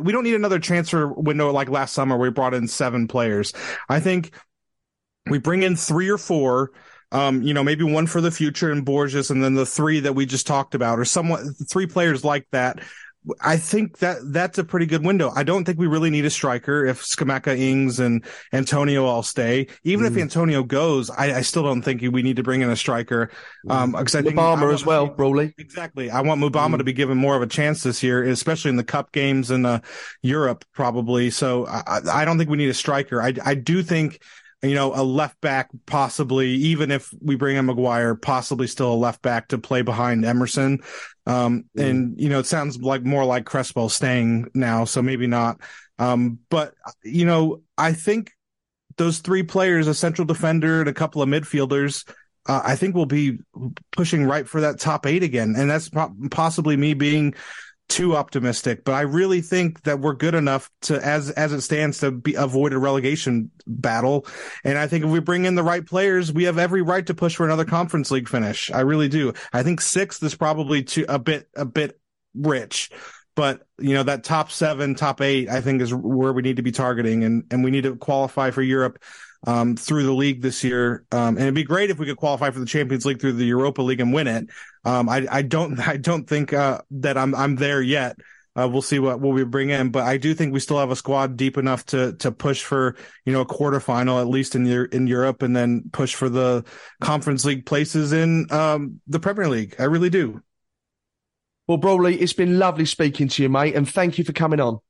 we 0.00 0.12
don't 0.12 0.24
need 0.24 0.34
another 0.34 0.58
transfer 0.58 1.06
window 1.06 1.52
like 1.52 1.68
last 1.68 1.94
summer 1.94 2.16
where 2.16 2.28
we 2.28 2.32
brought 2.32 2.54
in 2.54 2.66
seven 2.66 3.06
players. 3.06 3.52
I 3.88 4.00
think 4.00 4.32
we 5.30 5.38
bring 5.38 5.62
in 5.62 5.76
three 5.76 6.08
or 6.08 6.18
four, 6.18 6.72
um, 7.12 7.42
you 7.42 7.54
know, 7.54 7.64
maybe 7.64 7.84
one 7.84 8.06
for 8.06 8.20
the 8.20 8.30
future 8.30 8.70
in 8.70 8.82
Borges 8.82 9.30
and 9.30 9.42
then 9.42 9.54
the 9.54 9.66
three 9.66 10.00
that 10.00 10.14
we 10.14 10.26
just 10.26 10.46
talked 10.46 10.74
about 10.74 10.98
or 10.98 11.04
somewhat 11.04 11.40
three 11.68 11.86
players 11.86 12.24
like 12.24 12.46
that. 12.52 12.80
I 13.42 13.58
think 13.58 13.98
that 13.98 14.16
that's 14.32 14.56
a 14.56 14.64
pretty 14.64 14.86
good 14.86 15.04
window. 15.04 15.30
I 15.36 15.42
don't 15.42 15.66
think 15.66 15.78
we 15.78 15.86
really 15.86 16.08
need 16.08 16.24
a 16.24 16.30
striker 16.30 16.86
if 16.86 17.02
Scamacca, 17.02 17.58
Ings, 17.58 18.00
and 18.00 18.24
Antonio 18.54 19.04
all 19.04 19.22
stay. 19.22 19.66
Even 19.84 20.06
mm. 20.06 20.12
if 20.12 20.16
Antonio 20.16 20.62
goes, 20.62 21.10
I, 21.10 21.34
I, 21.34 21.40
still 21.42 21.62
don't 21.62 21.82
think 21.82 22.00
we 22.00 22.22
need 22.22 22.36
to 22.36 22.42
bring 22.42 22.62
in 22.62 22.70
a 22.70 22.76
striker. 22.76 23.30
Um, 23.68 23.92
because 23.92 24.14
I 24.14 24.22
think 24.22 24.36
Mubama 24.36 24.72
as 24.72 24.86
well, 24.86 25.06
Brawley. 25.06 25.54
Exactly. 25.58 26.10
I 26.10 26.22
want 26.22 26.40
Mubama 26.40 26.76
mm. 26.76 26.78
to 26.78 26.84
be 26.84 26.94
given 26.94 27.18
more 27.18 27.36
of 27.36 27.42
a 27.42 27.46
chance 27.46 27.82
this 27.82 28.02
year, 28.02 28.24
especially 28.24 28.70
in 28.70 28.76
the 28.76 28.84
cup 28.84 29.12
games 29.12 29.50
in 29.50 29.66
uh, 29.66 29.80
Europe, 30.22 30.64
probably. 30.72 31.28
So 31.28 31.66
I, 31.66 32.00
I 32.10 32.24
don't 32.24 32.38
think 32.38 32.48
we 32.48 32.56
need 32.56 32.70
a 32.70 32.74
striker. 32.74 33.20
I, 33.20 33.34
I 33.44 33.54
do 33.54 33.82
think 33.82 34.22
you 34.62 34.74
know, 34.74 34.92
a 34.94 35.02
left 35.02 35.40
back, 35.40 35.70
possibly, 35.86 36.50
even 36.50 36.90
if 36.90 37.12
we 37.22 37.34
bring 37.34 37.56
in 37.56 37.66
Maguire, 37.66 38.14
possibly 38.14 38.66
still 38.66 38.92
a 38.92 38.94
left 38.94 39.22
back 39.22 39.48
to 39.48 39.58
play 39.58 39.82
behind 39.82 40.24
Emerson. 40.24 40.80
Um, 41.26 41.64
mm. 41.76 41.88
and, 41.88 42.20
you 42.20 42.28
know, 42.28 42.40
it 42.40 42.46
sounds 42.46 42.78
like 42.78 43.02
more 43.02 43.24
like 43.24 43.46
Crespo 43.46 43.88
staying 43.88 44.50
now, 44.54 44.84
so 44.84 45.00
maybe 45.00 45.26
not. 45.26 45.60
Um, 45.98 46.40
but, 46.50 46.74
you 47.02 47.24
know, 47.24 47.62
I 47.78 47.92
think 47.92 48.32
those 48.96 49.20
three 49.20 49.42
players, 49.42 49.86
a 49.86 49.94
central 49.94 50.26
defender 50.26 50.80
and 50.80 50.88
a 50.88 50.94
couple 50.94 51.22
of 51.22 51.28
midfielders, 51.28 52.06
uh, 52.46 52.60
I 52.64 52.76
think 52.76 52.94
will 52.94 53.06
be 53.06 53.38
pushing 53.92 54.24
right 54.24 54.46
for 54.46 54.62
that 54.62 54.78
top 54.78 55.06
eight 55.06 55.22
again. 55.22 55.54
And 55.56 55.70
that's 55.70 55.90
possibly 56.30 56.76
me 56.76 56.94
being 56.94 57.34
too 57.90 58.16
optimistic, 58.16 58.84
but 58.84 58.92
I 58.92 59.02
really 59.02 59.42
think 59.42 59.82
that 59.82 60.00
we're 60.00 60.14
good 60.14 60.34
enough 60.34 60.70
to, 60.82 61.04
as 61.04 61.30
as 61.30 61.52
it 61.52 61.60
stands, 61.60 61.98
to 61.98 62.12
be, 62.12 62.34
avoid 62.34 62.72
a 62.72 62.78
relegation 62.78 63.50
battle. 63.66 64.26
And 64.64 64.78
I 64.78 64.86
think 64.86 65.04
if 65.04 65.10
we 65.10 65.20
bring 65.20 65.44
in 65.44 65.56
the 65.56 65.62
right 65.62 65.84
players, 65.84 66.32
we 66.32 66.44
have 66.44 66.56
every 66.56 66.82
right 66.82 67.04
to 67.06 67.14
push 67.14 67.36
for 67.36 67.44
another 67.44 67.64
conference 67.64 68.10
league 68.10 68.28
finish. 68.28 68.70
I 68.70 68.80
really 68.80 69.08
do. 69.08 69.34
I 69.52 69.62
think 69.62 69.80
sixth 69.80 70.22
is 70.22 70.34
probably 70.34 70.82
too 70.84 71.04
a 71.08 71.18
bit 71.18 71.48
a 71.56 71.66
bit 71.66 72.00
rich, 72.34 72.90
but 73.34 73.66
you 73.78 73.92
know 73.92 74.04
that 74.04 74.24
top 74.24 74.50
seven, 74.50 74.94
top 74.94 75.20
eight, 75.20 75.48
I 75.48 75.60
think 75.60 75.82
is 75.82 75.92
where 75.92 76.32
we 76.32 76.42
need 76.42 76.56
to 76.56 76.62
be 76.62 76.72
targeting, 76.72 77.24
and 77.24 77.44
and 77.50 77.64
we 77.64 77.70
need 77.70 77.82
to 77.82 77.96
qualify 77.96 78.52
for 78.52 78.62
Europe 78.62 79.02
um, 79.46 79.76
through 79.76 80.04
the 80.04 80.12
league 80.12 80.42
this 80.42 80.62
year. 80.62 81.04
Um, 81.12 81.36
and 81.36 81.40
it'd 81.40 81.54
be 81.54 81.64
great 81.64 81.90
if 81.90 81.98
we 81.98 82.06
could 82.06 82.16
qualify 82.16 82.50
for 82.50 82.60
the 82.60 82.66
Champions 82.66 83.06
League 83.06 83.20
through 83.20 83.34
the 83.34 83.44
Europa 83.44 83.82
League 83.82 84.00
and 84.00 84.12
win 84.12 84.26
it. 84.26 84.48
Um, 84.84 85.08
I, 85.08 85.26
I 85.30 85.42
don't, 85.42 85.78
I 85.88 85.96
don't 85.96 86.28
think, 86.28 86.52
uh, 86.52 86.80
that 86.92 87.16
I'm, 87.16 87.34
I'm 87.34 87.56
there 87.56 87.82
yet. 87.82 88.16
Uh, 88.56 88.68
we'll 88.68 88.82
see 88.82 88.98
what, 88.98 89.20
what 89.20 89.32
we 89.32 89.44
bring 89.44 89.70
in, 89.70 89.90
but 89.90 90.02
I 90.02 90.16
do 90.16 90.34
think 90.34 90.52
we 90.52 90.58
still 90.58 90.78
have 90.78 90.90
a 90.90 90.96
squad 90.96 91.36
deep 91.36 91.56
enough 91.56 91.86
to, 91.86 92.14
to 92.14 92.32
push 92.32 92.64
for, 92.64 92.96
you 93.24 93.32
know, 93.32 93.42
a 93.42 93.46
quarterfinal, 93.46 94.20
at 94.20 94.26
least 94.26 94.56
in 94.56 94.66
your, 94.66 94.86
in 94.86 95.06
Europe 95.06 95.42
and 95.42 95.54
then 95.54 95.84
push 95.92 96.16
for 96.16 96.28
the 96.28 96.64
conference 97.00 97.44
league 97.44 97.64
places 97.64 98.12
in, 98.12 98.50
um, 98.50 99.00
the 99.06 99.20
Premier 99.20 99.48
League. 99.48 99.76
I 99.78 99.84
really 99.84 100.10
do. 100.10 100.42
Well, 101.68 101.78
Brawley, 101.78 102.20
it's 102.20 102.32
been 102.32 102.58
lovely 102.58 102.84
speaking 102.84 103.28
to 103.28 103.42
you, 103.44 103.48
mate, 103.48 103.76
and 103.76 103.88
thank 103.88 104.18
you 104.18 104.24
for 104.24 104.32
coming 104.32 104.58
on. 104.58 104.80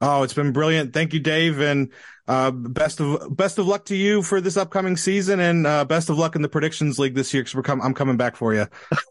Oh, 0.00 0.22
it's 0.22 0.32
been 0.32 0.52
brilliant. 0.52 0.94
Thank 0.94 1.12
you, 1.12 1.20
Dave. 1.20 1.60
And 1.60 1.90
uh, 2.26 2.52
best 2.52 3.00
of 3.00 3.36
best 3.36 3.58
of 3.58 3.66
luck 3.66 3.84
to 3.86 3.96
you 3.96 4.22
for 4.22 4.40
this 4.40 4.56
upcoming 4.56 4.96
season, 4.96 5.40
and 5.40 5.66
uh, 5.66 5.84
best 5.84 6.08
of 6.08 6.16
luck 6.16 6.36
in 6.36 6.42
the 6.42 6.48
predictions 6.48 6.98
league 6.98 7.14
this 7.14 7.34
year. 7.34 7.42
Because 7.42 7.54
we're 7.54 7.62
com- 7.62 7.82
I'm 7.82 7.92
coming 7.92 8.16
back 8.16 8.36
for 8.36 8.54
you. 8.54 8.66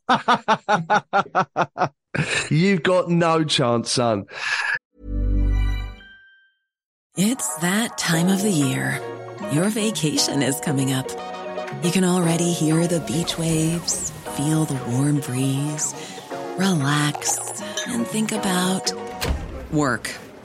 You've 2.49 2.81
got 2.81 3.09
no 3.09 3.43
chance, 3.43 3.91
son. 3.91 4.25
It's 7.17 7.55
that 7.57 7.97
time 7.97 8.29
of 8.29 8.41
the 8.41 8.49
year. 8.49 8.99
Your 9.51 9.69
vacation 9.69 10.41
is 10.41 10.59
coming 10.61 10.93
up. 10.93 11.09
You 11.83 11.91
can 11.91 12.03
already 12.03 12.51
hear 12.51 12.87
the 12.87 12.99
beach 13.01 13.37
waves, 13.37 14.11
feel 14.37 14.65
the 14.65 14.81
warm 14.91 15.19
breeze, 15.19 15.93
relax, 16.57 17.61
and 17.87 18.07
think 18.07 18.31
about 18.31 18.91
work. 19.71 20.15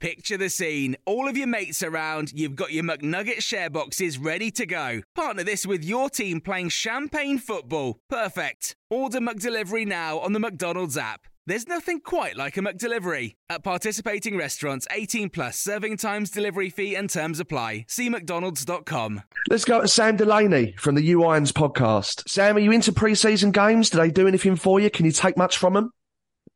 Picture 0.00 0.38
the 0.38 0.48
scene. 0.48 0.96
All 1.04 1.28
of 1.28 1.36
your 1.36 1.46
mates 1.46 1.82
around, 1.82 2.32
you've 2.32 2.56
got 2.56 2.72
your 2.72 2.84
McNugget 2.84 3.42
share 3.42 3.68
boxes 3.68 4.16
ready 4.16 4.50
to 4.52 4.64
go. 4.64 5.02
Partner 5.14 5.44
this 5.44 5.66
with 5.66 5.84
your 5.84 6.08
team 6.08 6.40
playing 6.40 6.70
champagne 6.70 7.38
football. 7.38 7.98
Perfect. 8.08 8.74
Order 8.88 9.20
McDelivery 9.20 9.86
now 9.86 10.18
on 10.18 10.32
the 10.32 10.40
McDonald's 10.40 10.96
app. 10.96 11.26
There's 11.46 11.68
nothing 11.68 12.00
quite 12.00 12.34
like 12.34 12.56
a 12.56 12.60
McDelivery. 12.60 13.34
At 13.50 13.62
participating 13.62 14.38
restaurants, 14.38 14.86
18 14.90 15.28
plus 15.28 15.58
serving 15.58 15.98
times, 15.98 16.30
delivery 16.30 16.70
fee, 16.70 16.94
and 16.94 17.10
terms 17.10 17.38
apply. 17.38 17.84
See 17.88 18.08
McDonald's.com. 18.08 19.22
Let's 19.50 19.66
go 19.66 19.82
to 19.82 19.88
Sam 19.88 20.16
Delaney 20.16 20.76
from 20.78 20.94
the 20.94 21.02
U 21.02 21.24
Irons 21.24 21.52
podcast. 21.52 22.26
Sam, 22.26 22.56
are 22.56 22.60
you 22.60 22.72
into 22.72 22.92
preseason 22.92 23.52
games? 23.52 23.90
Do 23.90 23.98
they 23.98 24.10
do 24.10 24.26
anything 24.26 24.56
for 24.56 24.80
you? 24.80 24.88
Can 24.90 25.04
you 25.04 25.12
take 25.12 25.36
much 25.36 25.58
from 25.58 25.74
them? 25.74 25.90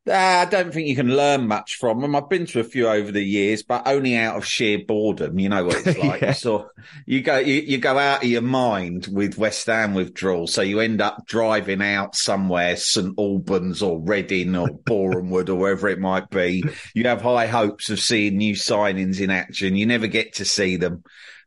Uh, 0.07 0.13
I 0.13 0.45
don't 0.45 0.71
think 0.71 0.87
you 0.87 0.95
can 0.95 1.15
learn 1.15 1.47
much 1.47 1.77
from 1.77 2.01
them. 2.01 2.15
I've 2.15 2.29
been 2.29 2.45
to 2.47 2.59
a 2.59 2.63
few 2.63 2.87
over 2.87 3.11
the 3.11 3.23
years, 3.23 3.63
but 3.63 3.87
only 3.87 4.15
out 4.15 4.37
of 4.37 4.45
sheer 4.45 4.77
boredom. 4.77 5.39
You 5.39 5.49
know 5.49 5.65
what 5.65 5.85
it's 5.85 5.97
like. 6.03 6.21
yeah. 6.21 6.33
So 6.33 6.69
you 7.07 7.21
go, 7.21 7.39
you, 7.39 7.55
you, 7.55 7.79
go 7.79 7.97
out 7.97 8.23
of 8.23 8.29
your 8.29 8.43
mind 8.43 9.07
with 9.11 9.39
West 9.39 9.65
Ham 9.65 9.95
withdrawal. 9.95 10.45
So 10.45 10.61
you 10.61 10.79
end 10.79 11.01
up 11.01 11.25
driving 11.25 11.81
out 11.81 12.15
somewhere, 12.15 12.77
St 12.77 13.17
Albans 13.17 13.81
or 13.81 13.99
Reading 13.99 14.55
or 14.55 14.67
Borehamwood 14.85 15.49
or 15.49 15.55
wherever 15.55 15.87
it 15.87 15.99
might 15.99 16.29
be. 16.29 16.63
You 16.93 17.05
have 17.05 17.21
high 17.21 17.47
hopes 17.47 17.89
of 17.89 17.99
seeing 17.99 18.37
new 18.37 18.53
signings 18.53 19.19
in 19.19 19.31
action. 19.31 19.75
You 19.75 19.87
never 19.87 20.05
get 20.05 20.35
to 20.35 20.45
see 20.45 20.75
them 20.75 21.03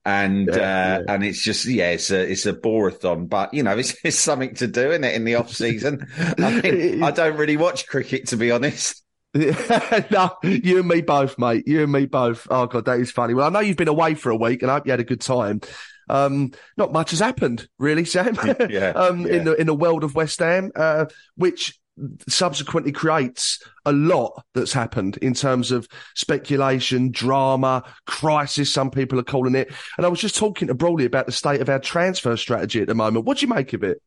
and 0.08 0.48
yeah, 0.48 0.54
uh, 0.54 0.56
yeah. 0.56 1.02
and 1.08 1.22
it's 1.22 1.42
just 1.42 1.66
yeah, 1.66 1.90
it's 1.90 2.10
a 2.10 2.30
it's 2.30 2.46
a 2.46 2.54
borathon, 2.54 3.28
but 3.28 3.52
you 3.52 3.62
know 3.62 3.76
it's, 3.76 3.94
it's 4.04 4.18
something 4.18 4.54
to 4.54 4.66
do 4.66 4.90
in 4.90 5.04
it 5.04 5.14
in 5.14 5.24
the 5.24 5.34
off 5.34 5.52
season. 5.52 6.06
I 6.16 6.62
mean, 6.62 7.02
I 7.02 7.10
don't 7.10 7.36
really 7.36 7.58
watch 7.58 7.86
cricket 7.86 8.28
to 8.28 8.36
be 8.36 8.50
honest. 8.50 9.04
no, 9.34 10.30
you 10.42 10.78
and 10.78 10.88
me 10.88 11.02
both, 11.02 11.38
mate. 11.38 11.68
You 11.68 11.82
and 11.82 11.92
me 11.92 12.06
both. 12.06 12.46
Oh 12.50 12.66
god, 12.66 12.86
that 12.86 13.00
is 13.00 13.10
funny. 13.10 13.34
Well, 13.34 13.46
I 13.46 13.50
know 13.50 13.60
you've 13.60 13.76
been 13.76 13.88
away 13.88 14.14
for 14.14 14.30
a 14.30 14.36
week, 14.36 14.62
and 14.62 14.70
I 14.70 14.76
hope 14.76 14.86
you 14.86 14.92
had 14.92 15.00
a 15.00 15.04
good 15.04 15.20
time. 15.20 15.60
Um, 16.08 16.52
not 16.78 16.90
much 16.90 17.10
has 17.10 17.20
happened, 17.20 17.68
really, 17.78 18.06
Sam. 18.06 18.38
yeah, 18.70 18.88
um, 18.96 19.26
yeah. 19.26 19.32
in 19.34 19.44
the 19.44 19.54
in 19.60 19.66
the 19.66 19.74
world 19.74 20.04
of 20.04 20.14
West 20.14 20.38
Ham, 20.38 20.72
uh, 20.74 21.04
which 21.36 21.77
subsequently 22.28 22.92
creates 22.92 23.62
a 23.84 23.92
lot 23.92 24.44
that's 24.54 24.72
happened 24.72 25.16
in 25.18 25.34
terms 25.34 25.72
of 25.72 25.88
speculation, 26.14 27.10
drama, 27.10 27.82
crisis, 28.06 28.72
some 28.72 28.90
people 28.90 29.18
are 29.18 29.24
calling 29.24 29.54
it. 29.54 29.72
And 29.96 30.06
I 30.06 30.08
was 30.08 30.20
just 30.20 30.36
talking 30.36 30.68
to 30.68 30.74
Brawley 30.74 31.04
about 31.04 31.26
the 31.26 31.32
state 31.32 31.60
of 31.60 31.68
our 31.68 31.78
transfer 31.78 32.36
strategy 32.36 32.80
at 32.80 32.86
the 32.86 32.94
moment. 32.94 33.24
What 33.24 33.38
do 33.38 33.46
you 33.46 33.54
make 33.54 33.72
of 33.72 33.82
it? 33.82 34.02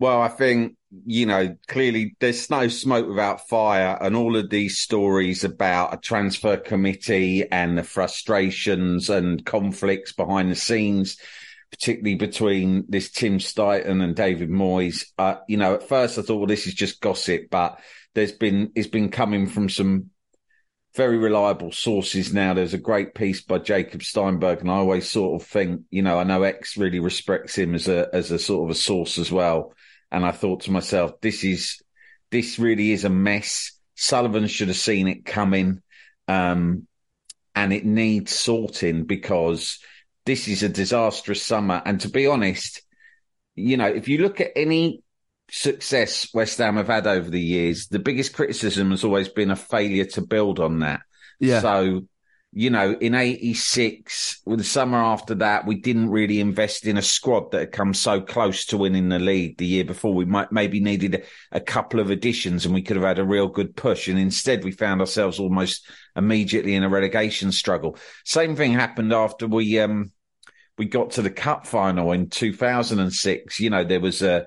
Well, 0.00 0.20
I 0.20 0.28
think, 0.28 0.76
you 1.06 1.24
know, 1.24 1.56
clearly 1.68 2.16
there's 2.18 2.50
no 2.50 2.66
smoke 2.68 3.08
without 3.08 3.48
fire 3.48 3.96
and 4.00 4.16
all 4.16 4.36
of 4.36 4.50
these 4.50 4.78
stories 4.78 5.44
about 5.44 5.94
a 5.94 5.98
transfer 5.98 6.56
committee 6.56 7.50
and 7.50 7.78
the 7.78 7.84
frustrations 7.84 9.08
and 9.08 9.44
conflicts 9.46 10.12
behind 10.12 10.50
the 10.50 10.56
scenes 10.56 11.16
particularly 11.74 12.14
between 12.14 12.84
this 12.88 13.10
Tim 13.10 13.38
Steidten 13.38 14.02
and 14.02 14.14
David 14.14 14.48
Moyes. 14.48 15.06
Uh, 15.18 15.36
you 15.48 15.56
know, 15.56 15.74
at 15.74 15.88
first 15.88 16.18
I 16.18 16.22
thought, 16.22 16.36
well, 16.36 16.46
this 16.46 16.68
is 16.68 16.74
just 16.74 17.00
gossip, 17.00 17.50
but 17.50 17.80
there's 18.14 18.32
been, 18.32 18.70
it's 18.76 18.86
been 18.86 19.10
coming 19.10 19.48
from 19.48 19.68
some 19.68 20.10
very 20.94 21.18
reliable 21.18 21.72
sources 21.72 22.32
now. 22.32 22.54
There's 22.54 22.74
a 22.74 22.78
great 22.78 23.14
piece 23.14 23.42
by 23.42 23.58
Jacob 23.58 24.04
Steinberg, 24.04 24.60
and 24.60 24.70
I 24.70 24.74
always 24.74 25.08
sort 25.08 25.42
of 25.42 25.48
think, 25.48 25.82
you 25.90 26.02
know, 26.02 26.18
I 26.18 26.22
know 26.22 26.44
Ex 26.44 26.76
really 26.76 27.00
respects 27.00 27.58
him 27.58 27.74
as 27.74 27.88
a 27.88 28.08
as 28.12 28.30
a 28.30 28.38
sort 28.38 28.70
of 28.70 28.76
a 28.76 28.78
source 28.78 29.18
as 29.18 29.32
well. 29.32 29.74
And 30.12 30.24
I 30.24 30.30
thought 30.30 30.60
to 30.62 30.70
myself, 30.70 31.20
this 31.20 31.42
is 31.42 31.82
this 32.30 32.60
really 32.60 32.92
is 32.92 33.04
a 33.04 33.10
mess. 33.10 33.72
Sullivan 33.96 34.46
should 34.46 34.68
have 34.68 34.76
seen 34.76 35.08
it 35.08 35.24
coming, 35.24 35.82
um, 36.28 36.86
and 37.56 37.72
it 37.72 37.84
needs 37.84 38.32
sorting 38.32 39.04
because 39.04 39.80
this 40.26 40.48
is 40.48 40.62
a 40.62 40.68
disastrous 40.68 41.42
summer. 41.42 41.82
And 41.84 42.00
to 42.00 42.08
be 42.08 42.26
honest, 42.26 42.82
you 43.54 43.76
know, 43.76 43.86
if 43.86 44.08
you 44.08 44.18
look 44.18 44.40
at 44.40 44.52
any 44.56 45.02
success 45.50 46.28
West 46.32 46.58
Ham 46.58 46.76
have 46.76 46.88
had 46.88 47.06
over 47.06 47.30
the 47.30 47.40
years, 47.40 47.86
the 47.88 47.98
biggest 47.98 48.32
criticism 48.32 48.90
has 48.90 49.04
always 49.04 49.28
been 49.28 49.50
a 49.50 49.56
failure 49.56 50.06
to 50.06 50.22
build 50.22 50.60
on 50.60 50.80
that. 50.80 51.00
Yeah. 51.38 51.60
So, 51.60 52.08
you 52.56 52.70
know, 52.70 52.92
in 52.92 53.16
86, 53.16 54.40
with 54.46 54.60
the 54.60 54.64
summer 54.64 54.98
after 54.98 55.34
that, 55.36 55.66
we 55.66 55.74
didn't 55.74 56.10
really 56.10 56.38
invest 56.38 56.86
in 56.86 56.96
a 56.96 57.02
squad 57.02 57.50
that 57.50 57.58
had 57.58 57.72
come 57.72 57.92
so 57.92 58.20
close 58.20 58.66
to 58.66 58.78
winning 58.78 59.08
the 59.08 59.18
league 59.18 59.58
the 59.58 59.66
year 59.66 59.84
before. 59.84 60.14
We 60.14 60.24
might 60.24 60.52
maybe 60.52 60.78
needed 60.78 61.16
a, 61.16 61.22
a 61.56 61.60
couple 61.60 61.98
of 61.98 62.10
additions 62.10 62.64
and 62.64 62.72
we 62.72 62.82
could 62.82 62.94
have 62.96 63.04
had 63.04 63.18
a 63.18 63.24
real 63.24 63.48
good 63.48 63.74
push. 63.74 64.06
And 64.06 64.20
instead 64.20 64.62
we 64.62 64.70
found 64.70 65.00
ourselves 65.00 65.40
almost 65.40 65.88
immediately 66.14 66.76
in 66.76 66.84
a 66.84 66.88
relegation 66.88 67.50
struggle. 67.50 67.98
Same 68.24 68.54
thing 68.54 68.72
happened 68.72 69.12
after 69.12 69.48
we, 69.48 69.80
um, 69.80 70.12
we 70.78 70.84
got 70.84 71.10
to 71.12 71.22
the 71.22 71.30
cup 71.30 71.66
final 71.66 72.12
in 72.12 72.30
2006. 72.30 73.58
You 73.58 73.70
know, 73.70 73.82
there 73.82 74.00
was 74.00 74.22
a, 74.22 74.46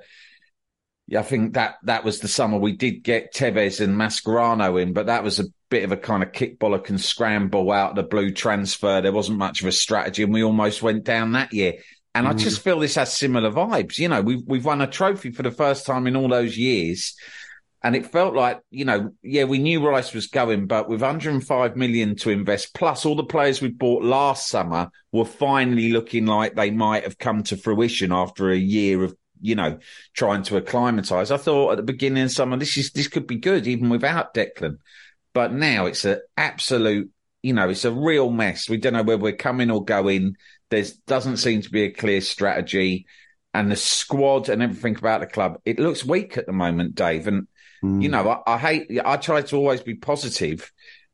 I 1.16 1.22
think 1.22 1.54
that 1.54 1.78
that 1.84 2.04
was 2.04 2.20
the 2.20 2.28
summer 2.28 2.58
we 2.58 2.74
did 2.74 3.04
get 3.04 3.34
Tevez 3.34 3.80
and 3.80 3.96
Mascherano 3.96 4.82
in, 4.82 4.92
but 4.92 5.06
that 5.06 5.24
was 5.24 5.40
a 5.40 5.46
bit 5.70 5.84
of 5.84 5.92
a 5.94 5.98
kind 5.98 6.22
of 6.22 6.34
kickbollock 6.34 6.90
and 6.90 7.00
scramble 7.00 7.72
out 7.72 7.92
of 7.92 7.96
the 7.96 8.04
blue 8.04 8.32
transfer. 8.32 9.00
There 9.00 9.14
wasn't 9.14 9.38
much 9.38 9.62
of 9.62 9.68
a 9.68 9.72
strategy, 9.72 10.24
and 10.24 10.34
we 10.34 10.44
almost 10.44 10.82
went 10.82 11.06
down 11.06 11.34
that 11.34 11.54
year. 11.54 11.76
And 12.14 12.28
mm. 12.28 12.32
I 12.32 12.34
just 12.34 12.62
feel 12.62 12.80
this 12.80 12.96
has 12.96 13.16
similar 13.16 13.52
vibes. 13.52 14.00
You 14.00 14.10
know, 14.10 14.22
we've 14.22 14.44
we've 14.46 14.66
won 14.66 14.82
a 14.82 14.88
trophy 14.88 15.32
for 15.32 15.44
the 15.44 15.52
first 15.52 15.86
time 15.86 16.08
in 16.08 16.18
all 16.18 16.28
those 16.28 16.58
years, 16.58 17.16
and 17.82 17.96
it 17.96 18.08
felt 18.08 18.36
like 18.36 18.60
you 18.70 18.84
know, 18.84 19.12
yeah, 19.24 19.46
we 19.46 19.60
knew 19.60 19.88
Rice 19.88 20.14
was 20.14 20.28
going, 20.28 20.68
but 20.68 20.90
with 20.90 21.02
105 21.02 21.78
million 21.78 22.18
to 22.18 22.32
invest, 22.32 22.74
plus 22.74 23.06
all 23.06 23.16
the 23.16 23.24
players 23.24 23.62
we 23.62 23.70
bought 23.70 24.04
last 24.04 24.50
summer 24.50 24.90
were 25.14 25.26
finally 25.26 25.94
looking 25.94 26.26
like 26.26 26.56
they 26.56 26.72
might 26.72 27.04
have 27.06 27.18
come 27.18 27.44
to 27.44 27.56
fruition 27.56 28.12
after 28.12 28.52
a 28.52 28.58
year 28.58 29.06
of 29.06 29.16
you 29.42 29.56
know, 29.56 29.80
trying 30.14 30.44
to 30.44 30.58
acclimatise. 30.58 31.32
I 31.32 31.38
thought 31.38 31.72
at 31.72 31.78
the 31.78 31.84
beginning 31.84 32.24
of 32.24 32.32
summer, 32.32 32.58
this 32.58 32.78
is 32.78 32.92
this 32.92 33.08
could 33.08 33.28
be 33.28 33.38
good 33.38 33.68
even 33.68 33.90
without 33.90 34.34
Declan, 34.34 34.78
but 35.34 35.54
now 35.54 35.86
it's 35.86 36.06
an 36.06 36.22
absolute, 36.36 37.12
you 37.42 37.54
know, 37.54 37.70
it's 37.70 37.86
a 37.86 37.92
real 37.92 38.30
mess. 38.30 38.70
We 38.70 38.78
don't 38.78 38.94
know 38.94 39.04
where 39.04 39.18
we're 39.18 39.36
coming 39.36 39.72
or 39.72 39.84
going. 39.84 40.36
There 40.70 40.84
doesn't 41.06 41.38
seem 41.38 41.62
to 41.62 41.70
be 41.70 41.84
a 41.84 41.92
clear 41.92 42.22
strategy, 42.22 43.06
and 43.54 43.72
the 43.72 43.76
squad 43.76 44.50
and 44.50 44.62
everything 44.62 44.96
about 44.96 45.22
the 45.22 45.28
club 45.28 45.60
it 45.66 45.80
looks 45.80 46.06
weak 46.06 46.38
at 46.38 46.46
the 46.46 46.54
moment, 46.54 46.96
Dave. 46.96 47.28
And 47.28 47.48
mm. 47.84 48.02
you 48.02 48.10
know, 48.10 48.28
I, 48.30 48.56
I 48.56 48.58
hate. 48.58 49.00
I 49.04 49.18
try 49.18 49.42
to 49.42 49.56
always 49.56 49.82
be 49.82 49.96
positive, 49.96 50.72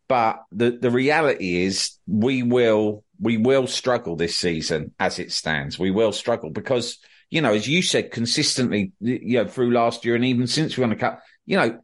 but 0.07 0.43
the 0.51 0.71
the 0.71 0.91
reality 0.91 1.63
is 1.63 1.97
we 2.07 2.43
will 2.43 3.03
we 3.19 3.37
will 3.37 3.67
struggle 3.67 4.15
this 4.15 4.37
season 4.37 4.93
as 4.99 5.19
it 5.19 5.31
stands. 5.31 5.79
We 5.79 5.91
will 5.91 6.11
struggle 6.11 6.49
because 6.49 6.99
you 7.33 7.41
know, 7.41 7.53
as 7.53 7.67
you 7.67 7.81
said, 7.81 8.11
consistently, 8.11 8.91
you 8.99 9.39
know, 9.39 9.47
through 9.47 9.71
last 9.71 10.05
year 10.05 10.13
and 10.13 10.23
even 10.23 10.45
since 10.45 10.77
we 10.77 10.81
won 10.81 10.91
the 10.91 10.95
cup, 10.95 11.23
you 11.47 11.57
know, 11.57 11.79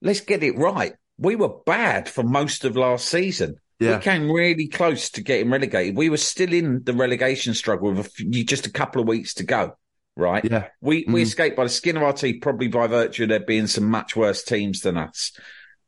let's 0.00 0.22
get 0.22 0.42
it 0.42 0.56
right. 0.56 0.94
We 1.18 1.36
were 1.36 1.58
bad 1.66 2.08
for 2.08 2.22
most 2.22 2.64
of 2.64 2.74
last 2.74 3.06
season. 3.06 3.56
Yeah. 3.78 3.98
We 3.98 4.02
came 4.02 4.30
really 4.30 4.66
close 4.66 5.10
to 5.10 5.22
getting 5.22 5.50
relegated. 5.50 5.94
We 5.94 6.08
were 6.08 6.16
still 6.16 6.54
in 6.54 6.84
the 6.84 6.94
relegation 6.94 7.52
struggle 7.52 7.90
with 7.90 8.06
a 8.06 8.08
few, 8.08 8.44
just 8.44 8.66
a 8.66 8.70
couple 8.70 9.02
of 9.02 9.06
weeks 9.06 9.34
to 9.34 9.44
go. 9.44 9.76
Right. 10.16 10.42
Yeah. 10.42 10.68
We, 10.80 11.04
mm. 11.04 11.12
we 11.12 11.20
escaped 11.20 11.56
by 11.58 11.64
the 11.64 11.68
skin 11.68 11.98
of 11.98 12.02
our 12.02 12.14
teeth, 12.14 12.40
probably 12.40 12.68
by 12.68 12.86
virtue 12.86 13.24
of 13.24 13.28
there 13.28 13.40
being 13.40 13.66
some 13.66 13.84
much 13.84 14.16
worse 14.16 14.42
teams 14.42 14.80
than 14.80 14.96
us. 14.96 15.32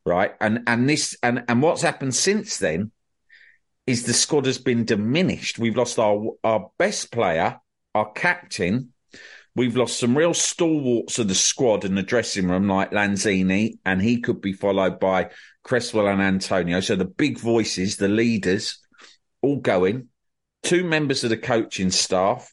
Right. 0.05 0.35
And, 0.42 0.64
and 0.66 0.87
this, 0.87 1.16
and, 1.22 1.42
and 1.48 1.62
what's 1.62 1.81
happened 1.81 2.14
since 2.14 2.59
then 2.59 2.92
is 3.87 4.02
the 4.02 4.12
squad 4.12 4.44
has 4.44 4.59
been 4.59 4.85
diminished. 4.85 5.59
We've 5.59 5.76
lost 5.76 5.98
our, 5.98 6.33
our 6.44 6.68
best 6.76 7.11
player, 7.11 7.61
our 7.94 8.12
captain, 8.12 8.92
We've 9.56 9.74
lost 9.74 9.98
some 9.98 10.16
real 10.16 10.34
stalwarts 10.34 11.18
of 11.18 11.28
the 11.28 11.34
squad 11.34 11.86
in 11.86 11.94
the 11.94 12.02
dressing 12.02 12.46
room, 12.46 12.68
like 12.68 12.90
Lanzini, 12.90 13.78
and 13.86 14.02
he 14.02 14.20
could 14.20 14.42
be 14.42 14.52
followed 14.52 15.00
by 15.00 15.30
Cresswell 15.64 16.08
and 16.08 16.20
Antonio. 16.20 16.80
So 16.80 16.94
the 16.94 17.06
big 17.06 17.38
voices, 17.38 17.96
the 17.96 18.06
leaders, 18.06 18.78
all 19.40 19.56
going. 19.56 20.08
Two 20.62 20.84
members 20.84 21.24
of 21.24 21.30
the 21.30 21.38
coaching 21.38 21.90
staff. 21.90 22.52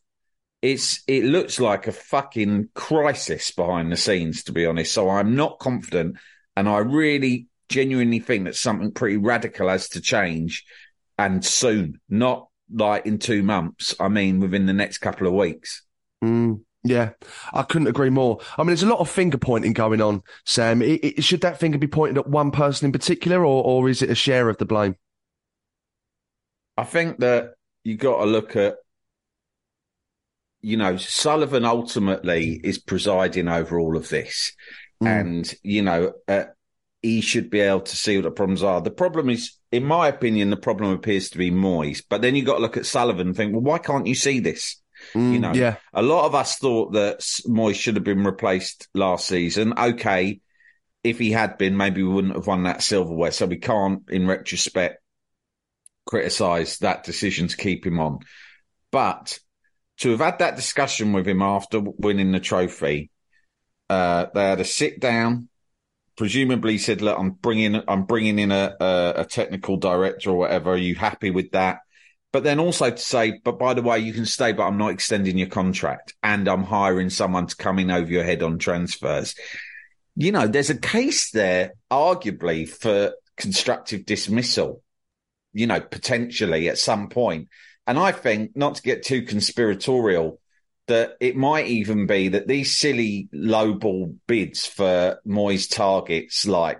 It's 0.61 1.03
it 1.05 1.25
looks 1.25 1.59
like 1.59 1.87
a 1.87 1.91
fucking 1.91 2.69
crisis 2.73 3.51
behind 3.51 3.91
the 3.91 3.97
scenes, 3.97 4.45
to 4.45 4.53
be 4.53 4.65
honest. 4.65 4.93
So 4.93 5.09
I'm 5.09 5.35
not 5.35 5.59
confident, 5.59 6.15
and 6.55 6.69
I 6.69 6.77
really 6.77 7.47
genuinely 7.67 8.19
think 8.19 8.45
that 8.45 8.55
something 8.55 8.93
pretty 8.93 9.17
radical 9.17 9.67
has 9.67 9.89
to 9.89 9.99
change, 9.99 10.63
and 11.17 11.43
soon, 11.43 11.99
not 12.07 12.47
like 12.73 13.05
in 13.05 13.19
two 13.19 13.43
months. 13.43 13.93
I 13.99 14.07
mean, 14.07 14.39
within 14.39 14.67
the 14.67 14.73
next 14.73 14.99
couple 14.99 15.27
of 15.27 15.33
weeks. 15.33 15.83
Mm. 16.23 16.61
Yeah, 16.85 17.11
I 17.53 17.63
couldn't 17.63 17.87
agree 17.87 18.09
more. 18.09 18.39
I 18.57 18.61
mean, 18.61 18.67
there's 18.67 18.83
a 18.83 18.87
lot 18.87 18.99
of 18.99 19.09
finger 19.09 19.37
pointing 19.37 19.71
going 19.71 20.01
on, 20.01 20.21
Sam. 20.45 20.81
It, 20.81 21.03
it, 21.03 21.23
should 21.23 21.41
that 21.41 21.59
finger 21.59 21.77
be 21.77 21.87
pointed 21.87 22.17
at 22.17 22.27
one 22.27 22.51
person 22.51 22.87
in 22.87 22.91
particular, 22.91 23.39
or, 23.39 23.63
or 23.63 23.89
is 23.89 24.01
it 24.01 24.09
a 24.09 24.15
share 24.15 24.49
of 24.49 24.57
the 24.57 24.65
blame? 24.65 24.97
I 26.75 26.83
think 26.83 27.19
that 27.19 27.53
you 27.83 27.95
got 27.95 28.19
to 28.19 28.25
look 28.25 28.55
at, 28.57 28.75
you 30.61 30.75
know, 30.75 30.97
Sullivan 30.97 31.63
ultimately 31.63 32.59
is 32.63 32.79
presiding 32.79 33.47
over 33.47 33.79
all 33.79 33.95
of 33.95 34.09
this. 34.09 34.53
Mm. 35.01 35.07
And, 35.07 35.55
you 35.63 35.83
know, 35.83 36.13
uh, 36.27 36.45
he 37.01 37.21
should 37.21 37.49
be 37.49 37.59
able 37.61 37.81
to 37.81 37.95
see 37.95 38.17
what 38.17 38.23
the 38.23 38.31
problems 38.31 38.63
are. 38.63 38.81
The 38.81 38.91
problem 38.91 39.29
is, 39.29 39.57
in 39.71 39.85
my 39.85 40.07
opinion, 40.07 40.49
the 40.49 40.57
problem 40.57 40.91
appears 40.91 41.29
to 41.29 41.37
be 41.37 41.51
Moyes. 41.51 42.03
But 42.09 42.21
then 42.21 42.35
you've 42.35 42.45
got 42.45 42.55
to 42.55 42.61
look 42.61 42.77
at 42.77 42.85
Sullivan 42.85 43.27
and 43.27 43.35
think, 43.35 43.53
well, 43.53 43.61
why 43.61 43.77
can't 43.77 44.07
you 44.07 44.15
see 44.15 44.39
this? 44.39 44.81
Mm, 45.13 45.33
you 45.33 45.39
know, 45.39 45.53
yeah. 45.53 45.75
a 45.93 46.01
lot 46.01 46.25
of 46.25 46.35
us 46.35 46.57
thought 46.57 46.93
that 46.93 47.19
Moyes 47.47 47.75
should 47.75 47.95
have 47.95 48.03
been 48.03 48.23
replaced 48.23 48.87
last 48.93 49.27
season. 49.27 49.73
Okay, 49.77 50.41
if 51.03 51.19
he 51.19 51.31
had 51.31 51.57
been, 51.57 51.77
maybe 51.77 52.01
we 52.01 52.09
wouldn't 52.09 52.35
have 52.35 52.47
won 52.47 52.63
that 52.63 52.81
silverware. 52.81 53.31
So 53.31 53.45
we 53.45 53.57
can't, 53.57 54.03
in 54.09 54.27
retrospect, 54.27 55.01
criticise 56.05 56.79
that 56.79 57.03
decision 57.03 57.47
to 57.47 57.57
keep 57.57 57.85
him 57.85 57.99
on. 57.99 58.19
But 58.91 59.39
to 59.99 60.11
have 60.11 60.19
had 60.19 60.39
that 60.39 60.55
discussion 60.55 61.13
with 61.13 61.27
him 61.27 61.41
after 61.41 61.79
winning 61.79 62.31
the 62.31 62.39
trophy, 62.39 63.11
uh, 63.89 64.27
they 64.33 64.43
had 64.43 64.59
a 64.59 64.65
sit 64.65 64.99
down. 64.99 65.49
Presumably 66.15 66.77
said, 66.77 67.01
"Look, 67.01 67.17
I'm 67.17 67.31
bringing, 67.31 67.81
I'm 67.87 68.03
bringing 68.03 68.37
in 68.37 68.51
a, 68.51 68.75
a, 68.79 69.13
a 69.17 69.25
technical 69.25 69.77
director 69.77 70.29
or 70.29 70.37
whatever. 70.37 70.71
Are 70.71 70.77
you 70.77 70.95
happy 70.95 71.31
with 71.31 71.51
that?" 71.51 71.79
But 72.33 72.43
then 72.43 72.59
also 72.59 72.89
to 72.89 72.97
say, 72.97 73.39
but 73.43 73.59
by 73.59 73.75
the 73.75 73.83
way, 73.83 73.99
you 73.99 74.11
can 74.11 74.25
stay, 74.25 74.51
but 74.53 74.63
I'm 74.63 74.79
not 74.79 74.91
extending 74.91 75.37
your 75.37 75.47
contract 75.47 76.15
and 76.23 76.47
I'm 76.47 76.63
hiring 76.63 77.11
someone 77.11 77.45
to 77.45 77.55
come 77.55 77.77
in 77.77 77.91
over 77.91 78.11
your 78.11 78.23
head 78.23 78.41
on 78.41 78.57
transfers. 78.57 79.35
You 80.15 80.31
know, 80.31 80.47
there's 80.47 80.71
a 80.71 80.77
case 80.77 81.29
there, 81.29 81.73
arguably, 81.91 82.67
for 82.67 83.13
constructive 83.37 84.07
dismissal, 84.07 84.81
you 85.53 85.67
know, 85.67 85.79
potentially 85.79 86.69
at 86.69 86.79
some 86.79 87.09
point. 87.09 87.49
And 87.85 87.99
I 87.99 88.11
think, 88.11 88.57
not 88.57 88.75
to 88.75 88.81
get 88.81 89.03
too 89.03 89.21
conspiratorial, 89.21 90.39
that 90.87 91.15
it 91.19 91.35
might 91.35 91.67
even 91.67 92.07
be 92.07 92.29
that 92.29 92.47
these 92.47 92.75
silly 92.75 93.29
lowball 93.31 94.15
bids 94.25 94.65
for 94.65 95.19
Moyes 95.25 95.69
targets 95.69 96.47
like 96.47 96.79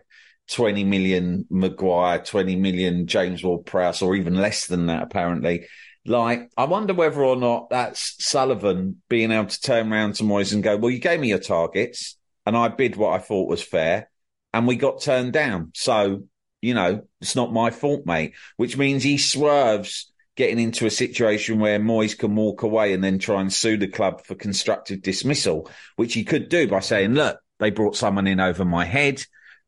20 0.52 0.84
million 0.84 1.46
Maguire, 1.50 2.20
20 2.20 2.56
million 2.56 3.08
James 3.08 3.44
Ward 3.44 3.66
Prowse, 3.66 4.02
or 4.02 4.16
even 4.16 4.36
less 4.36 4.68
than 4.68 4.88
that, 4.88 5.04
apparently. 5.04 5.68
Like, 6.06 6.52
I 6.58 6.66
wonder 6.66 6.94
whether 6.94 7.24
or 7.24 7.38
not 7.38 7.70
that's 7.70 8.16
Sullivan 8.24 9.02
being 9.08 9.32
able 9.32 9.48
to 9.48 9.62
turn 9.62 9.92
around 9.92 10.16
to 10.16 10.24
Moyes 10.24 10.54
and 10.54 10.62
go, 10.62 10.76
well, 10.76 10.92
you 10.92 11.00
gave 11.00 11.20
me 11.20 11.30
your 11.30 11.40
targets 11.40 12.18
and 12.46 12.58
I 12.58 12.68
bid 12.68 12.98
what 12.98 13.14
I 13.14 13.20
thought 13.20 13.50
was 13.50 13.64
fair 13.64 14.10
and 14.54 14.68
we 14.68 14.76
got 14.76 15.02
turned 15.02 15.32
down. 15.32 15.72
So, 15.74 16.24
you 16.62 16.74
know, 16.74 17.04
it's 17.22 17.36
not 17.36 17.54
my 17.54 17.72
fault, 17.72 18.06
mate, 18.06 18.34
which 18.58 18.78
means 18.78 19.02
he 19.02 19.18
swerves 19.18 20.12
getting 20.36 20.60
into 20.60 20.86
a 20.86 20.92
situation 20.92 21.60
where 21.60 21.80
Moyes 21.80 22.18
can 22.18 22.36
walk 22.36 22.64
away 22.64 22.94
and 22.94 23.04
then 23.04 23.20
try 23.20 23.40
and 23.40 23.54
sue 23.54 23.78
the 23.78 23.88
club 23.88 24.26
for 24.26 24.36
constructive 24.36 25.02
dismissal, 25.02 25.70
which 25.96 26.14
he 26.14 26.24
could 26.24 26.50
do 26.50 26.68
by 26.68 26.80
saying, 26.80 27.14
look, 27.14 27.40
they 27.60 27.70
brought 27.70 27.96
someone 27.96 28.28
in 28.28 28.40
over 28.40 28.66
my 28.66 28.84
head. 28.84 29.24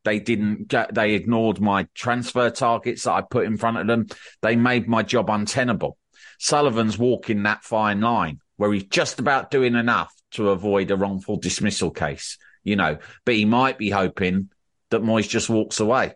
They 0.05 0.19
didn't 0.19 0.69
get, 0.69 0.93
they 0.93 1.15
ignored 1.15 1.59
my 1.59 1.87
transfer 1.95 2.49
targets 2.51 3.03
that 3.03 3.11
I 3.11 3.21
put 3.21 3.45
in 3.45 3.57
front 3.57 3.77
of 3.77 3.87
them. 3.87 4.07
They 4.41 4.55
made 4.55 4.87
my 4.87 5.03
job 5.03 5.29
untenable. 5.29 5.97
Sullivan's 6.39 6.97
walking 6.97 7.43
that 7.43 7.63
fine 7.63 8.01
line 8.01 8.39
where 8.55 8.71
he's 8.71 8.85
just 8.85 9.19
about 9.19 9.51
doing 9.51 9.75
enough 9.75 10.13
to 10.31 10.51
avoid 10.51 10.91
a 10.91 10.95
wrongful 10.95 11.37
dismissal 11.37 11.91
case, 11.91 12.37
you 12.63 12.75
know, 12.75 12.99
but 13.25 13.35
he 13.35 13.45
might 13.45 13.77
be 13.77 13.89
hoping 13.89 14.49
that 14.91 15.01
Moyes 15.01 15.27
just 15.27 15.49
walks 15.49 15.79
away. 15.79 16.13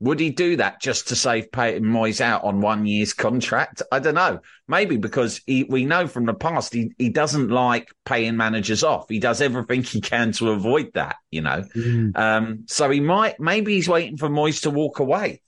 Would 0.00 0.20
he 0.20 0.30
do 0.30 0.56
that 0.56 0.80
just 0.80 1.08
to 1.08 1.16
save 1.16 1.50
Peyton 1.50 1.84
Moyes 1.84 2.20
out 2.20 2.44
on 2.44 2.60
one 2.60 2.84
year's 2.84 3.14
contract? 3.14 3.80
I 3.90 3.98
don't 3.98 4.14
know. 4.14 4.40
Maybe 4.68 4.98
because 4.98 5.40
he, 5.46 5.64
we 5.64 5.86
know 5.86 6.06
from 6.06 6.26
the 6.26 6.34
past 6.34 6.74
he, 6.74 6.92
he 6.98 7.08
doesn't 7.08 7.48
like 7.48 7.88
paying 8.04 8.36
managers 8.36 8.84
off. 8.84 9.06
He 9.08 9.20
does 9.20 9.40
everything 9.40 9.82
he 9.82 10.02
can 10.02 10.32
to 10.32 10.50
avoid 10.50 10.92
that, 10.94 11.16
you 11.30 11.40
know. 11.40 11.64
Mm. 11.74 12.16
Um, 12.16 12.64
so 12.66 12.90
he 12.90 13.00
might, 13.00 13.40
maybe 13.40 13.74
he's 13.74 13.88
waiting 13.88 14.18
for 14.18 14.28
Moyes 14.28 14.62
to 14.62 14.70
walk 14.70 14.98
away. 14.98 15.40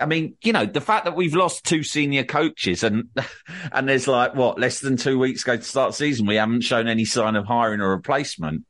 I 0.00 0.06
mean, 0.06 0.36
you 0.42 0.52
know, 0.52 0.66
the 0.66 0.80
fact 0.80 1.04
that 1.04 1.14
we've 1.14 1.34
lost 1.34 1.64
two 1.64 1.82
senior 1.82 2.24
coaches 2.24 2.82
and 2.82 3.04
and 3.72 3.88
there's 3.88 4.08
like 4.08 4.34
what 4.34 4.58
less 4.58 4.80
than 4.80 4.96
two 4.96 5.18
weeks 5.18 5.42
ago 5.42 5.56
to 5.56 5.62
start 5.62 5.94
season, 5.94 6.26
we 6.26 6.36
haven't 6.36 6.62
shown 6.62 6.88
any 6.88 7.04
sign 7.04 7.36
of 7.36 7.46
hiring 7.46 7.80
a 7.80 7.88
replacement. 7.88 8.64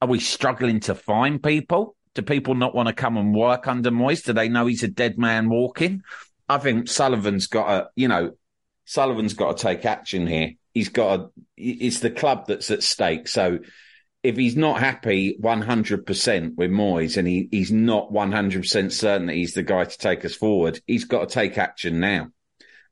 Are 0.00 0.08
we 0.08 0.20
struggling 0.20 0.80
to 0.80 0.94
find 0.94 1.42
people? 1.42 1.96
Do 2.14 2.22
people 2.22 2.54
not 2.54 2.74
want 2.74 2.88
to 2.88 2.94
come 2.94 3.16
and 3.16 3.34
work 3.34 3.66
under 3.66 3.90
Moyes? 3.90 4.24
Do 4.24 4.32
they 4.32 4.48
know 4.48 4.66
he's 4.66 4.82
a 4.82 4.88
dead 4.88 5.18
man 5.18 5.48
walking? 5.48 6.02
I 6.48 6.58
think 6.58 6.88
Sullivan's 6.88 7.46
got 7.46 7.66
to, 7.68 7.88
you 7.96 8.08
know, 8.08 8.32
Sullivan's 8.84 9.34
got 9.34 9.56
to 9.56 9.62
take 9.62 9.84
action 9.84 10.26
here. 10.26 10.52
He's 10.72 10.90
got 10.90 11.16
to, 11.16 11.30
it's 11.56 12.00
the 12.00 12.10
club 12.10 12.46
that's 12.46 12.70
at 12.70 12.82
stake. 12.82 13.28
So 13.28 13.60
if 14.22 14.36
he's 14.36 14.56
not 14.56 14.80
happy 14.80 15.36
100% 15.40 16.54
with 16.56 16.70
Moyes 16.70 17.16
and 17.16 17.26
he, 17.26 17.48
he's 17.50 17.72
not 17.72 18.12
100% 18.12 18.92
certain 18.92 19.26
that 19.26 19.34
he's 19.34 19.54
the 19.54 19.62
guy 19.62 19.84
to 19.84 19.98
take 19.98 20.24
us 20.24 20.34
forward, 20.34 20.80
he's 20.86 21.04
got 21.04 21.28
to 21.28 21.34
take 21.34 21.58
action 21.58 22.00
now. 22.00 22.28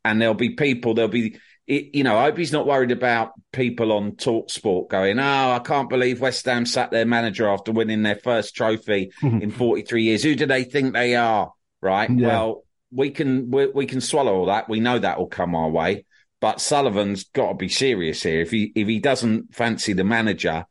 And 0.05 0.21
there'll 0.21 0.35
be 0.35 0.51
people, 0.57 0.95
there'll 0.95 1.11
be, 1.11 1.39
it, 1.67 1.95
you 1.95 2.05
know, 2.05 2.19
I 2.19 2.25
hope 2.25 2.39
he's 2.39 2.53
not 2.53 2.67
worried 2.67 2.91
about 2.91 3.33
people 3.53 3.93
on 3.93 4.17
Talk 4.17 4.51
Sport 4.51 4.89
going, 4.91 5.19
oh, 5.19 5.53
I 5.53 5.61
can't 5.61 5.89
believe 5.89 6.21
West 6.21 6.45
Ham 6.47 6.67
sat 6.67 6.91
their 6.91 7.07
manager 7.07 7.49
after 7.49 7.73
winning 7.73 8.03
their 8.03 8.17
first 8.17 8.55
trophy 8.55 9.13
in 9.23 9.51
43 9.51 10.03
years. 10.03 10.23
Who 10.23 10.35
do 10.35 10.47
they 10.47 10.65
think 10.65 10.93
they 10.93 11.15
are? 11.15 11.53
Right. 11.81 12.11
Yeah. 12.11 12.27
Well, 12.27 12.65
we 12.91 13.11
can, 13.11 13.51
we, 13.51 13.67
we 13.69 13.87
can 13.87 14.01
swallow 14.01 14.35
all 14.35 14.47
that. 14.47 14.69
We 14.69 14.81
know 14.81 14.99
that 14.99 15.19
will 15.19 15.27
come 15.27 15.55
our 15.55 15.71
way. 15.71 16.05
But 16.41 16.61
Sullivan's 16.61 17.25
got 17.25 17.51
to 17.51 17.55
be 17.55 17.69
serious 17.69 18.23
here. 18.23 18.41
If 18.41 18.51
he, 18.51 18.73
if 18.75 18.89
he 18.89 18.99
doesn't 18.99 19.55
fancy 19.55 19.93
the 19.93 20.05
manager, 20.05 20.67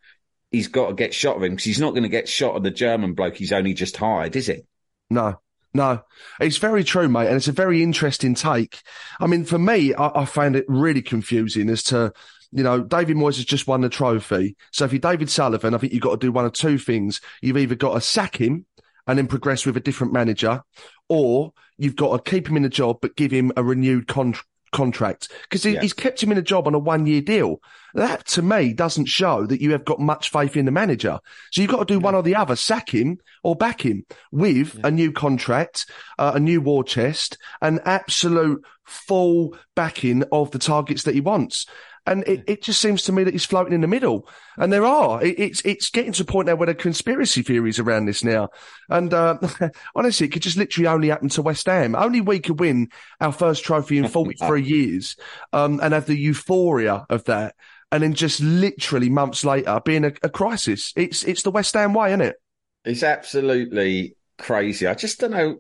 he's 0.52 0.68
got 0.68 0.90
to 0.90 0.94
get 0.94 1.14
shot 1.14 1.38
of 1.38 1.44
him 1.44 1.52
because 1.52 1.64
he's 1.64 1.80
not 1.80 1.92
going 1.92 2.04
to 2.04 2.10
get 2.10 2.28
shot 2.28 2.58
of 2.58 2.64
the 2.64 2.72
German 2.72 3.14
bloke 3.14 3.38
he's 3.38 3.54
only 3.54 3.74
just 3.74 3.96
hired, 3.96 4.36
is 4.36 4.50
it? 4.50 4.68
No, 5.10 5.40
no, 5.74 6.02
it's 6.40 6.58
very 6.58 6.84
true, 6.84 7.08
mate, 7.08 7.28
and 7.28 7.36
it's 7.36 7.48
a 7.48 7.54
very 7.54 7.82
interesting 7.82 8.36
take. 8.36 8.82
I 9.20 9.28
mean, 9.28 9.46
for 9.46 9.58
me, 9.58 9.94
I, 9.94 10.22
I 10.22 10.26
found 10.26 10.56
it 10.56 10.66
really 10.68 11.02
confusing 11.02 11.70
as 11.70 11.84
to, 11.84 12.14
you 12.52 12.64
know, 12.64 12.82
David 12.82 13.18
Moyes 13.18 13.38
has 13.38 13.46
just 13.46 13.68
won 13.68 13.82
the 13.82 13.90
trophy. 13.90 14.56
So 14.72 14.86
if 14.86 14.92
you're 14.92 15.00
David 15.00 15.30
Sullivan, 15.30 15.74
I 15.74 15.78
think 15.78 15.94
you've 15.94 16.02
got 16.02 16.12
to 16.20 16.26
do 16.26 16.32
one 16.32 16.46
of 16.46 16.54
two 16.54 16.78
things. 16.78 17.22
You've 17.42 17.58
either 17.58 17.76
got 17.76 17.94
to 17.94 18.02
sack 18.02 18.36
him 18.36 18.66
and 19.08 19.18
then 19.18 19.28
progress 19.28 19.66
with 19.66 19.78
a 19.78 19.82
different 19.82 20.14
manager, 20.14 20.62
or 21.08 21.54
you've 21.78 21.96
got 21.96 22.24
to 22.24 22.30
keep 22.30 22.48
him 22.48 22.58
in 22.58 22.64
the 22.64 22.70
job 22.70 22.98
but 23.02 23.16
give 23.16 23.32
him 23.32 23.52
a 23.56 23.64
renewed 23.64 24.08
contract 24.08 24.48
contract 24.72 25.30
because 25.44 25.64
he, 25.64 25.72
yeah. 25.72 25.82
he's 25.82 25.94
kept 25.94 26.24
him 26.24 26.32
in 26.32 26.38
a 26.38 26.42
job 26.42 26.68
on 26.68 26.74
a 26.74 26.80
one 26.80 27.06
year 27.06 27.22
deal. 27.22 27.62
That 27.94 28.26
to 28.28 28.42
me 28.42 28.74
doesn't 28.74 29.06
show 29.06 29.46
that 29.46 29.62
you 29.62 29.72
have 29.72 29.86
got 29.86 30.00
much 30.00 30.30
faith 30.30 30.56
in 30.56 30.66
the 30.66 30.72
manager. 30.72 31.20
So 31.52 31.62
you've 31.62 31.72
got 31.72 31.88
to 31.88 31.94
do 31.94 32.00
yeah. 32.00 32.06
one 32.06 32.16
or 32.16 32.24
the 32.24 32.36
other, 32.36 32.56
sack 32.56 32.94
him 32.94 33.20
or 33.44 33.56
back 33.56 33.86
him 33.86 34.06
with 34.32 34.76
yeah. 34.76 34.88
a 34.88 34.92
new 34.92 35.12
contract, 35.12 35.86
uh, 36.18 36.34
a 36.36 36.40
new 36.40 36.62
war 36.62 36.84
chest, 36.84 37.38
an 37.62 37.80
absolute 37.86 38.64
full 38.86 39.56
backing 39.76 40.24
of 40.32 40.52
the 40.52 40.60
targets 40.60 41.04
that 41.04 41.16
he 41.16 41.22
wants. 41.22 41.66
And 42.06 42.24
it, 42.28 42.44
it 42.48 42.64
just 42.64 42.82
seems 42.82 43.04
to 43.04 43.12
me 43.12 43.24
that 43.24 43.34
he's 43.34 43.46
floating 43.46 43.74
in 43.74 43.82
the 43.82 43.88
middle. 43.88 44.28
And 44.58 44.74
there 44.74 44.86
are. 44.86 45.24
It, 45.24 45.40
it's 45.40 45.62
it's 45.62 45.92
getting 45.92 46.14
to 46.14 46.24
a 46.24 46.26
point 46.26 46.48
now 46.48 46.56
where 46.56 46.66
there 46.66 46.76
are 46.76 46.80
conspiracy 46.80 47.44
theories 47.44 47.78
around 47.78 48.06
this 48.06 48.24
now. 48.24 48.50
And 48.90 49.14
uh, 49.14 49.38
honestly, 49.96 50.26
it 50.26 50.32
could 50.32 50.42
just 50.42 50.58
literally 50.58 50.88
only 50.88 51.10
happen 51.10 51.30
to 51.30 51.44
West 51.44 51.68
Ham. 51.68 51.96
Only 51.96 52.22
we 52.22 52.40
could 52.40 52.60
win 52.60 52.90
our 53.20 53.32
first 53.32 53.64
trophy 53.64 54.00
in 54.00 54.08
43 54.10 54.64
years 54.64 55.16
um, 55.54 55.80
and 55.82 55.94
have 55.94 56.08
the 56.08 56.18
euphoria 56.18 57.06
of 57.10 57.26
that. 57.26 57.56
And 57.92 58.04
then 58.04 58.14
just 58.14 58.40
literally 58.40 59.10
months 59.10 59.44
later 59.44 59.82
being 59.84 60.06
a, 60.06 60.14
a 60.24 60.30
crisis. 60.30 60.94
It's 60.96 61.24
it's 61.24 61.44
the 61.44 61.52
West 61.52 61.74
Ham 61.74 61.94
way, 61.94 62.10
isn't 62.10 62.22
it? 62.22 62.36
It's 62.86 63.04
absolutely 63.04 64.16
crazy. 64.38 64.88
I 64.88 64.94
just 64.94 65.20
don't 65.20 65.32
know. 65.32 65.60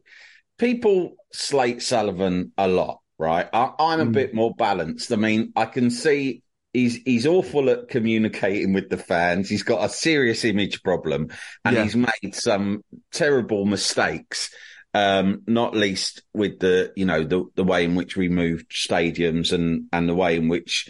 People 0.57 1.15
slate 1.33 1.81
Sullivan 1.81 2.53
a 2.57 2.67
lot 2.67 3.01
right? 3.21 3.47
I, 3.53 3.93
am 3.93 3.99
a 3.99 4.05
mm. 4.05 4.11
bit 4.11 4.33
more 4.33 4.53
balanced. 4.55 5.13
I 5.13 5.15
mean, 5.15 5.53
I 5.55 5.65
can 5.65 5.91
see 5.91 6.41
he's 6.73 6.95
he's 6.95 7.27
awful 7.27 7.69
at 7.69 7.87
communicating 7.87 8.73
with 8.73 8.89
the 8.89 8.97
fans. 8.97 9.47
He's 9.47 9.63
got 9.63 9.85
a 9.85 9.89
serious 9.89 10.43
image 10.43 10.81
problem, 10.81 11.29
and 11.63 11.75
yeah. 11.75 11.83
he's 11.83 11.95
made 11.95 12.33
some 12.33 12.83
terrible 13.13 13.65
mistakes. 13.65 14.49
Um, 14.93 15.43
not 15.47 15.75
least 15.75 16.23
with 16.33 16.59
the 16.59 16.91
you 16.95 17.05
know 17.05 17.23
the 17.23 17.45
the 17.55 17.63
way 17.63 17.85
in 17.85 17.95
which 17.95 18.17
we 18.17 18.27
moved 18.27 18.71
stadiums 18.71 19.53
and 19.53 19.85
and 19.93 20.09
the 20.09 20.15
way 20.15 20.35
in 20.35 20.49
which 20.49 20.89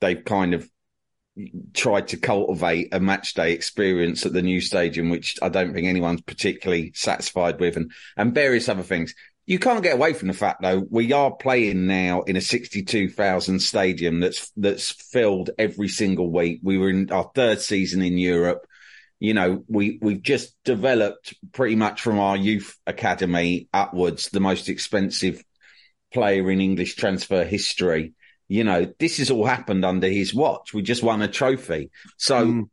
they've 0.00 0.24
kind 0.24 0.54
of 0.54 0.68
tried 1.72 2.08
to 2.08 2.16
cultivate 2.16 2.88
a 2.92 3.00
match 3.00 3.34
day 3.34 3.52
experience 3.52 4.26
at 4.26 4.32
the 4.32 4.42
new 4.42 4.60
stadium, 4.60 5.10
which 5.10 5.38
I 5.40 5.48
don't 5.48 5.72
think 5.72 5.86
anyone's 5.86 6.22
particularly 6.22 6.92
satisfied 6.94 7.60
with, 7.60 7.76
and 7.76 7.92
and 8.16 8.34
various 8.34 8.68
other 8.68 8.82
things 8.82 9.14
you 9.50 9.58
can't 9.58 9.82
get 9.82 9.94
away 9.94 10.12
from 10.12 10.28
the 10.28 10.34
fact 10.34 10.62
though 10.62 10.86
we 10.90 11.12
are 11.12 11.34
playing 11.34 11.88
now 11.88 12.22
in 12.22 12.36
a 12.36 12.40
62,000 12.40 13.58
stadium 13.58 14.20
that's 14.20 14.48
that's 14.56 14.92
filled 14.92 15.50
every 15.58 15.88
single 15.88 16.30
week. 16.30 16.60
We 16.62 16.78
were 16.78 16.88
in 16.88 17.10
our 17.10 17.32
third 17.34 17.60
season 17.60 18.00
in 18.00 18.16
Europe. 18.16 18.64
You 19.18 19.34
know, 19.34 19.64
we 19.66 19.98
we've 20.00 20.22
just 20.22 20.54
developed 20.64 21.34
pretty 21.50 21.74
much 21.74 22.00
from 22.00 22.20
our 22.20 22.36
youth 22.36 22.76
academy 22.86 23.68
upwards 23.72 24.28
the 24.28 24.38
most 24.38 24.68
expensive 24.68 25.42
player 26.12 26.48
in 26.48 26.60
English 26.60 26.94
transfer 26.94 27.42
history. 27.42 28.14
You 28.50 28.64
know, 28.64 28.92
this 28.98 29.18
has 29.18 29.30
all 29.30 29.46
happened 29.46 29.84
under 29.84 30.08
his 30.08 30.34
watch. 30.34 30.74
We 30.74 30.82
just 30.82 31.02
won 31.02 31.22
a 31.22 31.28
trophy. 31.28 31.90
So 32.16 32.46
mm. 32.46 32.68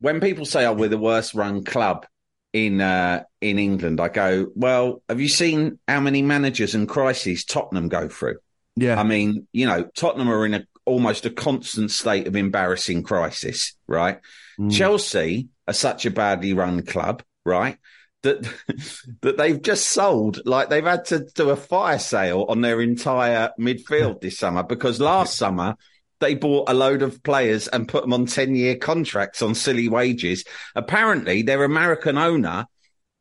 when 0.00 0.20
people 0.20 0.44
say, 0.44 0.66
"Oh, 0.66 0.74
we're 0.74 0.88
the 0.88 0.98
worst 0.98 1.34
run 1.34 1.64
club," 1.64 2.04
in 2.52 2.80
uh, 2.80 3.22
in 3.40 3.58
England, 3.58 4.00
I 4.00 4.08
go, 4.08 4.48
well, 4.54 5.02
have 5.08 5.20
you 5.20 5.28
seen 5.28 5.78
how 5.86 6.00
many 6.00 6.22
managers 6.22 6.74
and 6.74 6.88
crises 6.88 7.44
Tottenham 7.44 7.88
go 7.88 8.08
through? 8.08 8.38
Yeah, 8.76 8.98
I 8.98 9.04
mean, 9.04 9.46
you 9.52 9.66
know, 9.66 9.84
Tottenham 9.94 10.30
are 10.30 10.44
in 10.46 10.54
a 10.54 10.66
almost 10.86 11.26
a 11.26 11.30
constant 11.30 11.90
state 11.90 12.26
of 12.26 12.34
embarrassing 12.34 13.02
crisis, 13.02 13.76
right? 13.86 14.18
Mm. 14.58 14.72
Chelsea 14.72 15.48
are 15.68 15.74
such 15.74 16.06
a 16.06 16.10
badly 16.10 16.52
run 16.52 16.82
club, 16.82 17.22
right? 17.44 17.76
That 18.22 18.46
that 19.22 19.36
they've 19.36 19.60
just 19.60 19.88
sold, 19.88 20.40
like 20.44 20.68
they've 20.68 20.84
had 20.84 21.06
to 21.06 21.26
do 21.34 21.50
a 21.50 21.56
fire 21.56 21.98
sale 21.98 22.46
on 22.48 22.60
their 22.60 22.80
entire 22.80 23.50
midfield 23.58 24.20
this 24.20 24.38
summer 24.38 24.62
because 24.62 25.00
last 25.00 25.36
summer 25.36 25.76
they 26.20 26.34
bought 26.34 26.68
a 26.68 26.74
load 26.74 27.02
of 27.02 27.22
players 27.22 27.66
and 27.68 27.88
put 27.88 28.02
them 28.02 28.12
on 28.12 28.26
10 28.26 28.54
year 28.54 28.76
contracts 28.76 29.42
on 29.42 29.54
silly 29.54 29.88
wages. 29.88 30.44
Apparently, 30.76 31.42
their 31.42 31.64
American 31.64 32.18
owner 32.18 32.66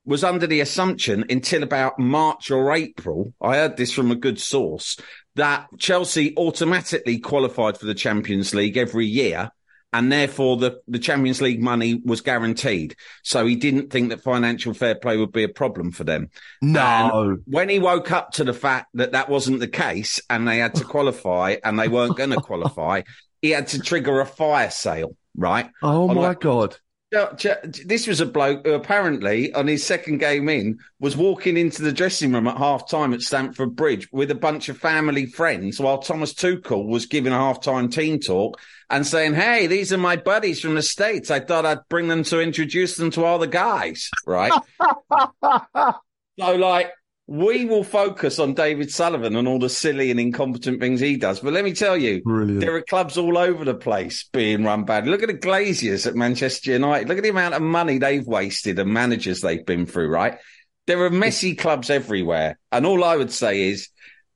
was 0.06 0.24
under 0.24 0.47
the 0.47 0.60
assumption 0.62 1.26
until 1.30 1.64
about 1.64 2.00
March 2.00 2.52
or 2.52 2.74
April. 2.74 3.34
I 3.41 3.56
heard 3.56 3.78
this 3.78 3.91
from 3.91 4.12
a 4.12 4.16
good 4.16 4.39
source 4.39 4.97
that 5.36 5.68
Chelsea 5.78 6.36
automatically 6.36 7.20
qualified 7.20 7.78
for 7.78 7.86
the 7.86 7.93
Champions 7.93 8.54
League 8.54 8.76
every 8.76 9.06
year 9.06 9.52
and 9.92 10.12
therefore 10.12 10.58
the, 10.58 10.80
the 10.88 11.00
Champions 11.00 11.42
League 11.42 11.62
money 11.62 12.02
was 12.06 12.22
guaranteed. 12.22 12.96
So 13.24 13.46
he 13.46 13.56
didn't 13.56 13.90
think 13.90 14.10
that 14.10 14.22
financial 14.22 14.74
fair 14.74 14.96
play 14.96 15.18
would 15.18 15.32
be 15.32 15.44
a 15.44 15.50
problem 15.50 15.92
for 15.92 16.04
them. 16.04 16.30
No. 16.62 17.12
And 17.32 17.44
when 17.46 17.70
he 17.70 17.80
woke 17.80 18.12
up 18.12 18.32
to 18.34 18.44
the 18.44 18.54
fact 18.54 18.88
that 18.96 19.14
that 19.14 19.30
wasn't 19.30 19.60
the 19.60 19.68
case 19.68 20.22
and 20.30 20.48
they 20.48 20.60
had 20.60 20.76
to 20.76 20.84
qualify 20.86 21.58
and 21.64 21.80
they 21.80 21.88
weren't 21.88 22.18
going 22.18 22.30
to 22.32 22.42
qualify, 22.42 23.02
he 23.42 23.52
had 23.52 23.68
to 23.70 23.82
trigger 23.82 24.20
a 24.20 24.26
fire 24.26 24.70
sale, 24.70 25.16
right? 25.36 25.70
Oh 25.82 26.08
my 26.08 26.14
like, 26.14 26.42
God. 26.42 26.78
This 27.12 28.06
was 28.06 28.22
a 28.22 28.26
bloke 28.28 28.68
who 28.68 28.74
apparently, 28.74 29.52
on 29.56 29.66
his 29.66 29.84
second 29.84 30.20
game 30.20 30.48
in, 30.48 30.78
was 31.00 31.18
walking 31.18 31.58
into 31.58 31.82
the 31.82 31.92
dressing 31.92 32.34
room 32.34 32.48
at 32.48 32.58
half 32.58 32.88
time 32.88 33.16
at 33.16 33.22
Stamford 33.22 33.76
Bridge 33.76 34.08
with 34.12 34.30
a 34.30 34.36
bunch 34.36 34.70
of 34.70 34.78
family 34.78 35.26
friends 35.26 35.80
while 35.80 35.98
Thomas 35.98 36.36
Tuchel 36.36 36.86
was 36.86 37.08
giving 37.08 37.34
a 37.34 37.38
half 37.38 37.62
time 37.62 37.90
team 37.90 38.20
talk 38.20 38.60
and 38.90 39.06
saying, 39.06 39.36
Hey, 39.36 39.68
these 39.68 39.94
are 39.94 39.98
my 39.98 40.16
buddies 40.16 40.60
from 40.62 40.76
the 40.76 40.82
States. 40.82 41.32
I 41.32 41.40
thought 41.40 41.66
I'd 41.66 41.88
bring 41.90 42.08
them 42.08 42.24
to 42.26 42.42
introduce 42.42 42.98
them 42.98 43.12
to 43.12 43.26
all 43.26 43.40
the 43.40 43.48
guys, 43.48 44.10
right? 44.26 44.52
so, 46.40 46.56
like, 46.56 46.92
we 47.28 47.66
will 47.66 47.84
focus 47.84 48.40
on 48.40 48.56
David 48.56 48.92
Sullivan 48.92 49.36
and 49.36 49.48
all 49.48 49.60
the 49.60 49.70
silly 49.70 50.10
and 50.10 50.20
incompetent 50.20 50.82
things 50.82 51.00
he 51.00 51.16
does. 51.16 51.40
But 51.42 51.54
let 51.54 51.64
me 51.64 51.74
tell 51.74 51.96
you, 51.96 52.24
Brilliant. 52.24 52.60
there 52.60 52.76
are 52.76 52.82
clubs 52.82 53.20
all 53.20 53.38
over 53.38 53.64
the 53.64 53.76
place 53.76 54.28
being 54.34 54.64
run 54.64 54.84
bad. 54.84 55.06
Look 55.06 55.22
at 55.22 55.28
the 55.28 55.36
Glazers 55.36 56.08
at 56.08 56.16
Manchester 56.16 56.72
United. 56.72 57.08
Look 57.08 57.20
at 57.20 57.24
the 57.24 57.30
amount 57.30 57.54
of 57.54 57.62
money 57.62 58.00
they've 58.00 58.26
wasted 58.26 58.80
and 58.80 58.92
managers 58.92 59.42
they've 59.42 59.64
been 59.64 59.86
through, 59.86 60.10
right? 60.10 60.40
There 60.88 61.04
are 61.04 61.12
messy 61.12 61.54
clubs 61.54 61.92
everywhere. 61.92 62.58
And 62.72 62.84
all 62.88 63.04
I 63.04 63.16
would 63.16 63.32
say 63.32 63.70
is 63.70 63.90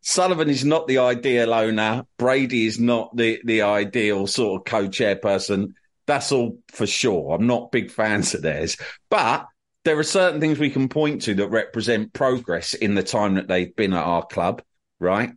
Sullivan 0.05 0.49
is 0.49 0.65
not 0.65 0.87
the 0.87 0.97
ideal 0.97 1.53
owner. 1.53 2.05
Brady 2.17 2.67
is 2.67 2.77
not 2.77 3.15
the, 3.15 3.39
the 3.45 3.61
ideal 3.61 4.27
sort 4.27 4.59
of 4.59 4.65
co-chairperson. 4.65 5.73
That's 6.05 6.31
all 6.33 6.59
for 6.67 6.85
sure. 6.85 7.33
I'm 7.33 7.47
not 7.47 7.71
big 7.71 7.89
fans 7.89 8.33
of 8.33 8.41
theirs, 8.41 8.75
but 9.09 9.47
there 9.85 9.97
are 9.97 10.03
certain 10.03 10.41
things 10.41 10.59
we 10.59 10.69
can 10.69 10.89
point 10.89 11.23
to 11.23 11.35
that 11.35 11.47
represent 11.47 12.11
progress 12.11 12.73
in 12.73 12.95
the 12.95 13.03
time 13.03 13.35
that 13.35 13.47
they've 13.47 13.73
been 13.73 13.93
at 13.93 14.03
our 14.03 14.25
club, 14.25 14.61
right? 14.99 15.31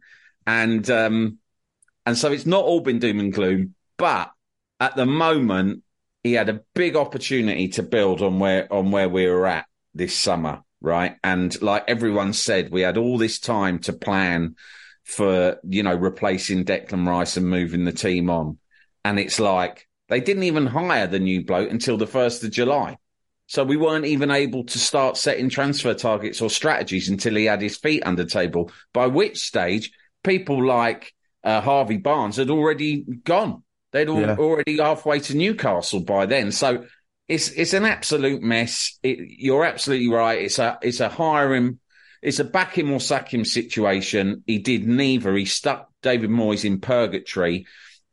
And 0.47 0.89
um, 0.91 1.39
and 2.05 2.19
so 2.19 2.33
it's 2.33 2.47
not 2.47 2.65
all 2.65 2.81
been 2.81 2.99
doom 2.99 3.21
and 3.21 3.33
gloom, 3.33 3.75
but 3.97 4.33
at 4.81 4.97
the 4.97 5.07
moment 5.07 5.85
he 6.25 6.33
had 6.33 6.49
a 6.49 6.63
big 6.75 6.97
opportunity 6.97 7.69
to 7.69 7.85
build 7.85 8.21
on 8.21 8.41
where 8.41 8.73
on 8.73 8.91
where 8.91 9.09
we 9.09 9.27
were 9.27 9.47
at 9.47 9.67
this 9.95 10.17
summer, 10.17 10.63
right? 10.87 11.17
And 11.23 11.61
like 11.61 11.85
everyone 11.89 12.33
said, 12.33 12.71
we 12.71 12.81
had 12.81 12.97
all 12.97 13.19
this 13.19 13.39
time 13.39 13.81
to 13.81 13.93
plan 13.93 14.55
for 15.05 15.59
you 15.69 15.83
know 15.83 15.95
replacing 15.95 16.65
Declan 16.65 17.07
Rice 17.07 17.37
and 17.37 17.49
moving 17.49 17.85
the 17.85 17.93
team 17.93 18.31
on, 18.31 18.59
and 19.05 19.19
it's 19.19 19.39
like 19.39 19.87
they 20.09 20.21
didn't 20.21 20.45
even 20.45 20.67
hire 20.67 21.07
the 21.07 21.19
new 21.19 21.45
bloke 21.45 21.71
until 21.71 21.97
the 21.99 22.07
first 22.07 22.43
of 22.45 22.51
July. 22.51 22.97
So 23.49 23.63
we 23.63 23.77
weren't 23.77 24.07
even 24.07 24.31
able 24.33 24.65
to 24.65 24.79
start 24.79 25.17
setting 25.17 25.49
transfer 25.49 25.95
targets 25.95 26.41
or 26.41 26.51
strategies 26.51 27.09
until 27.09 27.37
he 27.37 27.45
had 27.45 27.63
his 27.63 27.77
feet 27.77 28.03
under 28.05 28.25
the 28.25 28.31
table. 28.31 28.73
By 28.93 29.07
which 29.07 29.39
stage, 29.39 29.93
people 30.25 30.67
like 30.67 31.13
uh, 31.45 31.61
Harvey 31.61 31.99
Barnes 31.99 32.37
had 32.37 32.51
already 32.51 33.03
gone. 33.03 33.63
They'd 33.93 34.09
all, 34.09 34.21
Yeah. 34.21 34.37
already 34.37 34.79
halfway 34.79 35.21
to 35.21 35.37
Newcastle 35.37 36.01
by 36.01 36.27
then. 36.27 36.51
So 36.51 36.87
it's 37.29 37.51
it's 37.51 37.73
an 37.73 37.85
absolute 37.85 38.43
mess. 38.43 38.99
It, 39.03 39.19
you're 39.21 39.65
absolutely 39.65 40.09
right. 40.09 40.43
It's 40.43 40.59
a 40.59 40.79
it's 40.83 41.01
a 41.01 41.09
hire 41.09 41.55
him, 41.55 41.81
it's 42.23 42.39
a 42.39 42.45
back 42.45 42.77
him 42.77 42.93
or 42.93 43.01
sack 43.01 43.33
him 43.33 43.45
situation. 43.45 44.43
He 44.47 44.59
did 44.59 44.87
neither. 44.87 45.35
He 45.35 45.45
stuck 45.45 45.91
David 46.03 46.31
Moyes 46.31 46.65
in 46.65 46.81
purgatory, 46.81 47.67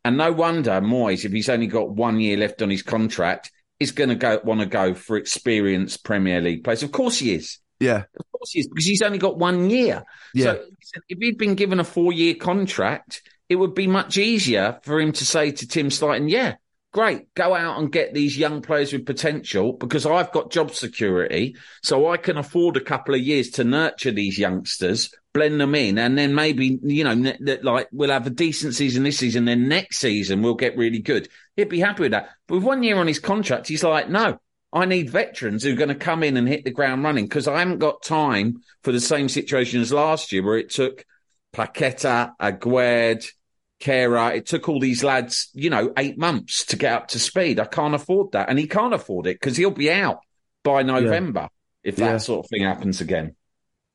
and 0.03 0.18
no 0.18 0.32
wonder 0.32 0.82
Moyes, 0.82 1.26
if 1.26 1.32
he's 1.32 1.49
only 1.49 1.68
got 1.68 1.89
one 1.89 2.20
year 2.20 2.38
left 2.38 2.61
on 2.61 2.70
his 2.70 2.84
contract, 2.84 3.51
is 3.80 3.91
going 3.91 4.09
to 4.09 4.16
go 4.16 4.39
want 4.43 4.61
to 4.61 4.66
go 4.66 4.93
for 4.93 5.18
experienced 5.18 6.03
Premier 6.03 6.41
League 6.41 6.64
players. 6.64 6.84
Of 6.84 6.91
course 6.91 7.20
he 7.20 7.36
is. 7.36 7.59
Yeah. 7.80 8.03
Of 8.18 8.32
course 8.32 8.51
he 8.51 8.61
is, 8.61 8.68
because 8.68 8.86
he's 8.86 9.01
only 9.01 9.18
got 9.18 9.38
one 9.38 9.70
year. 9.70 10.03
Yeah. 10.34 10.53
So 10.53 10.64
if 11.09 11.20
he'd 11.20 11.38
been 11.38 11.55
given 11.55 11.80
a 11.80 11.84
four 11.84 12.14
year 12.14 12.36
contract, 12.36 13.22
it 13.49 13.55
would 13.55 13.76
be 13.76 13.88
much 13.88 14.18
easier 14.18 14.80
for 14.84 14.99
him 14.99 15.11
to 15.14 15.26
say 15.26 15.51
to 15.51 15.68
Tim 15.68 15.89
Steidten, 15.89 16.30
yeah, 16.30 16.55
great, 16.94 17.34
go 17.34 17.54
out 17.54 17.80
and 17.80 17.91
get 17.91 18.14
these 18.14 18.38
young 18.38 18.62
players 18.62 18.94
with 18.94 19.06
potential 19.06 19.74
because 19.74 20.06
I've 20.06 20.32
got 20.32 20.52
job 20.52 20.74
security. 20.74 21.58
So 21.82 22.10
I 22.10 22.18
can 22.18 22.38
afford 22.38 22.78
a 22.78 22.82
couple 22.82 23.16
of 23.16 23.22
years 23.22 23.50
to 23.52 23.64
nurture 23.64 24.12
these 24.12 24.38
youngsters, 24.38 25.14
blend 25.34 25.60
them 25.60 25.76
in, 25.76 25.98
and 25.98 26.18
then 26.18 26.36
maybe, 26.36 26.80
you 26.84 27.04
know, 27.04 27.16
ne- 27.16 27.38
ne- 27.39 27.62
like 27.62 27.89
we'll 27.91 28.12
have 28.12 28.28
a 28.28 28.30
decent 28.30 28.76
season 28.76 29.04
this 29.04 29.18
season, 29.18 29.46
then 29.46 29.68
next 29.68 29.98
season 29.98 30.41
we'll 30.41 30.54
get 30.54 30.78
really 30.78 31.00
good. 31.00 31.28
He'd 31.58 31.70
be 31.70 31.80
happy 31.80 32.04
with 32.04 32.12
that. 32.12 32.30
But 32.48 32.56
with 32.56 32.64
one 32.64 32.84
year 32.84 32.98
on 32.98 33.08
his 33.08 33.20
contract, 33.20 33.68
he's 33.68 33.84
like, 33.84 34.10
no, 34.10 34.38
I 34.72 34.86
need 34.86 35.10
veterans 35.10 35.64
who 35.64 35.74
are 35.74 35.78
going 35.78 35.89
to 35.89 35.96
come 35.96 36.24
in 36.24 36.38
and 36.38 36.48
hit 36.48 36.64
the 36.64 36.72
ground 36.72 37.04
running 37.04 37.26
because 37.26 37.48
I 37.48 37.60
haven't 37.60 37.80
got 37.80 38.04
time 38.04 38.62
for 38.84 38.91
the 38.91 39.02
same 39.02 39.30
situation 39.30 39.82
as 39.82 39.91
last 39.91 40.32
year 40.32 40.44
where 40.44 40.58
it 40.58 40.70
took 40.70 41.06
Paqueta, 41.54 42.34
Aguerd, 42.39 43.26
Kehrer. 43.84 44.36
It 44.36 44.45
took 44.45 44.69
all 44.69 44.79
these 44.79 45.03
lads, 45.03 45.49
you 45.53 45.69
know, 45.69 45.91
eight 45.97 46.17
months 46.17 46.65
to 46.67 46.77
get 46.77 46.93
up 46.93 47.07
to 47.09 47.19
speed. 47.19 47.59
I 47.59 47.65
can't 47.65 47.93
afford 47.93 48.31
that. 48.31 48.49
And 48.49 48.57
he 48.57 48.67
can't 48.67 48.93
afford 48.93 49.27
it 49.27 49.39
because 49.39 49.57
he'll 49.57 49.71
be 49.71 49.91
out 49.91 50.19
by 50.63 50.84
November 50.84 51.49
if 51.84 51.97
that 51.97 52.11
Yeah. 52.11 52.17
sort 52.17 52.45
of 52.45 52.49
thing 52.49 52.63
happens 52.63 53.01
again. 53.01 53.36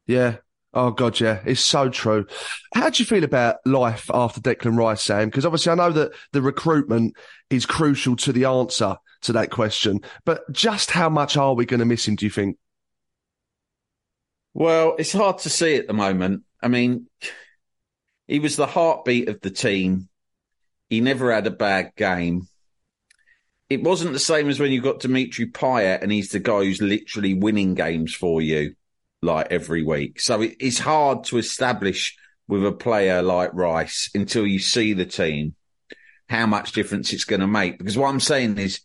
Yeah. 0.07 0.37
Oh 0.75 0.91
God, 0.91 1.19
yeah, 1.19 1.41
it's 1.47 1.63
so 1.63 1.89
true. 1.89 2.27
How 2.75 2.91
do 2.91 3.03
you 3.03 3.07
feel 3.07 3.25
about 3.25 3.57
life 3.65 4.11
after 4.13 4.41
Declan 4.41 4.77
Rice, 4.77 5.03
Sam? 5.03 5.29
Because 5.29 5.47
obviously, 5.47 5.73
I 5.73 5.77
know 5.77 5.93
that 5.93 6.13
the 6.33 6.43
recruitment 6.43 7.17
is 7.49 7.65
crucial 7.65 8.17
to 8.17 8.33
the 8.33 8.45
answer 8.45 8.97
to 9.23 9.33
that 9.33 9.51
question. 9.51 10.01
But 10.27 10.43
just 10.53 10.91
how 10.91 11.09
much 11.09 11.39
are 11.39 11.55
we 11.55 11.65
going 11.65 11.81
to 11.81 11.87
miss 11.87 12.07
him? 12.07 12.17
Do 12.17 12.27
you 12.27 12.31
think? 12.31 12.59
Well, 14.53 14.95
it's 14.99 15.13
hard 15.13 15.39
to 15.39 15.51
see 15.51 15.77
at 15.77 15.87
the 15.87 15.95
moment. 15.95 16.43
I 16.63 16.69
mean, 16.69 17.07
he 18.29 18.39
was 18.39 18.57
the 18.57 18.67
heartbeat 18.67 19.29
of 19.29 19.41
the 19.41 19.51
team. 19.51 20.09
He 20.91 21.01
never 21.01 21.33
had 21.33 21.47
a 21.47 21.51
bad 21.51 21.93
game. 21.97 22.47
It 23.69 23.83
wasn't 23.83 24.13
the 24.13 24.19
same 24.19 24.49
as 24.49 24.61
when 24.61 24.71
you 24.71 24.81
got 24.81 25.01
Dimitri 25.01 25.51
Payet 25.51 26.03
and 26.03 26.13
he's 26.13 26.31
the 26.31 26.39
guy 26.39 26.65
who's 26.65 26.81
literally 26.81 27.35
winning 27.35 27.75
games 27.75 28.15
for 28.15 28.41
you 28.41 28.75
like 29.21 29.49
every 29.51 29.83
week. 29.83 30.21
So 30.21 30.43
it, 30.43 30.57
it's 30.61 30.79
hard 30.79 31.25
to 31.25 31.39
establish 31.39 32.17
with 32.47 32.65
a 32.65 32.73
player 32.73 33.23
like 33.23 33.53
Rice 33.53 34.11
until 34.15 34.47
you 34.47 34.59
see 34.59 34.93
the 34.93 35.05
team 35.05 35.55
how 36.29 36.47
much 36.47 36.73
difference 36.73 37.13
it's 37.13 37.25
going 37.25 37.41
to 37.41 37.47
make. 37.47 37.79
Because 37.79 37.97
what 37.97 38.09
I'm 38.09 38.21
saying 38.21 38.59
is, 38.59 38.81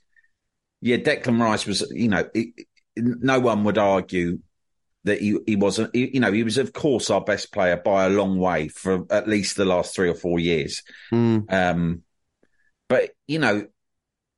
yeah, 0.82 0.98
Declan 0.98 1.42
Rice 1.42 1.66
was, 1.66 1.90
you 1.92 2.10
know, 2.10 2.28
it, 2.34 2.68
no 2.96 3.40
one 3.40 3.64
would 3.66 3.78
argue 3.78 4.40
that 5.06 5.20
he, 5.22 5.38
he 5.46 5.56
wasn't, 5.56 5.94
he- 5.96 6.12
you 6.14 6.20
know, 6.20 6.32
he 6.32 6.44
was, 6.44 6.58
of 6.58 6.74
course, 6.74 7.10
our 7.10 7.22
best 7.22 7.52
player 7.52 7.78
by 7.78 8.06
a 8.06 8.10
long 8.10 8.38
way 8.38 8.68
for 8.68 9.06
at 9.10 9.28
least 9.28 9.58
the 9.58 9.66
last 9.66 9.96
three 9.96 10.10
or 10.10 10.16
four 10.16 10.40
years. 10.40 10.84
Mm, 11.12 11.52
Um, 11.52 12.04
but, 12.90 13.12
you 13.28 13.40
know, 13.40 13.68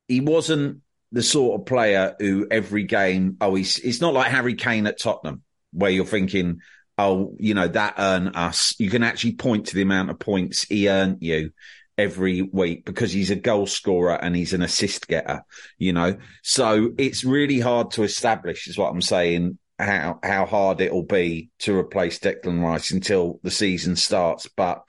he 0.08 0.20
wasn't 0.20 0.80
the 1.12 1.22
sort 1.22 1.60
of 1.60 1.66
player 1.66 2.14
who 2.18 2.46
every 2.50 2.84
game, 2.84 3.36
oh, 3.40 3.54
he's, 3.54 3.78
it's 3.78 4.00
not 4.00 4.14
like 4.14 4.30
Harry 4.30 4.54
Kane 4.54 4.86
at 4.86 4.98
Tottenham, 4.98 5.42
where 5.72 5.90
you're 5.90 6.04
thinking, 6.04 6.60
oh, 6.98 7.36
you 7.38 7.54
know, 7.54 7.68
that 7.68 7.94
earned 7.98 8.36
us. 8.36 8.74
You 8.78 8.90
can 8.90 9.02
actually 9.02 9.34
point 9.34 9.68
to 9.68 9.74
the 9.74 9.82
amount 9.82 10.10
of 10.10 10.18
points 10.18 10.62
he 10.62 10.88
earned 10.88 11.18
you 11.20 11.50
every 11.98 12.42
week 12.42 12.84
because 12.84 13.12
he's 13.12 13.30
a 13.30 13.36
goal 13.36 13.66
scorer 13.66 14.14
and 14.14 14.34
he's 14.34 14.52
an 14.52 14.62
assist 14.62 15.06
getter, 15.06 15.42
you 15.78 15.92
know? 15.92 16.16
So 16.42 16.92
it's 16.98 17.24
really 17.24 17.60
hard 17.60 17.92
to 17.92 18.02
establish, 18.02 18.68
is 18.68 18.78
what 18.78 18.90
I'm 18.90 19.02
saying, 19.02 19.58
how, 19.78 20.18
how 20.22 20.46
hard 20.46 20.80
it'll 20.80 21.02
be 21.02 21.50
to 21.60 21.76
replace 21.76 22.18
Declan 22.18 22.62
Rice 22.62 22.90
until 22.90 23.40
the 23.42 23.50
season 23.50 23.96
starts. 23.96 24.48
But, 24.48 24.82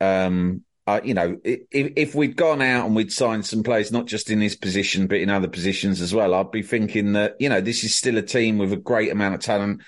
um, 0.00 0.62
uh, 0.86 1.00
you 1.02 1.14
know, 1.14 1.38
if, 1.44 1.62
if 1.70 2.14
we'd 2.14 2.36
gone 2.36 2.60
out 2.60 2.86
and 2.86 2.96
we'd 2.96 3.12
signed 3.12 3.46
some 3.46 3.62
players, 3.62 3.92
not 3.92 4.06
just 4.06 4.30
in 4.30 4.40
his 4.40 4.56
position, 4.56 5.06
but 5.06 5.18
in 5.18 5.30
other 5.30 5.48
positions 5.48 6.00
as 6.00 6.14
well, 6.14 6.34
I'd 6.34 6.50
be 6.50 6.62
thinking 6.62 7.12
that, 7.12 7.36
you 7.38 7.48
know, 7.48 7.60
this 7.60 7.84
is 7.84 7.94
still 7.94 8.18
a 8.18 8.22
team 8.22 8.58
with 8.58 8.72
a 8.72 8.76
great 8.76 9.10
amount 9.10 9.34
of 9.34 9.40
talent. 9.40 9.82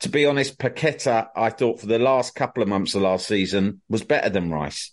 To 0.00 0.08
be 0.08 0.26
honest, 0.26 0.58
Paqueta, 0.58 1.28
I 1.36 1.50
thought 1.50 1.80
for 1.80 1.86
the 1.86 1.98
last 1.98 2.34
couple 2.34 2.62
of 2.62 2.68
months 2.68 2.94
of 2.94 3.02
last 3.02 3.26
season 3.28 3.82
was 3.88 4.02
better 4.02 4.30
than 4.30 4.50
Rice. 4.50 4.92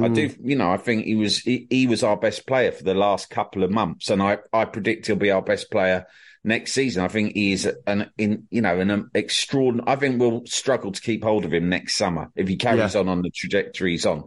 I 0.00 0.06
do, 0.08 0.32
you 0.44 0.54
know, 0.54 0.70
I 0.70 0.76
think 0.76 1.06
he 1.06 1.16
was 1.16 1.38
he, 1.38 1.66
he 1.70 1.88
was 1.88 2.04
our 2.04 2.16
best 2.16 2.46
player 2.46 2.70
for 2.70 2.84
the 2.84 2.94
last 2.94 3.30
couple 3.30 3.64
of 3.64 3.72
months, 3.72 4.10
and 4.10 4.22
I 4.22 4.38
I 4.52 4.64
predict 4.64 5.08
he'll 5.08 5.16
be 5.16 5.32
our 5.32 5.42
best 5.42 5.72
player 5.72 6.06
next 6.44 6.72
season. 6.72 7.04
I 7.04 7.08
think 7.08 7.34
he 7.34 7.52
is 7.52 7.70
an 7.86 8.10
in 8.18 8.46
you 8.50 8.62
know 8.62 8.78
an 8.80 8.90
um, 8.90 9.10
extraordinary. 9.14 9.88
I 9.90 9.96
think 9.96 10.20
we'll 10.20 10.46
struggle 10.46 10.92
to 10.92 11.00
keep 11.00 11.22
hold 11.22 11.44
of 11.44 11.52
him 11.52 11.68
next 11.68 11.96
summer 11.96 12.30
if 12.36 12.48
he 12.48 12.56
carries 12.56 12.96
on 12.96 13.08
on 13.08 13.22
the 13.22 13.30
trajectory 13.30 13.92
he's 13.92 14.06
on. 14.06 14.24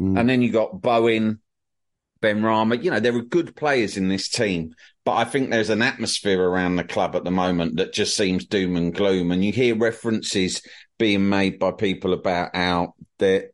Mm. 0.00 0.18
And 0.18 0.28
then 0.28 0.42
you 0.42 0.50
got 0.50 0.80
Bowen, 0.80 1.40
Benrahma. 2.20 2.82
You 2.82 2.90
know, 2.90 3.00
there 3.00 3.16
are 3.16 3.22
good 3.22 3.54
players 3.56 3.96
in 3.96 4.08
this 4.08 4.28
team, 4.28 4.74
but 5.04 5.12
I 5.12 5.24
think 5.24 5.50
there's 5.50 5.70
an 5.70 5.82
atmosphere 5.82 6.42
around 6.42 6.76
the 6.76 6.84
club 6.84 7.16
at 7.16 7.24
the 7.24 7.30
moment 7.30 7.76
that 7.76 7.92
just 7.92 8.16
seems 8.16 8.46
doom 8.46 8.76
and 8.76 8.94
gloom. 8.94 9.30
And 9.30 9.44
you 9.44 9.52
hear 9.52 9.76
references 9.76 10.62
being 10.98 11.28
made 11.28 11.58
by 11.58 11.72
people 11.72 12.12
about 12.12 12.54
how 12.54 12.94
there 13.18 13.50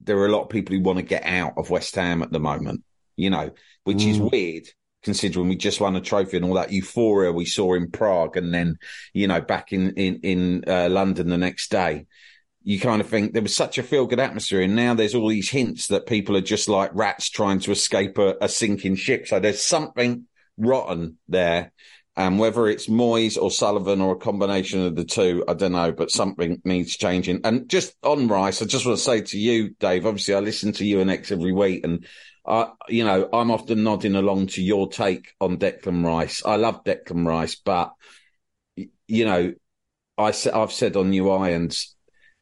there 0.00 0.18
are 0.18 0.26
a 0.26 0.32
lot 0.32 0.42
of 0.42 0.48
people 0.48 0.74
who 0.74 0.82
want 0.82 0.98
to 0.98 1.04
get 1.04 1.24
out 1.24 1.54
of 1.56 1.70
West 1.70 1.94
Ham 1.94 2.22
at 2.22 2.32
the 2.32 2.40
moment. 2.40 2.82
You 3.16 3.30
know, 3.30 3.50
which 3.84 4.04
is 4.04 4.18
mm. 4.18 4.30
weird 4.30 4.64
considering 5.02 5.48
we 5.48 5.56
just 5.56 5.80
won 5.80 5.96
a 5.96 6.00
trophy 6.00 6.36
and 6.36 6.46
all 6.46 6.54
that 6.54 6.72
euphoria 6.72 7.32
we 7.32 7.44
saw 7.44 7.74
in 7.74 7.90
Prague, 7.90 8.36
and 8.36 8.52
then 8.52 8.78
you 9.12 9.26
know 9.26 9.40
back 9.40 9.72
in 9.72 9.92
in 9.94 10.20
in 10.22 10.64
uh, 10.66 10.88
London 10.88 11.28
the 11.28 11.38
next 11.38 11.70
day 11.70 12.06
you 12.64 12.78
kind 12.78 13.00
of 13.00 13.08
think 13.08 13.32
there 13.32 13.42
was 13.42 13.56
such 13.56 13.78
a 13.78 13.82
feel 13.82 14.06
good 14.06 14.20
atmosphere, 14.20 14.62
and 14.62 14.76
now 14.76 14.94
there's 14.94 15.14
all 15.14 15.28
these 15.28 15.50
hints 15.50 15.88
that 15.88 16.06
people 16.06 16.36
are 16.36 16.42
just 16.42 16.68
like 16.68 16.90
rats 16.94 17.28
trying 17.28 17.58
to 17.60 17.72
escape 17.72 18.18
a, 18.18 18.36
a 18.40 18.48
sinking 18.48 18.96
ship. 18.96 19.26
So 19.26 19.40
there's 19.40 19.62
something 19.62 20.26
rotten 20.56 21.18
there. 21.28 21.72
And 22.14 22.38
whether 22.38 22.68
it's 22.68 22.88
Moyes 22.88 23.40
or 23.40 23.50
Sullivan 23.50 24.02
or 24.02 24.12
a 24.12 24.18
combination 24.18 24.84
of 24.84 24.94
the 24.94 25.04
two, 25.04 25.44
I 25.48 25.54
don't 25.54 25.72
know, 25.72 25.92
but 25.92 26.10
something 26.10 26.60
needs 26.62 26.94
changing. 26.94 27.40
And 27.44 27.68
just 27.70 27.94
on 28.02 28.28
Rice, 28.28 28.60
I 28.60 28.66
just 28.66 28.84
want 28.84 28.98
to 28.98 29.04
say 29.04 29.22
to 29.22 29.38
you, 29.38 29.70
Dave, 29.80 30.04
obviously 30.04 30.34
I 30.34 30.40
listen 30.40 30.72
to 30.72 30.84
you 30.84 31.00
and 31.00 31.10
Ex 31.10 31.32
every 31.32 31.52
week 31.52 31.84
and 31.84 32.06
I, 32.46 32.72
you 32.88 33.04
know, 33.04 33.28
I'm 33.32 33.50
often 33.50 33.84
nodding 33.84 34.14
along 34.16 34.48
to 34.48 34.62
your 34.62 34.88
take 34.88 35.32
on 35.40 35.58
Declan 35.58 36.04
Rice. 36.04 36.42
I 36.44 36.56
love 36.56 36.84
Declan 36.84 37.26
Rice, 37.26 37.54
but 37.56 37.92
you 39.06 39.24
know, 39.24 39.54
I 40.18 40.34
I've 40.54 40.72
said 40.72 40.96
on 40.96 41.10
New 41.10 41.30
Irons, 41.30 41.96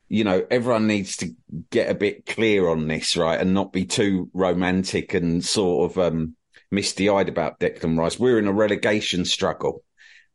you 0.08 0.24
know, 0.24 0.46
everyone 0.50 0.86
needs 0.86 1.16
to 1.18 1.34
get 1.70 1.90
a 1.90 1.94
bit 1.94 2.26
clear 2.26 2.68
on 2.68 2.88
this, 2.88 3.16
right? 3.16 3.40
And 3.40 3.54
not 3.54 3.72
be 3.72 3.86
too 3.86 4.30
romantic 4.34 5.14
and 5.14 5.44
sort 5.44 5.92
of, 5.92 5.98
um, 5.98 6.36
misty 6.70 7.08
eyed 7.08 7.28
about 7.28 7.60
Declan 7.60 7.98
Rice. 7.98 8.18
We're 8.18 8.38
in 8.38 8.48
a 8.48 8.52
relegation 8.52 9.24
struggle 9.24 9.84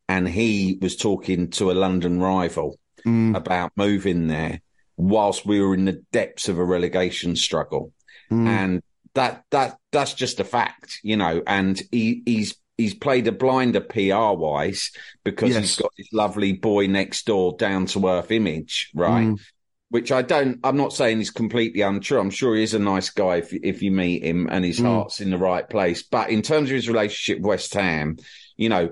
and 0.08 0.28
he 0.28 0.78
was 0.82 0.96
talking 0.96 1.50
to 1.52 1.70
a 1.70 1.74
London 1.74 2.20
rival 2.20 2.78
Mm, 3.06 3.34
about 3.34 3.72
moving 3.76 4.28
there 4.28 4.60
whilst 4.96 5.46
we 5.46 5.60
were 5.60 5.74
in 5.74 5.84
the 5.86 6.04
depths 6.12 6.48
of 6.48 6.58
a 6.58 6.64
relegation 6.64 7.36
struggle. 7.36 7.92
mm, 8.30 8.56
And 8.56 8.82
that, 9.16 9.44
that, 9.50 9.76
that's 9.92 10.14
just 10.14 10.40
a 10.40 10.44
fact, 10.44 11.00
you 11.02 11.16
know, 11.16 11.42
and 11.46 11.80
he, 11.90 12.22
he's 12.24 12.56
he's 12.78 12.94
played 12.94 13.26
a 13.26 13.32
blinder 13.32 13.80
PR 13.80 14.36
wise 14.38 14.90
because 15.24 15.50
Yes. 15.50 15.60
he's 15.62 15.76
got 15.76 15.92
this 15.98 16.12
lovely 16.12 16.52
boy 16.52 16.86
next 16.86 17.26
door 17.26 17.56
down 17.58 17.86
to 17.86 18.06
earth 18.06 18.30
image, 18.30 18.90
right? 18.94 19.26
Mm. 19.26 19.40
Which 19.88 20.10
I 20.12 20.22
don't. 20.22 20.58
I'm 20.64 20.76
not 20.76 20.92
saying 20.92 21.20
is 21.20 21.30
completely 21.30 21.80
untrue. 21.82 22.18
I'm 22.18 22.30
sure 22.30 22.54
he 22.56 22.62
is 22.62 22.74
a 22.74 22.78
nice 22.78 23.10
guy 23.10 23.36
if 23.36 23.52
if 23.52 23.82
you 23.82 23.92
meet 23.92 24.22
him 24.24 24.48
and 24.50 24.64
his 24.64 24.80
Mm. 24.80 24.84
heart's 24.84 25.20
in 25.20 25.30
the 25.30 25.38
right 25.38 25.68
place. 25.68 26.02
But 26.02 26.30
in 26.30 26.42
terms 26.42 26.70
of 26.70 26.74
his 26.74 26.88
relationship 26.88 27.38
with 27.38 27.46
West 27.46 27.72
Ham, 27.74 28.16
you 28.56 28.68
know, 28.68 28.90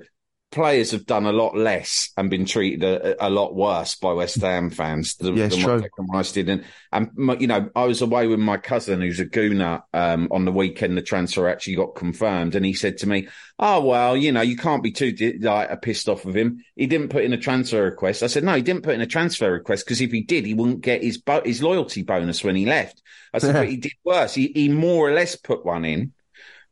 players 0.55 0.93
have 0.93 1.05
done 1.05 1.27
a 1.27 1.33
lot 1.33 1.57
less 1.57 2.11
and 2.17 2.31
been 2.31 2.45
treated 2.47 2.85
a, 2.85 3.27
a 3.27 3.29
lot 3.29 3.55
worse 3.55 3.97
by 3.97 4.13
West 4.13 4.41
Ham 4.41 4.71
fans 4.71 5.17
than, 5.17 5.37
it's 5.37 5.57
than 5.57 5.65
what 5.65 5.81
true. 5.81 6.07
Rice 6.09 6.33
did. 6.33 6.49
And, 6.49 6.65
and 6.93 7.11
my- 7.17 7.37
you 7.37 7.49
know, 7.49 7.69
I 7.75 7.85
was 7.85 8.01
away 8.01 8.29
with 8.29 8.39
my 8.39 8.57
cousin 8.57 9.01
who's 9.01 9.19
a 9.19 9.27
gooner 9.27 9.83
um, 9.93 10.29
on 10.31 10.45
the 10.45 10.53
weekend. 10.53 10.97
The 10.97 11.03
transfer 11.03 11.49
actually 11.49 11.75
got 11.75 11.97
confirmed, 11.97 12.55
and 12.55 12.65
he 12.65 12.73
said 12.73 12.99
to 12.99 13.09
me, 13.09 13.29
"Oh 13.59 13.85
well, 13.85 14.17
you 14.17 14.31
know, 14.31 14.41
you 14.41 14.57
can't 14.57 14.83
be 14.83 14.93
too 14.93 15.39
like 15.41 15.83
pissed 15.83 16.09
off 16.09 16.25
with 16.25 16.37
him. 16.37 16.65
He 16.77 16.87
didn't 16.87 17.09
put 17.09 17.25
in 17.25 17.33
a 17.33 17.39
transfer 17.39 17.83
request." 17.83 18.23
I 18.23 18.29
said, 18.29 18.45
"No, 18.45 18.55
he 18.55 18.63
didn't 18.63 18.85
put 18.85 18.95
in 18.95 19.01
a 19.01 19.07
transfer 19.07 19.51
request 19.53 19.85
because 19.85 20.01
if 20.01 20.13
he 20.13 20.23
did, 20.23 20.47
he 20.47 20.55
wouldn't 20.55 20.81
get 20.81 21.03
his 21.03 21.19
bo- 21.19 21.45
his 21.45 21.63
loyalty 21.63 22.03
bonus 22.03 22.45
when 22.45 22.57
he 22.57 22.65
left." 22.65 23.03
I 23.33 23.39
said, 23.39 23.53
"But 23.61 23.69
he 23.69 23.77
did 23.77 23.95
worse. 24.05 24.35
He, 24.35 24.53
he 24.55 24.69
more 24.69 25.09
or 25.09 25.13
less 25.13 25.37
put 25.37 25.65
one 25.67 25.85
in." 25.85 26.13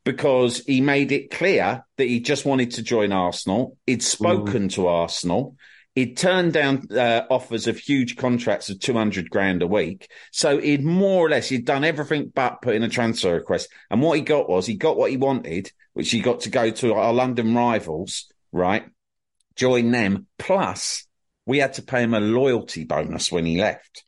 Because 0.05 0.59
he 0.65 0.81
made 0.81 1.13
it 1.13 1.31
clear 1.31 1.85
that 1.97 2.09
he 2.09 2.21
just 2.21 2.45
wanted 2.45 2.73
to 2.73 2.83
join 2.83 3.13
Arsenal. 3.13 3.77
He'd 3.87 4.03
spoken 4.03 4.69
to 4.71 4.89
Arsenal. 4.89 5.57
He'd 5.95 6.17
turned 6.17 6.55
down 6.55 6.87
uh, 6.91 7.23
offers 7.31 7.67
of 7.67 7.77
huge 7.79 8.17
contracts 8.17 8.71
of 8.71 8.81
200 8.81 9.29
grand 9.31 9.63
a 9.63 9.67
week. 9.67 10.11
So 10.31 10.59
he'd 10.59 10.83
more 10.83 11.27
or 11.27 11.31
less, 11.31 11.51
he'd 11.51 11.67
done 11.67 11.85
everything 11.85 12.33
but 12.35 12.63
put 12.63 12.75
in 12.75 12.83
a 12.83 12.89
transfer 12.89 13.35
request. 13.35 13.69
And 13.91 14.01
what 14.01 14.17
he 14.17 14.23
got 14.25 14.49
was 14.49 14.67
he 14.67 14.75
got 14.75 14.97
what 14.97 15.11
he 15.11 15.19
wanted, 15.19 15.71
which 15.93 16.11
he 16.11 16.21
got 16.21 16.41
to 16.41 16.51
go 16.51 16.71
to 16.71 16.95
our 16.95 17.13
London 17.13 17.55
rivals, 17.55 18.33
right? 18.53 18.87
Join 19.55 19.91
them. 19.91 20.27
Plus 20.39 21.07
we 21.45 21.59
had 21.59 21.75
to 21.75 21.83
pay 21.83 22.03
him 22.03 22.15
a 22.15 22.21
loyalty 22.21 22.85
bonus 22.85 23.31
when 23.31 23.45
he 23.45 23.61
left, 23.61 24.05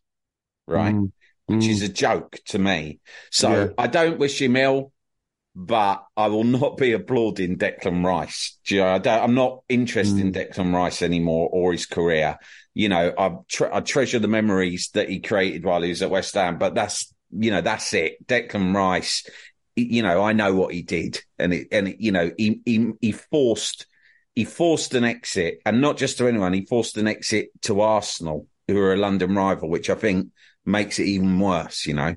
right? 0.67 0.95
Mm. 0.95 1.13
Which 1.47 1.65
Mm. 1.65 1.69
is 1.69 1.83
a 1.83 1.89
joke 1.91 2.39
to 2.47 2.59
me. 2.59 3.01
So 3.31 3.51
Yeah. 3.51 3.67
I 3.77 3.89
don't 3.89 4.19
wish 4.19 4.41
him 4.41 4.57
ill 4.57 4.94
but 5.55 6.05
I 6.17 6.27
will 6.29 6.45
not 6.45 6.77
be 6.77 6.93
applauding 6.93 7.59
Declan 7.59 8.05
Rice. 8.05 8.59
Do 8.67 8.75
you 8.75 8.81
know, 8.81 8.89
I 8.89 8.99
don't, 8.99 9.23
I'm 9.23 9.35
not 9.35 9.63
interested 9.69 10.19
in 10.19 10.33
mm. 10.33 10.35
Declan 10.35 10.75
Rice 10.75 11.01
anymore 11.01 11.49
or 11.53 11.73
his 11.73 11.87
career. 11.87 12.39
You 12.75 12.89
know, 12.89 13.15
I, 13.17 13.37
tre- 13.49 13.71
I 13.73 13.81
treasure 13.81 14.19
the 14.19 14.27
memories 14.27 14.91
that 14.95 15.09
he 15.09 15.21
created 15.21 15.65
while 15.65 15.83
he 15.83 15.91
was 15.91 16.03
at 16.03 16.11
West 16.11 16.35
Ham, 16.35 16.59
but 16.59 16.75
that's, 16.75 17.15
you 17.31 17.53
know, 17.53 17.61
that's 17.61 17.95
it. 17.95 18.27
Declan 18.27 18.75
Rice, 18.75 19.29
you 19.77 20.03
know, 20.03 20.23
I 20.23 20.33
know 20.33 20.55
what 20.55 20.75
he 20.75 20.83
did 20.83 21.23
and 21.39 21.55
it, 21.55 21.69
and 21.71 21.89
it, 21.89 22.01
you 22.01 22.11
know, 22.11 22.33
he, 22.37 22.61
he, 22.65 22.91
he 23.01 23.13
forced, 23.13 23.87
he 24.35 24.45
forced 24.45 24.95
an 24.95 25.05
exit 25.05 25.61
and 25.65 25.81
not 25.81 25.99
just 25.99 26.19
to 26.19 26.27
anyone, 26.27 26.53
he 26.53 26.67
forced 26.67 26.97
an 26.97 27.07
exit 27.07 27.51
to 27.63 27.81
Arsenal, 27.81 28.49
who 28.67 28.77
are 28.79 28.95
a 28.95 28.97
London 28.97 29.37
rival, 29.37 29.69
which 29.69 29.89
I 29.89 29.95
think 29.95 30.31
makes 30.67 30.99
it 30.99 31.05
even 31.05 31.39
worse, 31.39 31.87
you 31.87 31.95
know? 31.95 32.17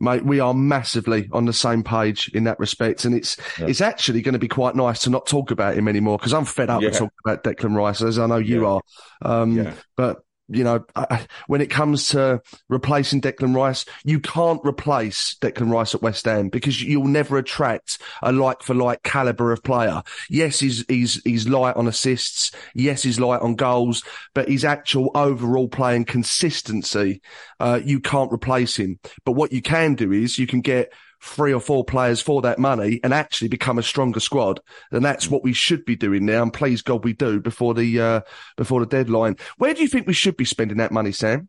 Mate, 0.00 0.24
we 0.24 0.40
are 0.40 0.54
massively 0.54 1.28
on 1.32 1.44
the 1.44 1.52
same 1.52 1.82
page 1.82 2.30
in 2.34 2.44
that 2.44 2.58
respect. 2.58 3.04
And 3.04 3.14
it's, 3.14 3.36
Yeah. 3.58 3.66
it's 3.66 3.80
actually 3.80 4.22
going 4.22 4.34
to 4.34 4.38
be 4.38 4.48
quite 4.48 4.76
nice 4.76 5.00
to 5.00 5.10
not 5.10 5.26
talk 5.26 5.50
about 5.50 5.76
him 5.76 5.88
anymore 5.88 6.18
because 6.18 6.32
I'm 6.32 6.44
fed 6.44 6.70
up 6.70 6.82
with 6.82 6.92
Yeah. 6.92 6.98
talking 7.00 7.18
about 7.26 7.44
Declan 7.44 7.74
Rice, 7.76 8.02
as 8.02 8.18
I 8.18 8.26
know 8.26 8.36
you 8.36 8.62
Yeah. 8.62 8.68
are. 8.68 8.80
Um, 9.22 9.68
but 9.96 10.18
you 10.48 10.64
know, 10.64 10.84
I, 10.96 11.26
when 11.46 11.60
it 11.60 11.70
comes 11.70 12.08
to 12.08 12.42
replacing 12.68 13.20
Declan 13.20 13.54
Rice, 13.54 13.84
you 14.04 14.18
can't 14.18 14.60
replace 14.64 15.36
Declan 15.40 15.70
Rice 15.70 15.94
at 15.94 16.02
West 16.02 16.24
Ham 16.24 16.48
because 16.48 16.82
you'll 16.82 17.06
never 17.06 17.36
attract 17.36 17.98
a 18.22 18.32
like 18.32 18.62
for 18.62 18.74
like 18.74 19.02
caliber 19.02 19.52
of 19.52 19.62
player. 19.62 20.02
Yes, 20.30 20.60
he's, 20.60 20.84
he's, 20.88 21.22
he's 21.22 21.48
light 21.48 21.76
on 21.76 21.86
assists. 21.86 22.50
Yes, 22.74 23.02
he's 23.02 23.20
light 23.20 23.42
on 23.42 23.56
goals, 23.56 24.02
but 24.34 24.48
his 24.48 24.64
actual 24.64 25.10
overall 25.14 25.68
playing 25.68 26.06
consistency, 26.06 27.20
uh, 27.60 27.80
you 27.84 28.00
can't 28.00 28.32
replace 28.32 28.76
him. 28.76 28.98
But 29.24 29.32
what 29.32 29.52
you 29.52 29.62
can 29.62 29.94
do 29.94 30.12
is 30.12 30.38
you 30.38 30.46
can 30.46 30.60
get 30.60 30.92
three 31.20 31.52
or 31.52 31.60
four 31.60 31.84
players 31.84 32.20
for 32.20 32.42
that 32.42 32.58
money 32.58 33.00
and 33.02 33.12
actually 33.12 33.48
become 33.48 33.78
a 33.78 33.82
stronger 33.82 34.20
squad. 34.20 34.60
And 34.90 35.04
that's 35.04 35.28
what 35.28 35.42
we 35.42 35.52
should 35.52 35.84
be 35.84 35.96
doing 35.96 36.24
now. 36.26 36.42
And 36.42 36.52
please 36.52 36.82
God 36.82 37.04
we 37.04 37.12
do 37.12 37.40
before 37.40 37.74
the, 37.74 38.00
uh, 38.00 38.20
before 38.56 38.80
the 38.80 38.86
deadline. 38.86 39.36
Where 39.56 39.74
do 39.74 39.82
you 39.82 39.88
think 39.88 40.06
we 40.06 40.12
should 40.12 40.36
be 40.36 40.44
spending 40.44 40.78
that 40.78 40.92
money, 40.92 41.12
Sam? 41.12 41.48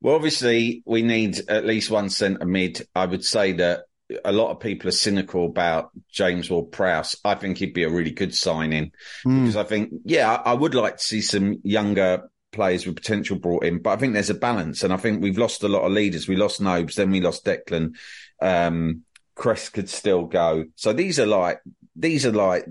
Well, 0.00 0.14
obviously, 0.14 0.82
we 0.86 1.02
need 1.02 1.40
at 1.48 1.66
least 1.66 1.90
one 1.90 2.08
centre 2.08 2.46
mid. 2.46 2.86
I 2.94 3.04
would 3.04 3.24
say 3.24 3.52
that 3.52 3.82
a 4.24 4.32
lot 4.32 4.50
of 4.50 4.60
people 4.60 4.88
are 4.88 4.92
cynical 4.92 5.44
about 5.46 5.90
James 6.10 6.50
Ward 6.50 6.72
Prowse. 6.72 7.16
I 7.24 7.34
think 7.34 7.58
he'd 7.58 7.74
be 7.74 7.84
a 7.84 7.90
really 7.90 8.10
good 8.10 8.34
signing 8.34 8.92
Hmm. 9.22 9.42
because 9.42 9.56
I 9.56 9.64
think, 9.64 9.92
yeah, 10.04 10.32
I, 10.32 10.52
I 10.52 10.54
would 10.54 10.74
like 10.74 10.96
to 10.96 11.04
see 11.04 11.20
some 11.20 11.58
younger 11.62 12.30
players 12.52 12.86
with 12.86 12.96
potential 12.96 13.38
brought 13.38 13.64
in, 13.64 13.80
but 13.80 13.90
I 13.90 13.96
think 13.96 14.14
there's 14.14 14.30
a 14.30 14.34
balance. 14.34 14.82
And 14.82 14.92
I 14.92 14.96
think 14.96 15.22
we've 15.22 15.38
lost 15.38 15.62
a 15.62 15.68
lot 15.68 15.84
of 15.84 15.92
leaders. 15.92 16.26
We 16.26 16.36
lost 16.36 16.60
Nobes, 16.60 16.96
then 16.96 17.10
we 17.10 17.20
lost 17.20 17.44
Declan. 17.44 17.94
Um, 18.40 19.02
Crest 19.34 19.72
could 19.72 19.88
still 19.88 20.24
go. 20.24 20.66
So 20.76 20.92
these 20.92 21.18
are 21.18 21.26
like, 21.26 21.60
these 21.96 22.26
are 22.26 22.32
like 22.32 22.66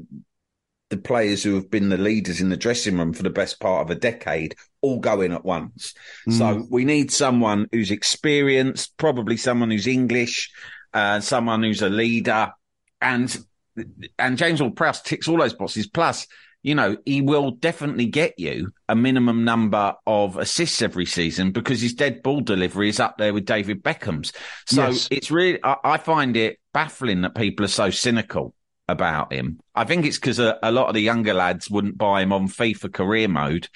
the 0.90 0.98
players 0.98 1.44
who 1.44 1.56
have 1.56 1.70
been 1.70 1.90
the 1.90 1.98
leaders 1.98 2.42
in 2.42 2.50
the 2.50 2.58
dressing 2.58 2.98
room 2.98 3.14
for 3.14 3.24
the 3.24 3.30
best 3.30 3.60
part 3.60 3.84
of 3.84 3.92
a 3.96 4.00
decade 4.00 4.56
all 4.82 5.00
going 5.00 5.34
at 5.34 5.46
once. 5.46 5.94
So 6.30 6.66
we 6.70 6.86
need 6.86 7.12
someone 7.12 7.68
who's 7.72 7.92
experienced, 7.92 8.98
probably 8.98 9.38
someone 9.38 9.72
who's 9.72 9.88
English, 9.88 10.52
uh, 10.94 11.20
someone 11.20 11.64
who's 11.64 11.82
a 11.82 11.90
leader, 11.90 12.52
and 13.02 13.38
and 14.18 14.38
James 14.38 14.62
Ward-Prowse 14.62 15.02
ticks 15.02 15.28
all 15.28 15.38
those 15.38 15.54
boxes. 15.54 15.88
Plus, 15.88 16.28
you 16.62 16.76
know, 16.76 16.98
he 17.06 17.22
will 17.22 17.52
definitely 17.52 18.08
get 18.08 18.38
you 18.38 18.72
a 18.88 18.96
minimum 18.96 19.44
number 19.46 19.96
of 20.06 20.38
assists 20.38 20.82
every 20.82 21.06
season 21.06 21.52
because 21.52 21.82
his 21.82 21.94
dead 21.94 22.22
ball 22.22 22.42
delivery 22.42 22.90
is 22.90 23.00
up 23.00 23.18
there 23.18 23.34
with 23.34 23.46
David 23.46 23.82
Beckham's. 23.84 24.34
So 24.68 24.88
Yes. 24.88 25.08
it's 25.10 25.32
really, 25.32 25.60
I, 25.64 25.76
I 25.84 25.98
find 25.98 26.36
it 26.36 26.60
baffling 26.74 27.22
that 27.22 27.36
people 27.36 27.66
are 27.66 27.70
so 27.70 27.90
cynical 27.90 28.54
about 28.88 29.32
him. 29.32 29.60
I 29.76 29.86
think 29.86 30.06
it's 30.06 30.18
because 30.18 30.40
a, 30.40 30.58
a 30.62 30.72
lot 30.72 30.88
of 30.88 30.96
the 30.96 31.02
younger 31.02 31.34
lads 31.34 31.70
wouldn't 31.70 31.98
buy 31.98 32.22
him 32.22 32.34
on 32.34 32.48
FIFA 32.48 32.92
career 32.92 33.28
mode 33.28 33.70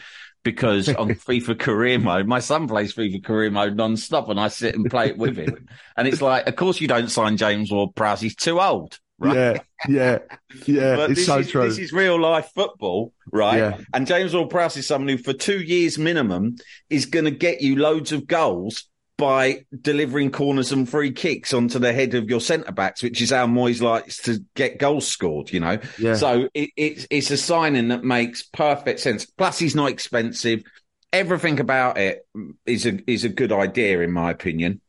because 0.43 0.89
on 0.89 1.09
FIFA 1.13 1.57
career 1.59 1.99
mode, 1.99 2.27
my 2.27 2.39
son 2.39 2.67
plays 2.67 2.93
FIFA 2.93 3.23
career 3.23 3.51
mode 3.51 3.77
non-stop 3.77 4.27
and 4.29 4.39
I 4.39 4.49
sit 4.49 4.75
and 4.75 4.89
play 4.89 5.07
it 5.09 5.17
with 5.17 5.37
him. 5.37 5.67
And 5.95 6.07
it's 6.07 6.21
like, 6.21 6.47
of 6.47 6.55
course 6.55 6.81
you 6.81 6.87
don't 6.87 7.09
sign 7.11 7.37
James 7.37 7.71
Ward-Prowse. 7.71 8.19
He's 8.19 8.35
too 8.35 8.59
old. 8.59 8.99
Right. 9.23 9.35
Yeah, 9.35 9.57
yeah, 9.87 10.19
yeah. 10.65 10.95
But 10.95 11.11
it's 11.11 11.19
this 11.21 11.25
so 11.27 11.39
is, 11.39 11.49
true. 11.49 11.67
This 11.67 11.77
is 11.79 11.93
real 11.93 12.19
life 12.19 12.51
football, 12.53 13.13
right? 13.31 13.57
Yeah. 13.57 13.77
And 13.93 14.05
James 14.05 14.33
Ward-Prowse 14.33 14.77
is 14.77 14.87
someone 14.87 15.07
who, 15.09 15.17
for 15.17 15.33
two 15.33 15.61
years 15.61 15.97
minimum, 15.97 16.57
is 16.89 17.05
going 17.05 17.25
to 17.25 17.31
get 17.31 17.61
you 17.61 17.75
loads 17.77 18.11
of 18.11 18.27
goals 18.27 18.85
by 19.17 19.63
delivering 19.79 20.31
corners 20.31 20.71
and 20.71 20.89
free 20.89 21.11
kicks 21.11 21.53
onto 21.53 21.79
the 21.79 21.93
head 21.93 22.15
of 22.15 22.29
your 22.29 22.41
centre 22.41 22.71
backs, 22.71 23.03
which 23.03 23.21
is 23.21 23.29
how 23.29 23.45
Moyes 23.47 23.81
likes 23.81 24.17
to 24.23 24.43
get 24.55 24.79
goals 24.79 25.07
scored. 25.07 25.51
You 25.53 25.59
know, 25.59 25.77
Yeah. 25.99 26.15
so 26.15 26.49
it, 26.53 26.71
it's 26.75 27.07
it's 27.09 27.31
a 27.31 27.37
signing 27.37 27.89
that 27.89 28.03
makes 28.03 28.43
perfect 28.43 28.99
sense. 28.99 29.25
Plus, 29.25 29.59
he's 29.59 29.75
not 29.75 29.89
expensive. 29.89 30.63
Everything 31.13 31.59
about 31.59 31.97
it 31.99 32.25
is 32.65 32.85
a 32.85 32.99
is 33.09 33.23
a 33.23 33.29
good 33.29 33.51
idea, 33.51 34.01
in 34.01 34.11
my 34.11 34.31
opinion. 34.31 34.81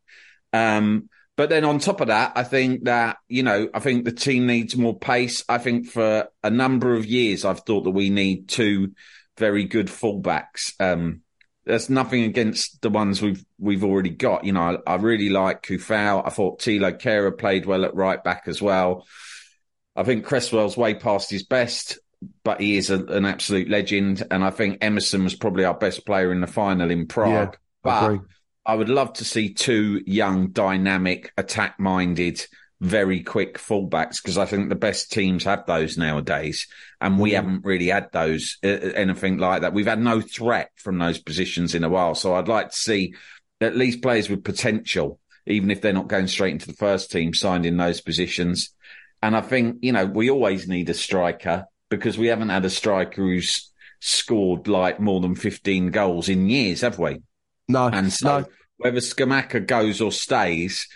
Um, 0.53 1.09
but 1.37 1.49
then 1.49 1.65
on 1.65 1.79
top 1.79 2.01
of 2.01 2.09
that, 2.09 2.33
I 2.37 2.45
think 2.45 2.85
that, 2.85 3.17
you 3.29 3.43
know, 3.43 3.69
I 3.75 3.81
think 3.81 4.05
the 4.05 4.13
team 4.13 4.47
needs 4.47 4.77
more 4.77 4.97
pace. 4.97 5.45
I 5.49 5.59
think 5.59 5.87
for 5.87 6.29
a 6.43 6.51
number 6.51 6.95
of 6.95 7.07
years, 7.07 7.45
I've 7.45 7.61
thought 7.61 7.85
that 7.85 7.91
we 7.91 8.11
need 8.11 8.49
two 8.49 8.93
very 9.37 9.65
good 9.65 9.89
fullbacks. 9.89 10.75
Um, 10.79 11.23
there's 11.65 11.91
nothing 11.91 12.25
against 12.25 12.83
the 12.83 12.91
ones 12.91 13.21
we've, 13.21 13.45
we've 13.59 13.85
already 13.85 14.11
got. 14.11 14.45
You 14.45 14.53
know, 14.53 14.79
I, 14.87 14.93
I 14.93 14.97
really 14.97 15.29
like 15.29 15.63
Coufal. 15.63 16.23
I 16.25 16.31
thought 16.31 16.61
Thilo 16.61 16.93
Kehrer 17.01 17.37
played 17.37 17.67
well 17.67 17.85
at 17.85 17.95
right 17.95 18.23
back 18.23 18.45
as 18.47 18.63
well. 18.63 19.07
I 19.97 20.03
think 20.05 20.27
Cresswell's 20.27 20.77
way 20.77 20.95
past 20.95 21.31
his 21.31 21.45
best, 21.45 21.99
but 22.45 22.61
he 22.61 22.77
is 22.77 22.91
a, 22.91 23.03
an 23.07 23.25
absolute 23.25 23.69
legend. 23.69 24.25
And 24.31 24.45
I 24.45 24.51
think 24.51 24.79
Emerson 24.83 25.25
was 25.25 25.35
probably 25.35 25.65
our 25.65 25.75
best 25.75 26.07
player 26.07 26.31
in 26.33 26.41
the 26.41 26.47
final 26.47 26.91
in 26.91 27.07
Prague. 27.07 27.55
Yeah, 27.55 27.59
but 27.83 28.05
agree. 28.05 28.27
I 28.67 28.75
would 28.75 28.89
love 28.89 29.15
to 29.15 29.25
see 29.25 29.53
two 29.53 30.03
young, 30.07 30.49
dynamic, 30.49 31.33
attack 31.37 31.79
minded, 31.79 32.47
very 32.81 33.23
quick 33.23 33.59
fullbacks 33.59 34.23
because 34.23 34.39
I 34.39 34.47
think 34.47 34.69
the 34.69 34.75
best 34.75 35.13
teams 35.13 35.45
have 35.45 35.67
those 35.67 35.99
nowadays. 35.99 36.67
And 37.01 37.19
we 37.19 37.33
haven't 37.33 37.65
really 37.65 37.89
had 37.89 38.11
those, 38.13 38.59
uh, 38.65 38.69
anything 38.69 39.39
like 39.39 39.63
that. 39.63 39.75
We've 39.75 39.87
had 39.87 40.01
no 40.01 40.21
threat 40.21 40.71
from 40.77 40.99
those 40.99 41.19
positions 41.19 41.75
in 41.75 41.85
a 41.85 41.89
while. 41.89 42.15
So 42.15 42.35
I'd 42.35 42.49
like 42.49 42.71
to 42.71 42.77
see 42.77 43.15
at 43.61 43.77
least 43.77 44.03
players 44.03 44.29
with 44.29 44.45
potential, 44.45 45.19
even 45.47 45.71
if 45.71 45.81
they're 45.81 45.93
not 45.93 46.09
going 46.09 46.27
straight 46.27 46.53
into 46.53 46.67
the 46.67 46.75
first 46.75 47.11
team, 47.11 47.35
signed 47.35 47.67
in 47.67 47.77
those 47.77 48.01
positions. 48.01 48.71
And 49.23 49.37
I 49.37 49.41
think, 49.41 49.79
you 49.83 49.93
know, 49.93 50.07
we 50.07 50.31
always 50.31 50.69
need 50.69 50.89
a 50.89 50.95
striker 50.95 51.67
because 51.91 52.19
we 52.19 52.27
haven't 52.29 52.49
had 52.49 52.65
a 52.65 52.71
striker 52.71 53.23
who's 53.23 53.71
scored 54.01 54.69
like 54.69 55.01
more 55.01 55.21
than 55.21 55.35
15 55.35 55.91
goals 55.91 56.29
in 56.29 56.49
years, 56.49 56.81
have 56.83 56.99
we? 56.99 57.21
No, 57.69 57.87
And 57.87 58.13
so 58.13 58.41
no. 58.41 58.47
whether 58.77 58.99
Scamacca 58.99 59.67
goes 59.67 60.01
or 60.01 60.13
stays, 60.13 60.87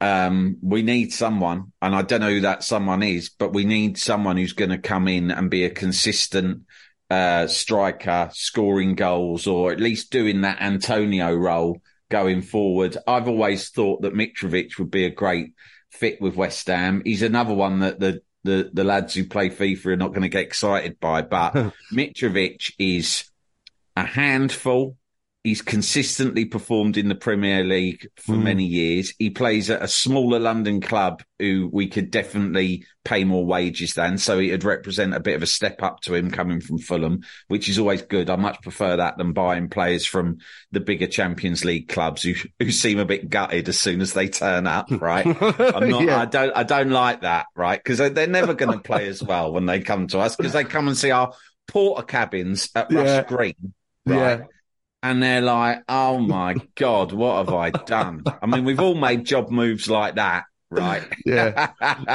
um, 0.00 0.56
we 0.62 0.82
need 0.82 1.12
someone, 1.12 1.72
and 1.80 1.94
I 1.94 2.02
don't 2.02 2.20
know 2.20 2.30
who 2.30 2.40
that 2.40 2.64
someone 2.64 3.02
is, 3.02 3.28
but 3.28 3.52
we 3.52 3.64
need 3.64 3.98
someone 3.98 4.36
who's 4.36 4.52
going 4.52 4.70
to 4.70 4.78
come 4.78 5.06
in 5.06 5.30
and 5.30 5.48
be 5.48 5.64
a 5.64 5.70
consistent 5.70 6.62
uh, 7.08 7.46
striker, 7.46 8.30
scoring 8.32 8.96
goals, 8.96 9.46
or 9.46 9.70
at 9.70 9.78
least 9.78 10.10
doing 10.10 10.40
that 10.40 10.60
Antonio 10.60 11.32
role 11.34 11.80
going 12.10 12.42
forward. 12.42 12.96
I've 13.06 13.28
always 13.28 13.68
thought 13.68 14.02
that 14.02 14.14
Mitrovic 14.14 14.78
would 14.78 14.90
be 14.90 15.04
a 15.04 15.10
great 15.10 15.52
fit 15.90 16.20
with 16.20 16.34
West 16.34 16.66
Ham. 16.66 17.02
He's 17.04 17.22
another 17.22 17.54
one 17.54 17.80
that 17.80 18.00
the 18.00 18.22
the, 18.44 18.70
the 18.72 18.82
lads 18.82 19.14
who 19.14 19.24
play 19.24 19.50
FIFA 19.50 19.86
are 19.86 19.96
not 19.96 20.08
going 20.08 20.22
to 20.22 20.28
get 20.28 20.42
excited 20.42 20.98
by, 20.98 21.22
but 21.22 21.52
Mitrovic 21.92 22.72
is 22.76 23.30
a 23.96 24.04
handful. 24.04 24.96
He's 25.44 25.60
consistently 25.60 26.44
performed 26.44 26.96
in 26.96 27.08
the 27.08 27.16
Premier 27.16 27.64
League 27.64 28.06
for 28.16 28.34
mm. 28.34 28.44
many 28.44 28.64
years. 28.64 29.12
He 29.18 29.30
plays 29.30 29.70
at 29.70 29.82
a 29.82 29.88
smaller 29.88 30.38
London 30.38 30.80
club 30.80 31.24
who 31.40 31.68
we 31.72 31.88
could 31.88 32.12
definitely 32.12 32.86
pay 33.04 33.24
more 33.24 33.44
wages 33.44 33.94
than. 33.94 34.18
So 34.18 34.38
it'd 34.38 34.62
represent 34.62 35.14
a 35.14 35.20
bit 35.20 35.34
of 35.34 35.42
a 35.42 35.46
step 35.46 35.82
up 35.82 36.00
to 36.02 36.14
him 36.14 36.30
coming 36.30 36.60
from 36.60 36.78
Fulham, 36.78 37.22
which 37.48 37.68
is 37.68 37.80
always 37.80 38.02
good. 38.02 38.30
I 38.30 38.36
much 38.36 38.62
prefer 38.62 38.96
that 38.98 39.18
than 39.18 39.32
buying 39.32 39.68
players 39.68 40.06
from 40.06 40.38
the 40.70 40.78
bigger 40.78 41.08
Champions 41.08 41.64
League 41.64 41.88
clubs 41.88 42.22
who, 42.22 42.34
who 42.60 42.70
seem 42.70 43.00
a 43.00 43.04
bit 43.04 43.28
gutted 43.28 43.68
as 43.68 43.80
soon 43.80 44.00
as 44.00 44.12
they 44.12 44.28
turn 44.28 44.68
up, 44.68 44.92
right? 44.92 45.26
I'm 45.58 45.88
not, 45.88 46.04
yeah. 46.04 46.20
I 46.20 46.26
don't, 46.26 46.56
I 46.56 46.62
don't 46.62 46.90
like 46.90 47.22
that, 47.22 47.46
right? 47.56 47.82
Because 47.82 47.98
they're 47.98 48.28
never 48.28 48.54
going 48.54 48.72
to 48.78 48.78
play 48.78 49.08
as 49.08 49.20
well 49.20 49.52
when 49.52 49.66
they 49.66 49.80
come 49.80 50.06
to 50.08 50.20
us 50.20 50.36
because 50.36 50.52
they 50.52 50.62
come 50.62 50.86
and 50.86 50.96
see 50.96 51.10
our 51.10 51.32
Portakabins 51.68 52.70
at 52.76 52.92
Rush 52.92 53.06
yeah. 53.08 53.22
Green. 53.24 53.74
Right? 54.06 54.16
Yeah 54.16 54.44
and 55.02 55.22
they're 55.22 55.40
like, 55.40 55.82
"Oh 55.88 56.18
my 56.18 56.56
god, 56.74 57.12
what 57.12 57.44
have 57.44 57.54
I 57.54 57.70
done?" 57.70 58.22
I 58.40 58.46
mean, 58.46 58.64
we've 58.64 58.80
all 58.80 58.94
made 58.94 59.24
job 59.24 59.50
moves 59.50 59.88
like 59.88 60.16
that, 60.16 60.44
right? 60.70 61.02
Yeah, 61.26 61.70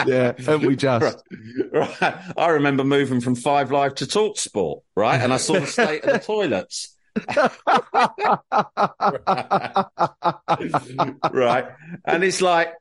yeah, 0.06 0.34
and 0.48 0.66
we 0.66 0.76
just 0.76 1.24
right. 1.74 2.02
right. 2.02 2.16
I 2.38 2.50
remember 2.50 2.84
moving 2.84 3.22
from 3.22 3.36
Five 3.36 3.72
Live 3.72 3.96
to 3.96 4.08
Talk 4.08 4.38
Sport, 4.38 4.84
right, 4.96 5.20
and 5.20 5.34
I 5.34 5.38
saw 5.38 5.60
the 5.60 5.68
state 5.68 6.04
of 6.04 6.14
the 6.14 6.20
toilets. 6.20 6.94
right, 11.34 11.66
and 12.06 12.24
it's 12.24 12.42
like. 12.42 12.74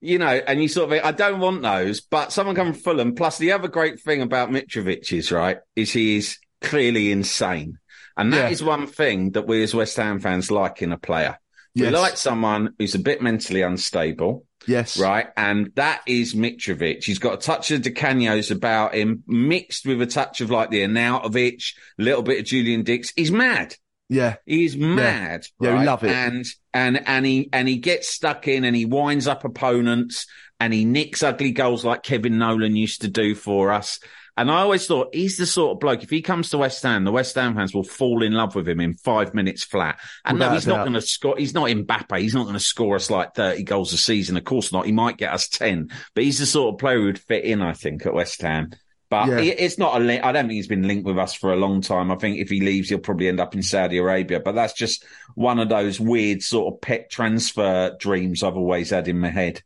You 0.00 0.20
know, 0.20 0.28
and 0.28 0.62
you 0.62 0.68
sort 0.68 0.92
of, 0.92 1.04
I 1.04 1.10
don't 1.10 1.40
want 1.40 1.62
those, 1.62 2.00
but 2.00 2.32
someone 2.32 2.54
coming 2.54 2.72
from 2.72 2.82
Fulham. 2.82 3.16
Plus, 3.16 3.36
the 3.38 3.50
other 3.50 3.66
great 3.66 4.00
thing 4.00 4.22
about 4.22 4.48
Mitrovic 4.48 5.12
is, 5.12 5.32
right, 5.32 5.58
is 5.74 5.92
he 5.92 6.18
is 6.18 6.38
clearly 6.60 7.10
insane. 7.10 7.78
And 8.18 8.32
that 8.32 8.46
yeah. 8.46 8.48
is 8.48 8.62
one 8.62 8.88
thing 8.88 9.30
that 9.32 9.46
we 9.46 9.62
as 9.62 9.74
West 9.74 9.96
Ham 9.96 10.18
fans 10.18 10.50
like 10.50 10.82
in 10.82 10.92
a 10.92 10.98
player. 10.98 11.38
We 11.76 11.82
yes. 11.82 11.92
like 11.92 12.16
someone 12.16 12.74
who's 12.78 12.96
a 12.96 12.98
bit 12.98 13.22
mentally 13.22 13.62
unstable. 13.62 14.44
Yes. 14.66 14.98
Right. 14.98 15.28
And 15.36 15.70
that 15.76 16.02
is 16.06 16.34
Mitrovic. 16.34 17.04
He's 17.04 17.20
got 17.20 17.34
a 17.34 17.36
touch 17.38 17.70
of 17.70 17.82
Di 17.82 17.90
Canio's 17.90 18.50
about 18.50 18.94
him, 18.94 19.22
mixed 19.26 19.86
with 19.86 20.02
a 20.02 20.06
touch 20.06 20.40
of 20.40 20.50
like 20.50 20.70
the 20.70 20.82
Arnautovic, 20.82 21.74
a 21.98 22.02
little 22.02 22.22
bit 22.22 22.40
of 22.40 22.44
Julian 22.46 22.82
Dicks. 22.82 23.12
He's 23.14 23.30
mad. 23.30 23.76
Yeah. 24.08 24.36
He's 24.44 24.76
mad. 24.76 25.46
Yeah, 25.60 25.70
right? 25.70 25.78
we 25.78 25.86
love 25.86 26.02
it. 26.02 26.10
And, 26.10 26.44
and, 26.74 27.06
and 27.06 27.24
he, 27.24 27.48
and 27.52 27.68
he 27.68 27.76
gets 27.76 28.08
stuck 28.08 28.48
in 28.48 28.64
and 28.64 28.74
he 28.74 28.84
winds 28.84 29.28
up 29.28 29.44
opponents 29.44 30.26
and 30.58 30.72
he 30.72 30.84
nicks 30.84 31.22
ugly 31.22 31.52
goals 31.52 31.84
like 31.84 32.02
Kevin 32.02 32.38
Nolan 32.38 32.74
used 32.74 33.02
to 33.02 33.08
do 33.08 33.36
for 33.36 33.70
us. 33.70 34.00
And 34.38 34.52
I 34.52 34.60
always 34.60 34.86
thought 34.86 35.12
he's 35.12 35.36
the 35.36 35.46
sort 35.46 35.72
of 35.72 35.80
bloke, 35.80 36.04
if 36.04 36.10
he 36.10 36.22
comes 36.22 36.50
to 36.50 36.58
West 36.58 36.84
Ham, 36.84 37.02
the 37.02 37.10
West 37.10 37.34
Ham 37.34 37.56
fans 37.56 37.74
will 37.74 37.82
fall 37.82 38.22
in 38.22 38.32
love 38.32 38.54
with 38.54 38.68
him 38.68 38.78
in 38.78 38.94
five 38.94 39.34
minutes 39.34 39.64
flat. 39.64 39.98
And 40.24 40.38
Without 40.38 40.50
no, 40.50 40.54
he's 40.54 40.66
not 40.68 40.84
going 40.84 40.92
to 40.92 41.00
score. 41.00 41.34
He's 41.36 41.54
not 41.54 41.66
Mbappe. 41.68 42.20
He's 42.20 42.34
not 42.34 42.44
going 42.44 42.54
to 42.54 42.60
score 42.60 42.94
us 42.94 43.10
like 43.10 43.34
30 43.34 43.64
goals 43.64 43.92
a 43.92 43.96
season. 43.96 44.36
Of 44.36 44.44
course 44.44 44.72
not. 44.72 44.86
He 44.86 44.92
might 44.92 45.16
get 45.16 45.32
us 45.32 45.48
10, 45.48 45.90
but 46.14 46.22
he's 46.22 46.38
the 46.38 46.46
sort 46.46 46.72
of 46.72 46.78
player 46.78 47.00
who 47.00 47.06
would 47.06 47.18
fit 47.18 47.44
in, 47.44 47.62
I 47.62 47.72
think, 47.72 48.06
at 48.06 48.14
West 48.14 48.40
Ham. 48.42 48.70
But 49.10 49.28
yeah. 49.28 49.38
it's 49.38 49.76
not 49.76 50.00
a 50.00 50.04
link. 50.04 50.24
I 50.24 50.30
don't 50.30 50.44
think 50.44 50.52
he's 50.52 50.68
been 50.68 50.86
linked 50.86 51.04
with 51.04 51.18
us 51.18 51.34
for 51.34 51.52
a 51.52 51.56
long 51.56 51.80
time. 51.80 52.12
I 52.12 52.16
think 52.16 52.38
if 52.38 52.48
he 52.48 52.60
leaves, 52.60 52.90
he'll 52.90 52.98
probably 52.98 53.26
end 53.26 53.40
up 53.40 53.56
in 53.56 53.62
Saudi 53.64 53.98
Arabia. 53.98 54.38
But 54.38 54.54
that's 54.54 54.74
just 54.74 55.04
one 55.34 55.58
of 55.58 55.68
those 55.68 55.98
weird 55.98 56.42
sort 56.42 56.72
of 56.72 56.80
pet 56.80 57.10
transfer 57.10 57.96
dreams 57.98 58.44
I've 58.44 58.56
always 58.56 58.90
had 58.90 59.08
in 59.08 59.18
my 59.18 59.30
head. 59.30 59.62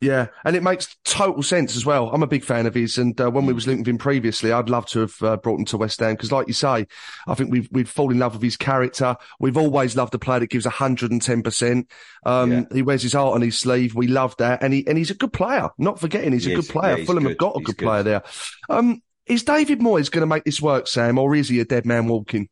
Yeah, 0.00 0.26
and 0.44 0.54
it 0.54 0.62
makes 0.62 0.96
total 1.04 1.42
sense 1.42 1.76
as 1.76 1.86
well. 1.86 2.10
I'm 2.10 2.22
a 2.22 2.26
big 2.26 2.44
fan 2.44 2.66
of 2.66 2.74
his, 2.74 2.98
and 2.98 3.18
uh, 3.18 3.30
when 3.30 3.46
we 3.46 3.52
mm. 3.52 3.54
was 3.54 3.66
linked 3.66 3.80
with 3.80 3.88
him 3.88 3.98
previously, 3.98 4.52
I'd 4.52 4.68
love 4.68 4.86
to 4.86 5.00
have 5.00 5.22
uh, 5.22 5.36
brought 5.38 5.58
him 5.58 5.64
to 5.66 5.78
West 5.78 6.00
Ham 6.00 6.12
because, 6.12 6.32
like 6.32 6.46
you 6.46 6.52
say, 6.52 6.86
I 7.26 7.34
think 7.34 7.50
we've 7.50 7.68
we've 7.70 7.88
fallen 7.88 8.16
in 8.16 8.18
love 8.18 8.34
with 8.34 8.42
his 8.42 8.56
character. 8.56 9.16
We've 9.40 9.56
always 9.56 9.96
loved 9.96 10.14
a 10.14 10.18
player 10.18 10.40
that 10.40 10.50
gives 10.50 10.66
110. 10.66 11.36
Um, 11.36 11.42
percent 11.42 11.88
yeah. 12.26 12.62
He 12.72 12.82
wears 12.82 13.02
his 13.02 13.14
heart 13.14 13.34
on 13.34 13.42
his 13.42 13.58
sleeve. 13.58 13.94
We 13.94 14.08
love 14.08 14.36
that, 14.38 14.62
and 14.62 14.74
he 14.74 14.86
and 14.86 14.98
he's 14.98 15.10
a 15.10 15.14
good 15.14 15.32
player. 15.32 15.70
Not 15.78 16.00
forgetting, 16.00 16.32
he's 16.32 16.44
he 16.44 16.52
a 16.52 16.56
good 16.56 16.68
player. 16.68 16.98
Yeah, 16.98 17.04
Fulham 17.04 17.22
good. 17.22 17.30
have 17.30 17.38
got 17.38 17.56
a 17.56 17.60
good, 17.60 17.76
good, 17.76 17.84
player 17.84 18.02
there. 18.02 18.22
Um, 18.68 19.00
is 19.26 19.42
David 19.42 19.80
Moyes 19.80 20.10
going 20.10 20.22
to 20.22 20.26
make 20.26 20.44
this 20.44 20.60
work, 20.60 20.86
Sam, 20.86 21.18
or 21.18 21.34
is 21.34 21.48
he 21.48 21.60
a 21.60 21.64
dead 21.64 21.86
man 21.86 22.08
walking? 22.08 22.48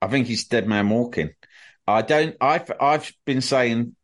I 0.00 0.06
think 0.06 0.26
he's 0.26 0.44
dead 0.44 0.68
man 0.68 0.88
walking. 0.88 1.30
I 1.86 2.02
don't. 2.02 2.36
I've 2.40 2.70
I've 2.80 3.12
been 3.24 3.40
saying 3.40 3.96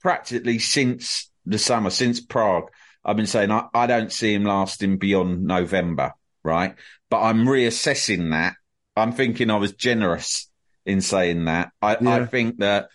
practically 0.00 0.58
since 0.58 1.29
the 1.46 1.58
summer 1.58 1.90
since 1.90 2.20
Prague. 2.20 2.70
I've 3.04 3.16
been 3.16 3.26
saying 3.26 3.50
I, 3.50 3.66
I 3.72 3.86
don't 3.86 4.12
see 4.12 4.34
him 4.34 4.44
lasting 4.44 4.98
beyond 4.98 5.44
November, 5.44 6.14
right? 6.44 6.74
But 7.08 7.22
I'm 7.22 7.44
reassessing 7.44 8.30
that. 8.32 8.54
I'm 8.96 9.12
thinking 9.12 9.50
I 9.50 9.56
was 9.56 9.72
generous 9.72 10.50
in 10.84 11.00
saying 11.00 11.46
that. 11.46 11.70
I, 11.80 11.96
yeah. 12.00 12.16
I 12.16 12.26
think 12.26 12.58
that 12.58 12.88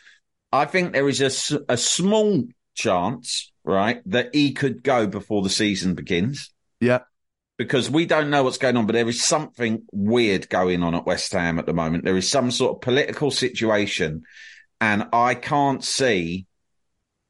I 0.51 0.65
think 0.65 0.93
there 0.93 1.09
is 1.09 1.51
a, 1.51 1.59
a 1.69 1.77
small 1.77 2.45
chance, 2.75 3.51
right, 3.63 4.01
that 4.09 4.33
he 4.33 4.53
could 4.53 4.83
go 4.83 5.07
before 5.07 5.41
the 5.41 5.49
season 5.49 5.95
begins. 5.95 6.53
Yeah. 6.79 6.99
Because 7.57 7.89
we 7.89 8.05
don't 8.05 8.29
know 8.29 8.43
what's 8.43 8.57
going 8.57 8.77
on, 8.77 8.85
but 8.85 8.93
there 8.93 9.07
is 9.07 9.23
something 9.23 9.83
weird 9.91 10.49
going 10.49 10.83
on 10.83 10.93
at 10.93 11.05
West 11.05 11.31
Ham 11.31 11.57
at 11.57 11.65
the 11.65 11.73
moment. 11.73 12.03
There 12.03 12.17
is 12.17 12.29
some 12.29 12.51
sort 12.51 12.75
of 12.75 12.81
political 12.81 13.31
situation, 13.31 14.23
and 14.81 15.07
I 15.13 15.35
can't 15.35 15.83
see 15.83 16.47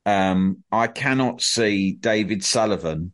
um, 0.05 0.63
I 0.71 0.87
cannot 0.87 1.41
see 1.41 1.93
David 1.93 2.43
Sullivan 2.43 3.13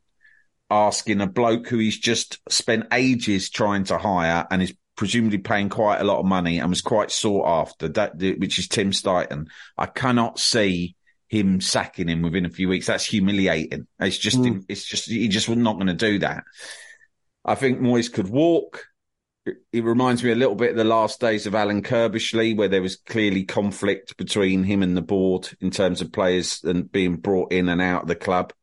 asking 0.70 1.22
a 1.22 1.28
bloke 1.28 1.68
who 1.68 1.78
he's 1.78 2.00
just 2.00 2.40
spent 2.50 2.88
ages 2.94 3.50
trying 3.50 3.84
to 3.86 3.98
hire 3.98 4.48
and 4.50 4.62
is 4.62 4.74
presumably 4.96 5.38
paying 5.38 5.70
quite 5.70 6.00
a 6.00 6.04
lot 6.04 6.20
of 6.20 6.26
money 6.26 6.60
and 6.60 6.70
was 6.70 6.82
quite 6.82 7.12
sought 7.12 7.48
after, 7.48 7.88
that, 7.90 8.18
which 8.18 8.60
is 8.60 8.68
Tim 8.68 8.92
Steidten. 8.92 9.48
I 9.78 9.88
cannot 9.88 10.40
see 10.40 10.96
him 11.28 11.62
sacking 11.62 12.08
him 12.08 12.22
within 12.22 12.46
a 12.46 12.50
few 12.50 12.70
weeks. 12.70 12.88
That's 12.88 13.06
humiliating. 13.06 13.88
It's 14.00 14.18
just, 14.18 14.38
mm. 14.38 14.64
it's 14.68 14.86
just, 14.86 15.10
he 15.10 15.28
just 15.28 15.50
was 15.50 15.58
not 15.58 15.76
going 15.76 15.88
to 15.88 15.94
do 15.94 16.20
that. 16.20 16.44
I 17.44 17.56
think 17.56 17.80
Moyes 17.80 18.12
could 18.12 18.30
walk 18.30 18.86
it 19.46 19.84
reminds 19.84 20.24
me 20.24 20.32
a 20.32 20.36
little 20.36 20.56
bit 20.56 20.72
of 20.72 20.78
the 20.78 20.84
last 20.84 21.20
days 21.20 21.48
of 21.48 21.56
Alan 21.56 21.82
Curbishley, 21.82 22.56
where 22.56 22.68
there 22.68 22.82
was 22.82 22.96
clearly 22.96 23.44
conflict 23.44 24.18
between 24.18 24.64
him 24.64 24.84
and 24.84 24.96
the 24.96 25.02
board 25.02 25.50
in 25.60 25.72
terms 25.72 26.02
of 26.02 26.12
players 26.12 26.64
and 26.64 26.92
being 26.92 27.16
brought 27.16 27.52
in 27.52 27.70
and 27.70 27.82
out 27.82 28.04
of 28.04 28.08
the 28.08 28.16
club. 28.16 28.54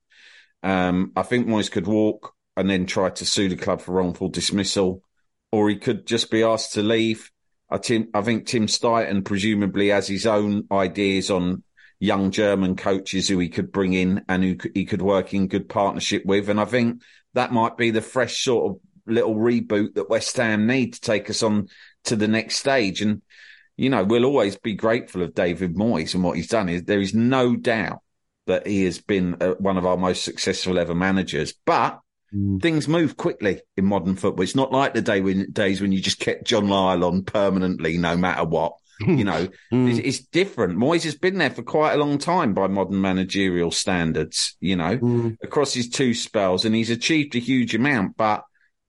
Um, 0.63 1.13
I 1.17 1.23
think 1.23 1.47
Moyes 1.47 1.71
could 1.71 1.87
walk 1.87 2.35
and 2.57 2.69
then 2.71 2.87
try 2.87 3.11
to 3.11 3.27
sue 3.27 3.49
the 3.49 3.57
club 3.57 3.81
for 3.81 3.93
wrongful 3.93 4.29
dismissal, 4.29 5.03
or 5.51 5.69
he 5.69 5.77
could 5.77 6.07
just 6.07 6.31
be 6.31 6.43
asked 6.43 6.75
to 6.75 6.83
leave. 6.83 7.31
I, 7.71 7.79
Tim, 7.79 8.09
I 8.15 8.23
think 8.23 8.47
Tim 8.47 8.67
Steidten 8.67 9.25
presumably 9.25 9.89
has 9.89 10.07
his 10.07 10.27
own 10.27 10.67
ideas 10.71 11.31
on 11.31 11.65
young 12.01 12.31
German 12.31 12.77
coaches 12.77 13.29
who 13.29 13.39
he 13.39 13.49
could 13.49 13.73
bring 13.73 13.93
in 13.93 14.25
and 14.29 14.45
who 14.45 14.57
he 14.75 14.85
could 14.85 15.03
work 15.03 15.35
in 15.35 15.49
good 15.49 15.69
partnership 15.69 16.25
with. 16.25 16.49
And 16.49 16.61
I 16.61 16.65
think 16.65 17.03
that 17.35 17.53
might 17.53 17.77
be 17.77 17.91
the 17.91 18.01
fresh 18.01 18.43
sort 18.43 18.71
of 18.71 18.81
little 19.09 19.35
reboot 19.35 19.95
that 19.95 20.11
West 20.11 20.37
Ham 20.37 20.67
need 20.67 20.95
to 20.95 21.01
take 21.01 21.29
us 21.31 21.43
on 21.43 21.69
to 22.05 22.17
the 22.17 22.29
next 22.29 22.57
stage. 22.57 23.03
And, 23.03 23.23
you 23.77 23.91
know, 23.91 24.05
we'll 24.05 24.25
always 24.25 24.57
be 24.57 24.75
grateful 24.75 25.23
of 25.23 25.35
David 25.35 25.75
Moyes 25.75 26.15
and 26.15 26.23
what 26.23 26.37
he's 26.37 26.49
done. 26.49 26.69
Is 26.69 26.85
There 26.85 27.01
is 27.01 27.15
no 27.15 27.57
doubt 27.57 28.01
that 28.49 28.67
he 28.67 28.85
has 28.85 29.01
been 29.01 29.37
uh, 29.41 29.55
one 29.59 29.77
of 29.77 29.87
our 29.87 29.97
most 29.97 30.25
successful 30.25 30.79
ever 30.79 30.95
managers. 30.95 31.55
But 31.65 32.01
mm. 32.35 32.61
things 32.61 32.89
move 32.89 33.17
quickly 33.17 33.61
in 33.77 33.85
modern 33.85 34.17
football. 34.17 34.43
It's 34.43 34.57
not 34.57 34.73
like 34.73 34.95
the 34.95 35.03
day 35.03 35.21
when, 35.21 35.53
days 35.53 35.81
when 35.81 35.93
you 35.93 36.01
just 36.01 36.19
kept 36.19 36.45
John 36.45 36.67
Lyall 36.67 37.07
on 37.07 37.23
permanently, 37.23 37.97
no 37.99 38.17
matter 38.17 38.45
what. 38.45 38.73
you 39.07 39.23
know, 39.23 39.49
mm. 39.73 39.89
it's, 39.91 39.99
it's, 40.01 40.27
different. 40.27 40.77
Moyes 40.77 41.05
has 41.05 41.15
been 41.15 41.39
there 41.39 41.51
for 41.51 41.63
quite 41.63 41.93
a 41.93 41.99
long 41.99 42.19
time 42.19 42.53
by 42.53 42.67
modern 42.67 43.01
managerial 43.01 43.71
standards, 43.71 44.57
you 44.61 44.75
know, 44.75 44.99
mm. 44.99 45.37
across 45.41 45.73
his 45.73 45.89
two 45.89 46.15
spells, 46.15 46.65
and 46.65 46.75
he's 46.75 46.91
achieved 46.91 47.37
a 47.37 47.39
huge 47.39 47.77
amount. 47.77 48.17
But 48.17 48.43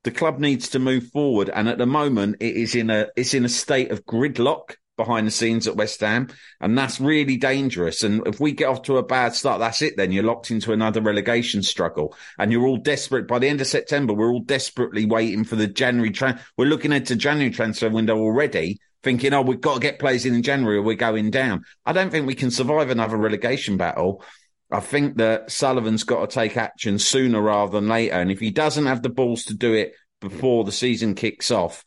the 0.03 0.11
club 0.11 0.39
needs 0.39 0.69
to 0.69 0.79
move 0.79 1.07
forward, 1.11 1.49
and 1.53 1.67
at 1.67 1.77
the 1.77 1.85
moment, 1.85 2.37
it 2.39 2.55
is 2.55 2.75
in 2.75 2.89
a 2.89 3.07
it's 3.15 3.33
in 3.33 3.45
a 3.45 3.49
state 3.49 3.91
of 3.91 4.05
gridlock 4.05 4.75
behind 4.95 5.25
the 5.25 5.31
scenes 5.31 5.65
at 5.65 5.77
West 5.77 6.01
Ham, 6.01 6.27
and 6.59 6.77
that's 6.77 6.99
really 6.99 7.37
dangerous. 7.37 8.03
And 8.03 8.25
if 8.27 8.39
we 8.39 8.51
get 8.51 8.67
off 8.67 8.81
to 8.83 8.97
a 8.97 9.03
bad 9.03 9.33
start, 9.33 9.59
that's 9.59 9.81
it. 9.81 9.95
Then 9.95 10.11
you're 10.11 10.23
locked 10.23 10.51
into 10.51 10.73
another 10.73 11.01
relegation 11.01 11.63
struggle, 11.63 12.15
and 12.37 12.51
you're 12.51 12.65
all 12.65 12.77
desperate. 12.77 13.27
By 13.27 13.39
the 13.39 13.47
end 13.47 13.61
of 13.61 13.67
September, 13.67 14.13
we're 14.13 14.31
all 14.31 14.41
desperately 14.41 15.05
waiting 15.05 15.43
for 15.43 15.55
the 15.55 15.67
January. 15.67 16.11
Tra- 16.11 16.39
we're 16.57 16.65
looking 16.65 16.91
into 16.91 17.15
January 17.15 17.51
transfer 17.51 17.89
window 17.89 18.17
already, 18.17 18.79
thinking, 19.03 19.33
"Oh, 19.33 19.41
we've 19.41 19.61
got 19.61 19.75
to 19.75 19.79
get 19.79 19.99
players 19.99 20.25
in 20.25 20.35
in 20.35 20.43
January, 20.43 20.77
or 20.77 20.81
we're 20.81 20.95
going 20.95 21.31
down." 21.31 21.63
I 21.85 21.93
don't 21.93 22.09
think 22.09 22.27
we 22.27 22.35
can 22.35 22.51
survive 22.51 22.89
another 22.89 23.17
relegation 23.17 23.77
battle 23.77 24.23
I 24.71 24.79
think 24.81 25.17
that 25.17 25.51
Sullivan's 25.51 26.03
got 26.03 26.29
to 26.29 26.33
take 26.33 26.55
action 26.55 26.99
sooner 26.99 27.41
rather 27.41 27.71
than 27.71 27.89
later. 27.89 28.13
And 28.13 28.31
if 28.31 28.39
he 28.39 28.51
doesn't 28.51 28.85
have 28.85 29.01
the 29.01 29.09
balls 29.09 29.45
to 29.45 29.55
do 29.55 29.73
it 29.73 29.93
before 30.21 30.63
the 30.63 30.71
season 30.71 31.15
kicks 31.15 31.49
off, 31.49 31.83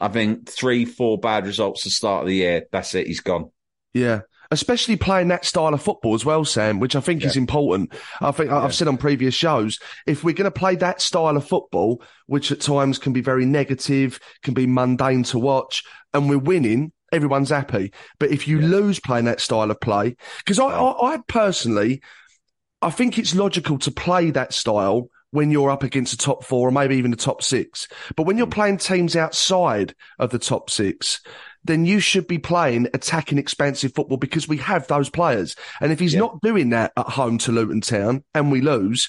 I 0.00 0.08
think 0.08 0.48
three, 0.48 0.84
four 0.84 1.18
bad 1.18 1.46
results 1.46 1.84
to 1.84 1.90
start 1.90 2.22
of 2.22 2.28
the 2.28 2.34
year. 2.34 2.64
That's 2.72 2.94
it. 2.94 3.06
He's 3.06 3.20
gone. 3.20 3.50
Yeah. 3.92 4.22
Especially 4.50 4.96
playing 4.96 5.28
that 5.28 5.44
style 5.44 5.72
of 5.72 5.82
football 5.82 6.14
as 6.14 6.24
well, 6.24 6.44
Sam, 6.44 6.80
which 6.80 6.96
I 6.96 7.00
think 7.00 7.22
yeah. 7.22 7.28
is 7.28 7.36
important. 7.36 7.94
I 8.20 8.30
think 8.30 8.50
yeah. 8.50 8.58
I've 8.58 8.74
said 8.74 8.88
on 8.88 8.98
previous 8.98 9.34
shows, 9.34 9.78
if 10.06 10.22
we're 10.22 10.34
going 10.34 10.44
to 10.44 10.50
play 10.50 10.76
that 10.76 11.00
style 11.00 11.36
of 11.36 11.46
football, 11.46 12.02
which 12.26 12.52
at 12.52 12.60
times 12.60 12.98
can 12.98 13.12
be 13.12 13.20
very 13.20 13.46
negative, 13.46 14.20
can 14.42 14.54
be 14.54 14.66
mundane 14.66 15.22
to 15.24 15.38
watch, 15.38 15.82
and 16.12 16.28
we're 16.28 16.38
winning, 16.38 16.92
everyone's 17.10 17.50
happy. 17.50 17.92
But 18.18 18.32
if 18.32 18.46
you 18.46 18.60
yeah. 18.60 18.68
lose 18.68 19.00
playing 19.00 19.24
that 19.24 19.40
style 19.40 19.70
of 19.70 19.80
play, 19.80 20.16
because 20.38 20.58
I, 20.58 20.66
I, 20.66 21.14
I 21.14 21.18
personally, 21.26 22.02
I 22.84 22.90
think 22.90 23.18
it's 23.18 23.34
logical 23.34 23.78
to 23.78 23.90
play 23.90 24.30
that 24.30 24.52
style 24.52 25.08
when 25.30 25.50
you're 25.50 25.70
up 25.70 25.82
against 25.82 26.16
the 26.16 26.22
top 26.22 26.44
four 26.44 26.68
or 26.68 26.70
maybe 26.70 26.96
even 26.96 27.10
the 27.10 27.16
top 27.16 27.42
six. 27.42 27.88
But 28.14 28.24
when 28.24 28.38
you're 28.38 28.46
mm. 28.46 28.52
playing 28.52 28.76
teams 28.76 29.16
outside 29.16 29.94
of 30.18 30.30
the 30.30 30.38
top 30.38 30.70
six, 30.70 31.20
then 31.64 31.86
you 31.86 31.98
should 31.98 32.28
be 32.28 32.38
playing 32.38 32.88
attacking 32.92 33.38
expansive 33.38 33.94
football 33.94 34.18
because 34.18 34.46
we 34.46 34.58
have 34.58 34.86
those 34.86 35.08
players. 35.08 35.56
And 35.80 35.92
if 35.92 35.98
he's 35.98 36.12
yeah. 36.12 36.20
not 36.20 36.40
doing 36.42 36.70
that 36.70 36.92
at 36.96 37.06
home 37.06 37.38
to 37.38 37.52
Luton 37.52 37.80
Town 37.80 38.22
and 38.34 38.52
we 38.52 38.60
lose, 38.60 39.08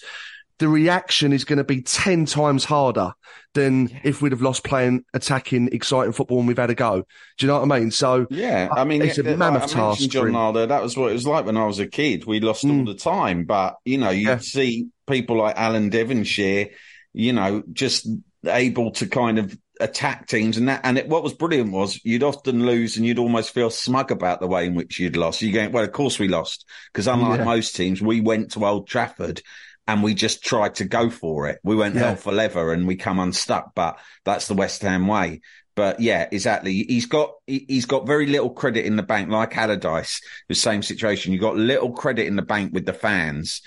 the 0.59 0.67
reaction 0.67 1.33
is 1.33 1.43
going 1.43 1.57
to 1.57 1.63
be 1.63 1.81
10 1.81 2.25
times 2.25 2.63
harder 2.63 3.13
than 3.53 3.89
if 4.03 4.21
we'd 4.21 4.31
have 4.31 4.41
lost 4.41 4.63
playing 4.63 5.03
attacking 5.13 5.69
exciting 5.73 6.13
football 6.13 6.39
and 6.39 6.47
we've 6.47 6.57
had 6.57 6.69
a 6.69 6.75
go. 6.75 7.03
Do 7.37 7.45
you 7.45 7.47
know 7.47 7.59
what 7.59 7.71
I 7.71 7.79
mean? 7.79 7.91
So 7.91 8.27
yeah, 8.29 8.69
I 8.71 8.83
mean, 8.85 9.01
it's 9.01 9.17
a 9.17 9.29
it, 9.29 9.37
mammoth 9.37 9.63
I 9.63 9.67
task. 9.67 10.09
John 10.09 10.31
Naldo, 10.31 10.65
that 10.65 10.81
was 10.81 10.95
what 10.95 11.09
it 11.09 11.13
was 11.13 11.27
like 11.27 11.45
when 11.45 11.57
I 11.57 11.65
was 11.65 11.79
a 11.79 11.87
kid. 11.87 12.25
We 12.25 12.39
lost 12.39 12.63
mm. 12.63 12.79
all 12.79 12.85
the 12.85 12.95
time, 12.95 13.45
but 13.45 13.75
you 13.83 13.97
know, 13.97 14.11
you 14.11 14.27
yeah. 14.27 14.37
see 14.37 14.87
people 15.07 15.37
like 15.37 15.57
Alan 15.57 15.89
Devonshire, 15.89 16.69
you 17.13 17.33
know, 17.33 17.63
just 17.71 18.07
able 18.45 18.91
to 18.91 19.07
kind 19.07 19.39
of 19.39 19.57
attack 19.81 20.27
teams 20.27 20.57
and 20.57 20.69
that 20.69 20.79
and 20.83 20.97
it, 20.97 21.09
what 21.09 21.21
was 21.21 21.33
brilliant 21.33 21.71
was 21.71 21.99
you'd 22.05 22.23
often 22.23 22.65
lose 22.65 22.95
and 22.95 23.05
you'd 23.05 23.19
almost 23.19 23.53
feel 23.53 23.69
smug 23.69 24.09
about 24.09 24.39
the 24.39 24.47
way 24.47 24.65
in 24.65 24.73
which 24.73 24.99
you'd 24.99 25.17
lost 25.17 25.41
you 25.41 25.51
going 25.51 25.69
well 25.73 25.83
of 25.83 25.91
course 25.91 26.17
we 26.17 26.29
lost 26.29 26.65
because 26.93 27.07
unlike 27.07 27.39
yeah. 27.39 27.43
most 27.43 27.75
teams 27.75 28.01
we 28.01 28.21
went 28.21 28.51
to 28.51 28.65
old 28.65 28.87
trafford 28.87 29.41
and 29.87 30.01
we 30.01 30.13
just 30.13 30.43
tried 30.43 30.75
to 30.75 30.85
go 30.85 31.09
for 31.09 31.47
it 31.47 31.59
we 31.63 31.75
went 31.75 31.95
yeah. 31.95 32.01
hell 32.01 32.15
for 32.15 32.31
leather 32.31 32.71
and 32.71 32.87
we 32.87 32.95
come 32.95 33.19
unstuck 33.19 33.73
but 33.75 33.99
that's 34.23 34.47
the 34.47 34.53
west 34.53 34.81
ham 34.81 35.07
way 35.07 35.41
but 35.75 35.99
yeah 35.99 36.27
exactly 36.31 36.85
he's 36.87 37.05
got 37.05 37.33
he's 37.45 37.85
got 37.85 38.07
very 38.07 38.27
little 38.27 38.49
credit 38.49 38.85
in 38.85 38.95
the 38.95 39.03
bank 39.03 39.29
like 39.29 39.57
allardyce 39.57 40.21
the 40.49 40.55
same 40.55 40.81
situation 40.81 41.31
you've 41.31 41.41
got 41.41 41.55
little 41.55 41.91
credit 41.91 42.27
in 42.27 42.35
the 42.35 42.41
bank 42.41 42.73
with 42.73 42.85
the 42.85 42.93
fans 42.93 43.61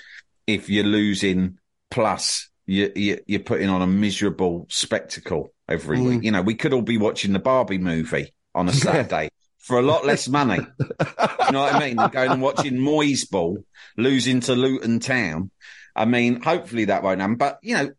if 0.47 0.69
you're 0.69 0.85
losing 0.85 1.59
plus 1.91 2.49
you, 2.69 2.93
you, 2.95 3.19
you're 3.27 3.41
putting 3.41 3.71
on 3.71 3.83
a 3.83 3.87
miserable 3.87 4.67
spectacle 4.69 5.53
every 5.69 5.99
mm. 5.99 6.07
week. 6.07 6.23
You 6.23 6.31
know, 6.31 6.43
we 6.43 6.55
could 6.55 6.73
all 6.73 6.83
be 6.83 6.99
watching 6.99 7.33
the 7.33 7.39
Barbie 7.39 7.79
movie 7.79 8.35
on 8.55 8.69
a 8.69 8.73
Saturday 8.75 9.31
for 9.59 9.79
a 9.79 9.83
lot 9.83 10.05
less 10.05 10.29
money. 10.29 10.59
you 10.81 11.53
know 11.53 11.61
what 11.61 11.75
I 11.75 11.79
mean? 11.81 11.97
Going 11.97 12.31
and 12.31 12.43
watching 12.43 12.75
Moyes 12.75 13.29
Ball 13.29 13.65
losing 13.97 14.41
to 14.41 14.55
Luton 14.55 15.01
Town. 15.01 15.51
I 15.99 16.05
mean, 16.05 16.41
hopefully 16.41 16.87
that 16.87 17.03
won't 17.03 17.21
happen. 17.21 17.37
But, 17.37 17.59
you 17.61 17.75
know, 17.75 17.91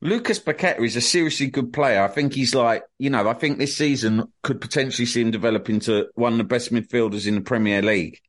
Lucas 0.00 0.38
Paqueta 0.38 0.80
is 0.80 0.96
a 0.96 1.00
seriously 1.00 1.48
good 1.48 1.72
player. 1.72 2.02
I 2.02 2.08
think 2.08 2.32
he's 2.32 2.54
like, 2.54 2.84
you 2.98 3.10
know, 3.10 3.28
I 3.28 3.34
think 3.34 3.58
this 3.58 3.76
season 3.76 4.32
could 4.42 4.60
potentially 4.60 5.04
see 5.04 5.20
him 5.20 5.30
develop 5.30 5.68
into 5.68 6.08
one 6.14 6.32
of 6.32 6.38
the 6.38 6.44
best 6.44 6.72
midfielders 6.72 7.26
in 7.26 7.34
the 7.34 7.40
Premier 7.42 7.82
League. 7.82 8.20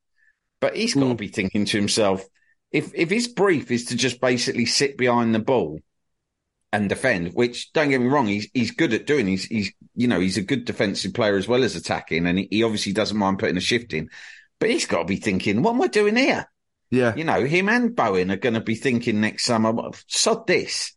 But 0.60 0.76
he's 0.76 0.96
got 0.96 1.04
mm. 1.04 1.10
to 1.10 1.16
be 1.16 1.28
thinking 1.28 1.66
to 1.66 1.78
himself, 1.78 2.26
if 2.72 2.92
if 2.94 3.10
his 3.10 3.28
brief 3.28 3.72
is 3.72 3.86
to 3.86 3.96
just 3.96 4.22
basically 4.22 4.66
sit 4.66 4.98
behind 4.98 5.36
the 5.36 5.40
ball 5.40 5.80
and 6.74 6.90
defend, 6.90 7.34
which 7.34 7.72
don't 7.74 7.90
get 7.90 8.02
me 8.02 8.08
wrong, 8.08 8.28
he's 8.28 8.50
he's 8.54 8.72
good 8.72 8.94
at 8.94 9.08
doing. 9.08 9.28
He's 9.28 9.46
he's 9.46 9.72
you 9.96 10.08
know 10.08 10.20
he's 10.20 10.38
a 10.38 10.42
good 10.42 10.66
defensive 10.66 11.14
player 11.14 11.36
as 11.36 11.48
well 11.48 11.64
as 11.64 11.76
attacking, 11.76 12.28
and 12.28 12.40
he, 12.40 12.48
he 12.50 12.64
obviously 12.64 12.94
doesn't 12.94 13.18
mind 13.18 13.40
putting 13.40 13.58
a 13.58 13.62
shift 13.62 13.94
in. 13.94 14.10
But 14.60 14.70
he's 14.70 14.86
got 14.86 15.00
to 15.00 15.06
be 15.06 15.18
thinking, 15.18 15.64
what 15.64 15.74
am 15.74 15.82
I 15.82 15.88
doing 15.88 16.16
here? 16.16 16.48
Yeah, 16.92 17.16
you 17.16 17.24
know, 17.24 17.44
him 17.46 17.70
and 17.70 17.96
Bowen 17.96 18.32
are 18.32 18.38
going 18.38 18.54
to 18.54 18.62
be 18.62 18.76
thinking 18.76 19.22
next 19.22 19.46
summer, 19.46 19.74
sod 20.08 20.46
this. 20.46 20.94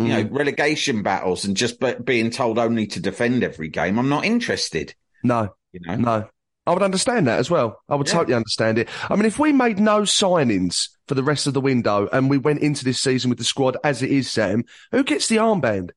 Mm. 0.00 0.06
You 0.06 0.12
know, 0.12 0.24
mm. 0.24 0.38
relegation 0.38 1.02
battles 1.02 1.44
and 1.44 1.56
just 1.56 1.82
being 2.04 2.30
told 2.30 2.58
only 2.58 2.86
to 2.88 3.00
defend 3.00 3.42
every 3.42 3.68
game. 3.68 3.98
I'm 3.98 4.08
not 4.08 4.24
interested. 4.24 4.94
No, 5.24 5.54
you 5.72 5.80
know, 5.80 5.96
no. 5.96 6.28
I 6.66 6.72
would 6.72 6.82
understand 6.82 7.26
that 7.28 7.38
as 7.38 7.50
well. 7.50 7.80
I 7.88 7.94
would 7.94 8.08
yeah. 8.08 8.12
totally 8.12 8.34
understand 8.34 8.78
it. 8.78 8.90
I 9.08 9.16
mean, 9.16 9.24
if 9.24 9.38
we 9.38 9.52
made 9.52 9.78
no 9.78 10.02
signings 10.02 10.90
for 11.06 11.14
the 11.14 11.22
rest 11.22 11.46
of 11.46 11.54
the 11.54 11.62
window 11.62 12.08
and 12.12 12.28
we 12.28 12.36
went 12.36 12.60
into 12.60 12.84
this 12.84 13.00
season 13.00 13.30
with 13.30 13.38
the 13.38 13.44
squad 13.44 13.78
as 13.82 14.02
it 14.02 14.10
is, 14.10 14.30
Sam, 14.30 14.64
who 14.92 15.02
gets 15.02 15.28
the 15.28 15.36
armband? 15.36 15.92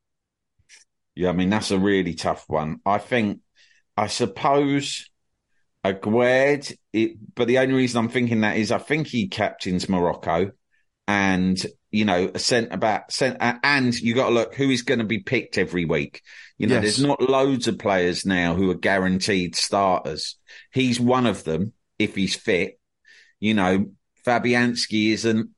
Yeah, 1.14 1.30
I 1.30 1.34
mean, 1.34 1.50
that's 1.50 1.72
a 1.72 1.78
really 1.78 2.14
tough 2.14 2.46
one. 2.48 2.80
I 2.86 3.00
think, 3.00 3.42
I 3.98 4.08
suppose 4.08 5.11
Aguerd, 5.84 6.76
it, 6.94 7.18
but 7.36 7.48
the 7.48 7.60
only 7.60 7.74
reason 7.74 7.98
I'm 8.00 8.10
thinking 8.10 8.42
that 8.42 8.58
is 8.58 8.72
I 8.72 8.78
think 8.78 9.08
he 9.08 9.28
captains 9.28 9.90
Morocco 9.90 10.52
and 11.08 11.64
you 11.92 12.06
know, 12.06 12.32
a 12.34 12.40
centre 12.40 12.78
back, 12.78 13.12
centre, 13.12 13.60
and 13.64 13.94
you 14.00 14.16
got 14.16 14.30
to 14.30 14.34
look 14.34 14.56
who 14.56 14.70
is 14.70 14.82
going 14.82 15.00
to 15.00 15.06
be 15.06 15.20
picked 15.20 15.58
every 15.58 15.84
week. 15.84 16.22
You 16.58 16.68
know, 16.68 16.76
yes. 16.76 16.84
there's 16.84 17.04
not 17.04 17.22
loads 17.22 17.68
of 17.68 17.80
players 17.80 18.26
now 18.26 18.56
who 18.56 18.72
are 18.72 18.76
guaranteed 18.76 19.56
starters. 19.56 20.38
He's 20.72 21.00
one 21.00 21.26
of 21.26 21.44
them 21.44 21.74
if 22.00 22.16
he's 22.16 22.36
fit. 22.36 22.80
You 23.40 23.54
know, 23.54 23.88
Fabianski 24.26 25.12
isn't. 25.12 25.50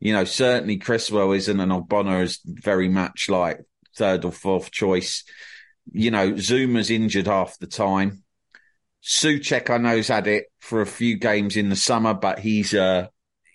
You 0.00 0.12
know, 0.12 0.24
certainly 0.24 0.76
Cresswell 0.76 1.32
isn't, 1.32 1.58
and 1.58 1.72
Ogbonna 1.72 2.22
is 2.22 2.38
very 2.44 2.88
much 2.88 3.28
like 3.28 3.60
third 3.96 4.24
or 4.24 4.30
fourth 4.30 4.70
choice. 4.70 5.24
You 5.90 6.10
know, 6.10 6.32
Zouma's 6.34 6.90
injured 6.90 7.26
half 7.26 7.58
the 7.58 7.66
time. 7.66 8.22
Soucek, 9.02 9.70
I 9.70 9.78
know, 9.78 9.96
has 9.96 10.08
had 10.08 10.26
it 10.26 10.46
for 10.60 10.80
a 10.80 10.86
few 10.86 11.16
games 11.16 11.56
in 11.56 11.68
the 11.68 11.76
summer, 11.76 12.14
but 12.14 12.38
he's 12.38 12.74
uh 12.74 13.08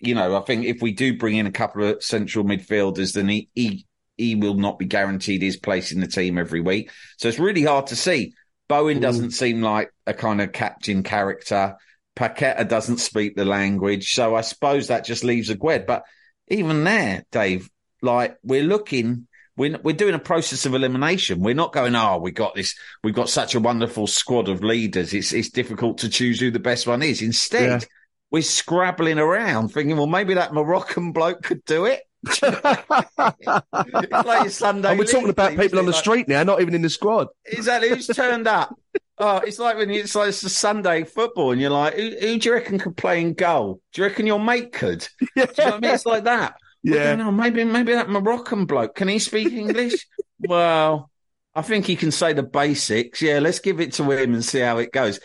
you 0.06 0.14
know, 0.14 0.36
I 0.36 0.40
think 0.40 0.66
if 0.66 0.82
we 0.82 0.92
do 0.92 1.16
bring 1.16 1.36
in 1.36 1.46
a 1.46 1.52
couple 1.52 1.84
of 1.84 2.02
central 2.02 2.44
midfielders, 2.44 3.14
then 3.14 3.28
he, 3.28 3.48
he, 3.54 3.86
he 4.16 4.34
will 4.34 4.54
not 4.54 4.78
be 4.78 4.84
guaranteed 4.84 5.42
his 5.42 5.56
place 5.56 5.92
in 5.92 6.00
the 6.00 6.06
team 6.06 6.38
every 6.38 6.60
week. 6.60 6.90
So 7.18 7.28
it's 7.28 7.38
really 7.38 7.62
hard 7.62 7.88
to 7.88 7.96
see. 7.96 8.34
Bowen 8.68 8.98
mm. 8.98 9.02
doesn't 9.02 9.32
seem 9.32 9.62
like 9.62 9.90
a 10.06 10.14
kind 10.14 10.40
of 10.40 10.52
captain 10.52 11.02
character. 11.02 11.76
Paqueta 12.16 12.68
doesn't 12.68 12.98
speak 12.98 13.34
the 13.34 13.44
language. 13.44 14.14
So 14.14 14.34
I 14.34 14.42
suppose 14.42 14.88
that 14.88 15.04
just 15.04 15.24
leaves 15.24 15.50
Aguerd. 15.50 15.86
But 15.86 16.04
even 16.48 16.84
there, 16.84 17.24
Dave, 17.32 17.68
like 18.02 18.36
we're 18.42 18.62
looking, 18.62 19.26
we're, 19.56 19.78
we're 19.82 19.94
doing 19.94 20.14
a 20.14 20.18
process 20.18 20.66
of 20.66 20.74
elimination. 20.74 21.40
We're 21.40 21.54
not 21.54 21.72
going, 21.72 21.94
oh, 21.94 22.18
we 22.18 22.30
got 22.30 22.54
this, 22.54 22.74
we've 23.02 23.14
got 23.14 23.28
such 23.28 23.54
a 23.54 23.60
wonderful 23.60 24.06
squad 24.06 24.48
of 24.48 24.62
leaders. 24.62 25.14
It's, 25.14 25.32
it's 25.32 25.50
difficult 25.50 25.98
to 25.98 26.08
choose 26.08 26.40
who 26.40 26.50
the 26.50 26.58
best 26.58 26.86
one 26.86 27.02
is. 27.02 27.22
Instead, 27.22 27.82
yeah 27.82 27.88
we're 28.34 28.42
scrabbling 28.42 29.20
around 29.20 29.68
thinking, 29.68 29.96
well, 29.96 30.08
maybe 30.08 30.34
that 30.34 30.52
Moroccan 30.52 31.12
bloke 31.12 31.44
could 31.44 31.64
do 31.66 31.84
it. 31.84 32.00
like 32.42 34.50
Sunday. 34.50 34.88
And 34.88 34.98
we're 34.98 35.04
talking 35.04 35.28
about 35.28 35.56
people 35.56 35.78
on 35.78 35.84
the 35.84 35.92
like, 35.92 36.00
street 36.00 36.26
now, 36.26 36.42
not 36.42 36.60
even 36.60 36.74
in 36.74 36.82
the 36.82 36.90
squad. 36.90 37.28
Exactly. 37.44 37.90
Who's 37.90 38.08
turned 38.08 38.48
up? 38.48 38.76
Oh, 39.16 39.36
it's 39.36 39.60
like 39.60 39.76
when 39.76 39.92
it's 39.92 40.16
like 40.16 40.30
it's 40.30 40.42
a 40.42 40.48
Sunday 40.48 41.04
football, 41.04 41.52
and 41.52 41.60
you're 41.60 41.70
like, 41.70 41.94
who, 41.94 42.16
who, 42.20 42.36
do 42.36 42.48
you 42.48 42.52
reckon 42.52 42.80
could 42.80 42.96
play 42.96 43.20
in 43.20 43.34
goal? 43.34 43.80
Do 43.92 44.02
you 44.02 44.08
reckon 44.08 44.26
your 44.26 44.40
mate 44.40 44.72
could? 44.72 45.06
Yeah. 45.36 45.46
You 45.56 45.56
know 45.56 45.64
what 45.64 45.74
I 45.74 45.78
mean? 45.78 45.94
It's 45.94 46.04
like 46.04 46.24
that. 46.24 46.56
Yeah. 46.84 47.16
Going, 47.16 47.20
oh, 47.22 47.32
maybe 47.32 47.64
maybe 47.64 47.94
that 47.94 48.10
Moroccan 48.10 48.66
bloke 48.66 48.94
can 48.94 49.08
he 49.08 49.18
speak 49.18 49.52
English? 49.52 50.06
well, 50.38 51.10
I 51.54 51.62
think 51.62 51.86
he 51.86 51.96
can 51.96 52.12
say 52.12 52.34
the 52.34 52.42
basics. 52.42 53.22
Yeah, 53.22 53.38
let's 53.38 53.58
give 53.58 53.80
it 53.80 53.94
to 53.94 54.10
him 54.10 54.34
and 54.34 54.44
see 54.44 54.60
how 54.60 54.78
it 54.78 54.92
goes. 54.92 55.18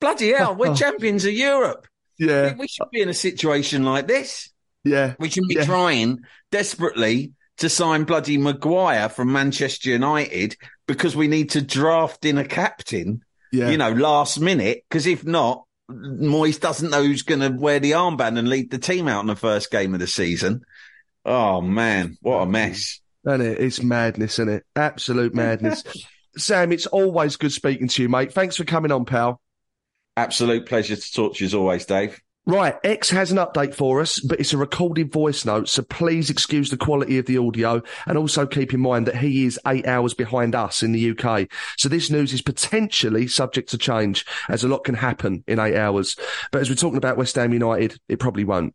Bloody 0.00 0.32
hell, 0.32 0.56
we're 0.56 0.74
champions 0.76 1.26
of 1.26 1.34
Europe. 1.34 1.86
Yeah. 2.18 2.54
We 2.54 2.68
should 2.68 2.90
be 2.90 3.02
in 3.02 3.08
a 3.10 3.14
situation 3.14 3.84
like 3.84 4.06
this. 4.06 4.50
Yeah. 4.82 5.14
We 5.18 5.28
should 5.28 5.46
be 5.46 5.56
yeah. 5.56 5.64
trying 5.64 6.20
desperately 6.50 7.32
to 7.58 7.68
sign 7.68 8.04
bloody 8.04 8.38
Maguire 8.38 9.08
from 9.08 9.32
Manchester 9.32 9.90
United 9.90 10.56
because 10.86 11.14
we 11.14 11.28
need 11.28 11.50
to 11.50 11.62
draft 11.62 12.24
in 12.24 12.38
a 12.38 12.44
captain, 12.44 13.22
yeah. 13.52 13.70
you 13.70 13.76
know, 13.76 13.92
last 13.92 14.40
minute. 14.40 14.84
Because 14.88 15.06
if 15.06 15.24
not, 15.24 15.64
Moyes 15.90 16.60
doesn't 16.60 16.90
know 16.90 17.02
who's 17.02 17.22
going 17.22 17.40
to 17.40 17.50
wear 17.50 17.78
the 17.78 17.92
armband 17.92 18.38
and 18.38 18.48
lead 18.48 18.70
the 18.70 18.78
team 18.78 19.06
out 19.06 19.20
in 19.20 19.26
the 19.26 19.36
first 19.36 19.70
game 19.70 19.94
of 19.94 20.00
the 20.00 20.06
season. 20.06 20.64
Oh, 21.24 21.60
man, 21.60 22.18
what 22.20 22.42
a 22.42 22.46
mess. 22.46 23.00
And 23.24 23.42
it? 23.42 23.58
It's 23.58 23.82
madness, 23.82 24.34
isn't 24.34 24.48
it? 24.50 24.64
Absolute 24.76 25.34
madness. 25.34 25.84
Sam, 26.36 26.72
it's 26.72 26.86
always 26.86 27.36
good 27.36 27.52
speaking 27.52 27.88
to 27.88 28.02
you, 28.02 28.08
mate. 28.08 28.32
Thanks 28.32 28.56
for 28.56 28.64
coming 28.64 28.92
on, 28.92 29.04
pal. 29.04 29.40
Absolute 30.16 30.66
pleasure 30.66 30.96
to 30.96 31.12
talk 31.12 31.34
to 31.34 31.44
you 31.44 31.46
as 31.46 31.54
always, 31.54 31.86
Dave. 31.86 32.20
Right, 32.46 32.76
Ex 32.84 33.08
has 33.08 33.32
an 33.32 33.38
update 33.38 33.74
for 33.74 34.02
us, 34.02 34.20
but 34.20 34.38
it's 34.38 34.52
a 34.52 34.58
recorded 34.58 35.10
voice 35.10 35.46
note, 35.46 35.66
so 35.66 35.82
please 35.82 36.28
excuse 36.28 36.68
the 36.68 36.76
quality 36.76 37.16
of 37.16 37.24
the 37.24 37.38
audio 37.38 37.82
and 38.06 38.18
also 38.18 38.46
keep 38.46 38.74
in 38.74 38.80
mind 38.80 39.06
that 39.06 39.16
he 39.16 39.46
is 39.46 39.58
eight 39.66 39.86
hours 39.86 40.12
behind 40.12 40.54
us 40.54 40.82
in 40.82 40.92
the 40.92 41.16
UK. 41.16 41.48
So 41.78 41.88
this 41.88 42.10
news 42.10 42.34
is 42.34 42.42
potentially 42.42 43.28
subject 43.28 43.70
to 43.70 43.78
change, 43.78 44.26
as 44.50 44.62
a 44.62 44.68
lot 44.68 44.84
can 44.84 44.94
happen 44.94 45.42
in 45.46 45.58
eight 45.58 45.74
hours. 45.74 46.16
But 46.52 46.60
as 46.60 46.68
we're 46.68 46.76
talking 46.76 46.98
about 46.98 47.16
West 47.16 47.36
Ham 47.36 47.54
United, 47.54 47.98
it 48.10 48.18
probably 48.18 48.44
won't. 48.44 48.74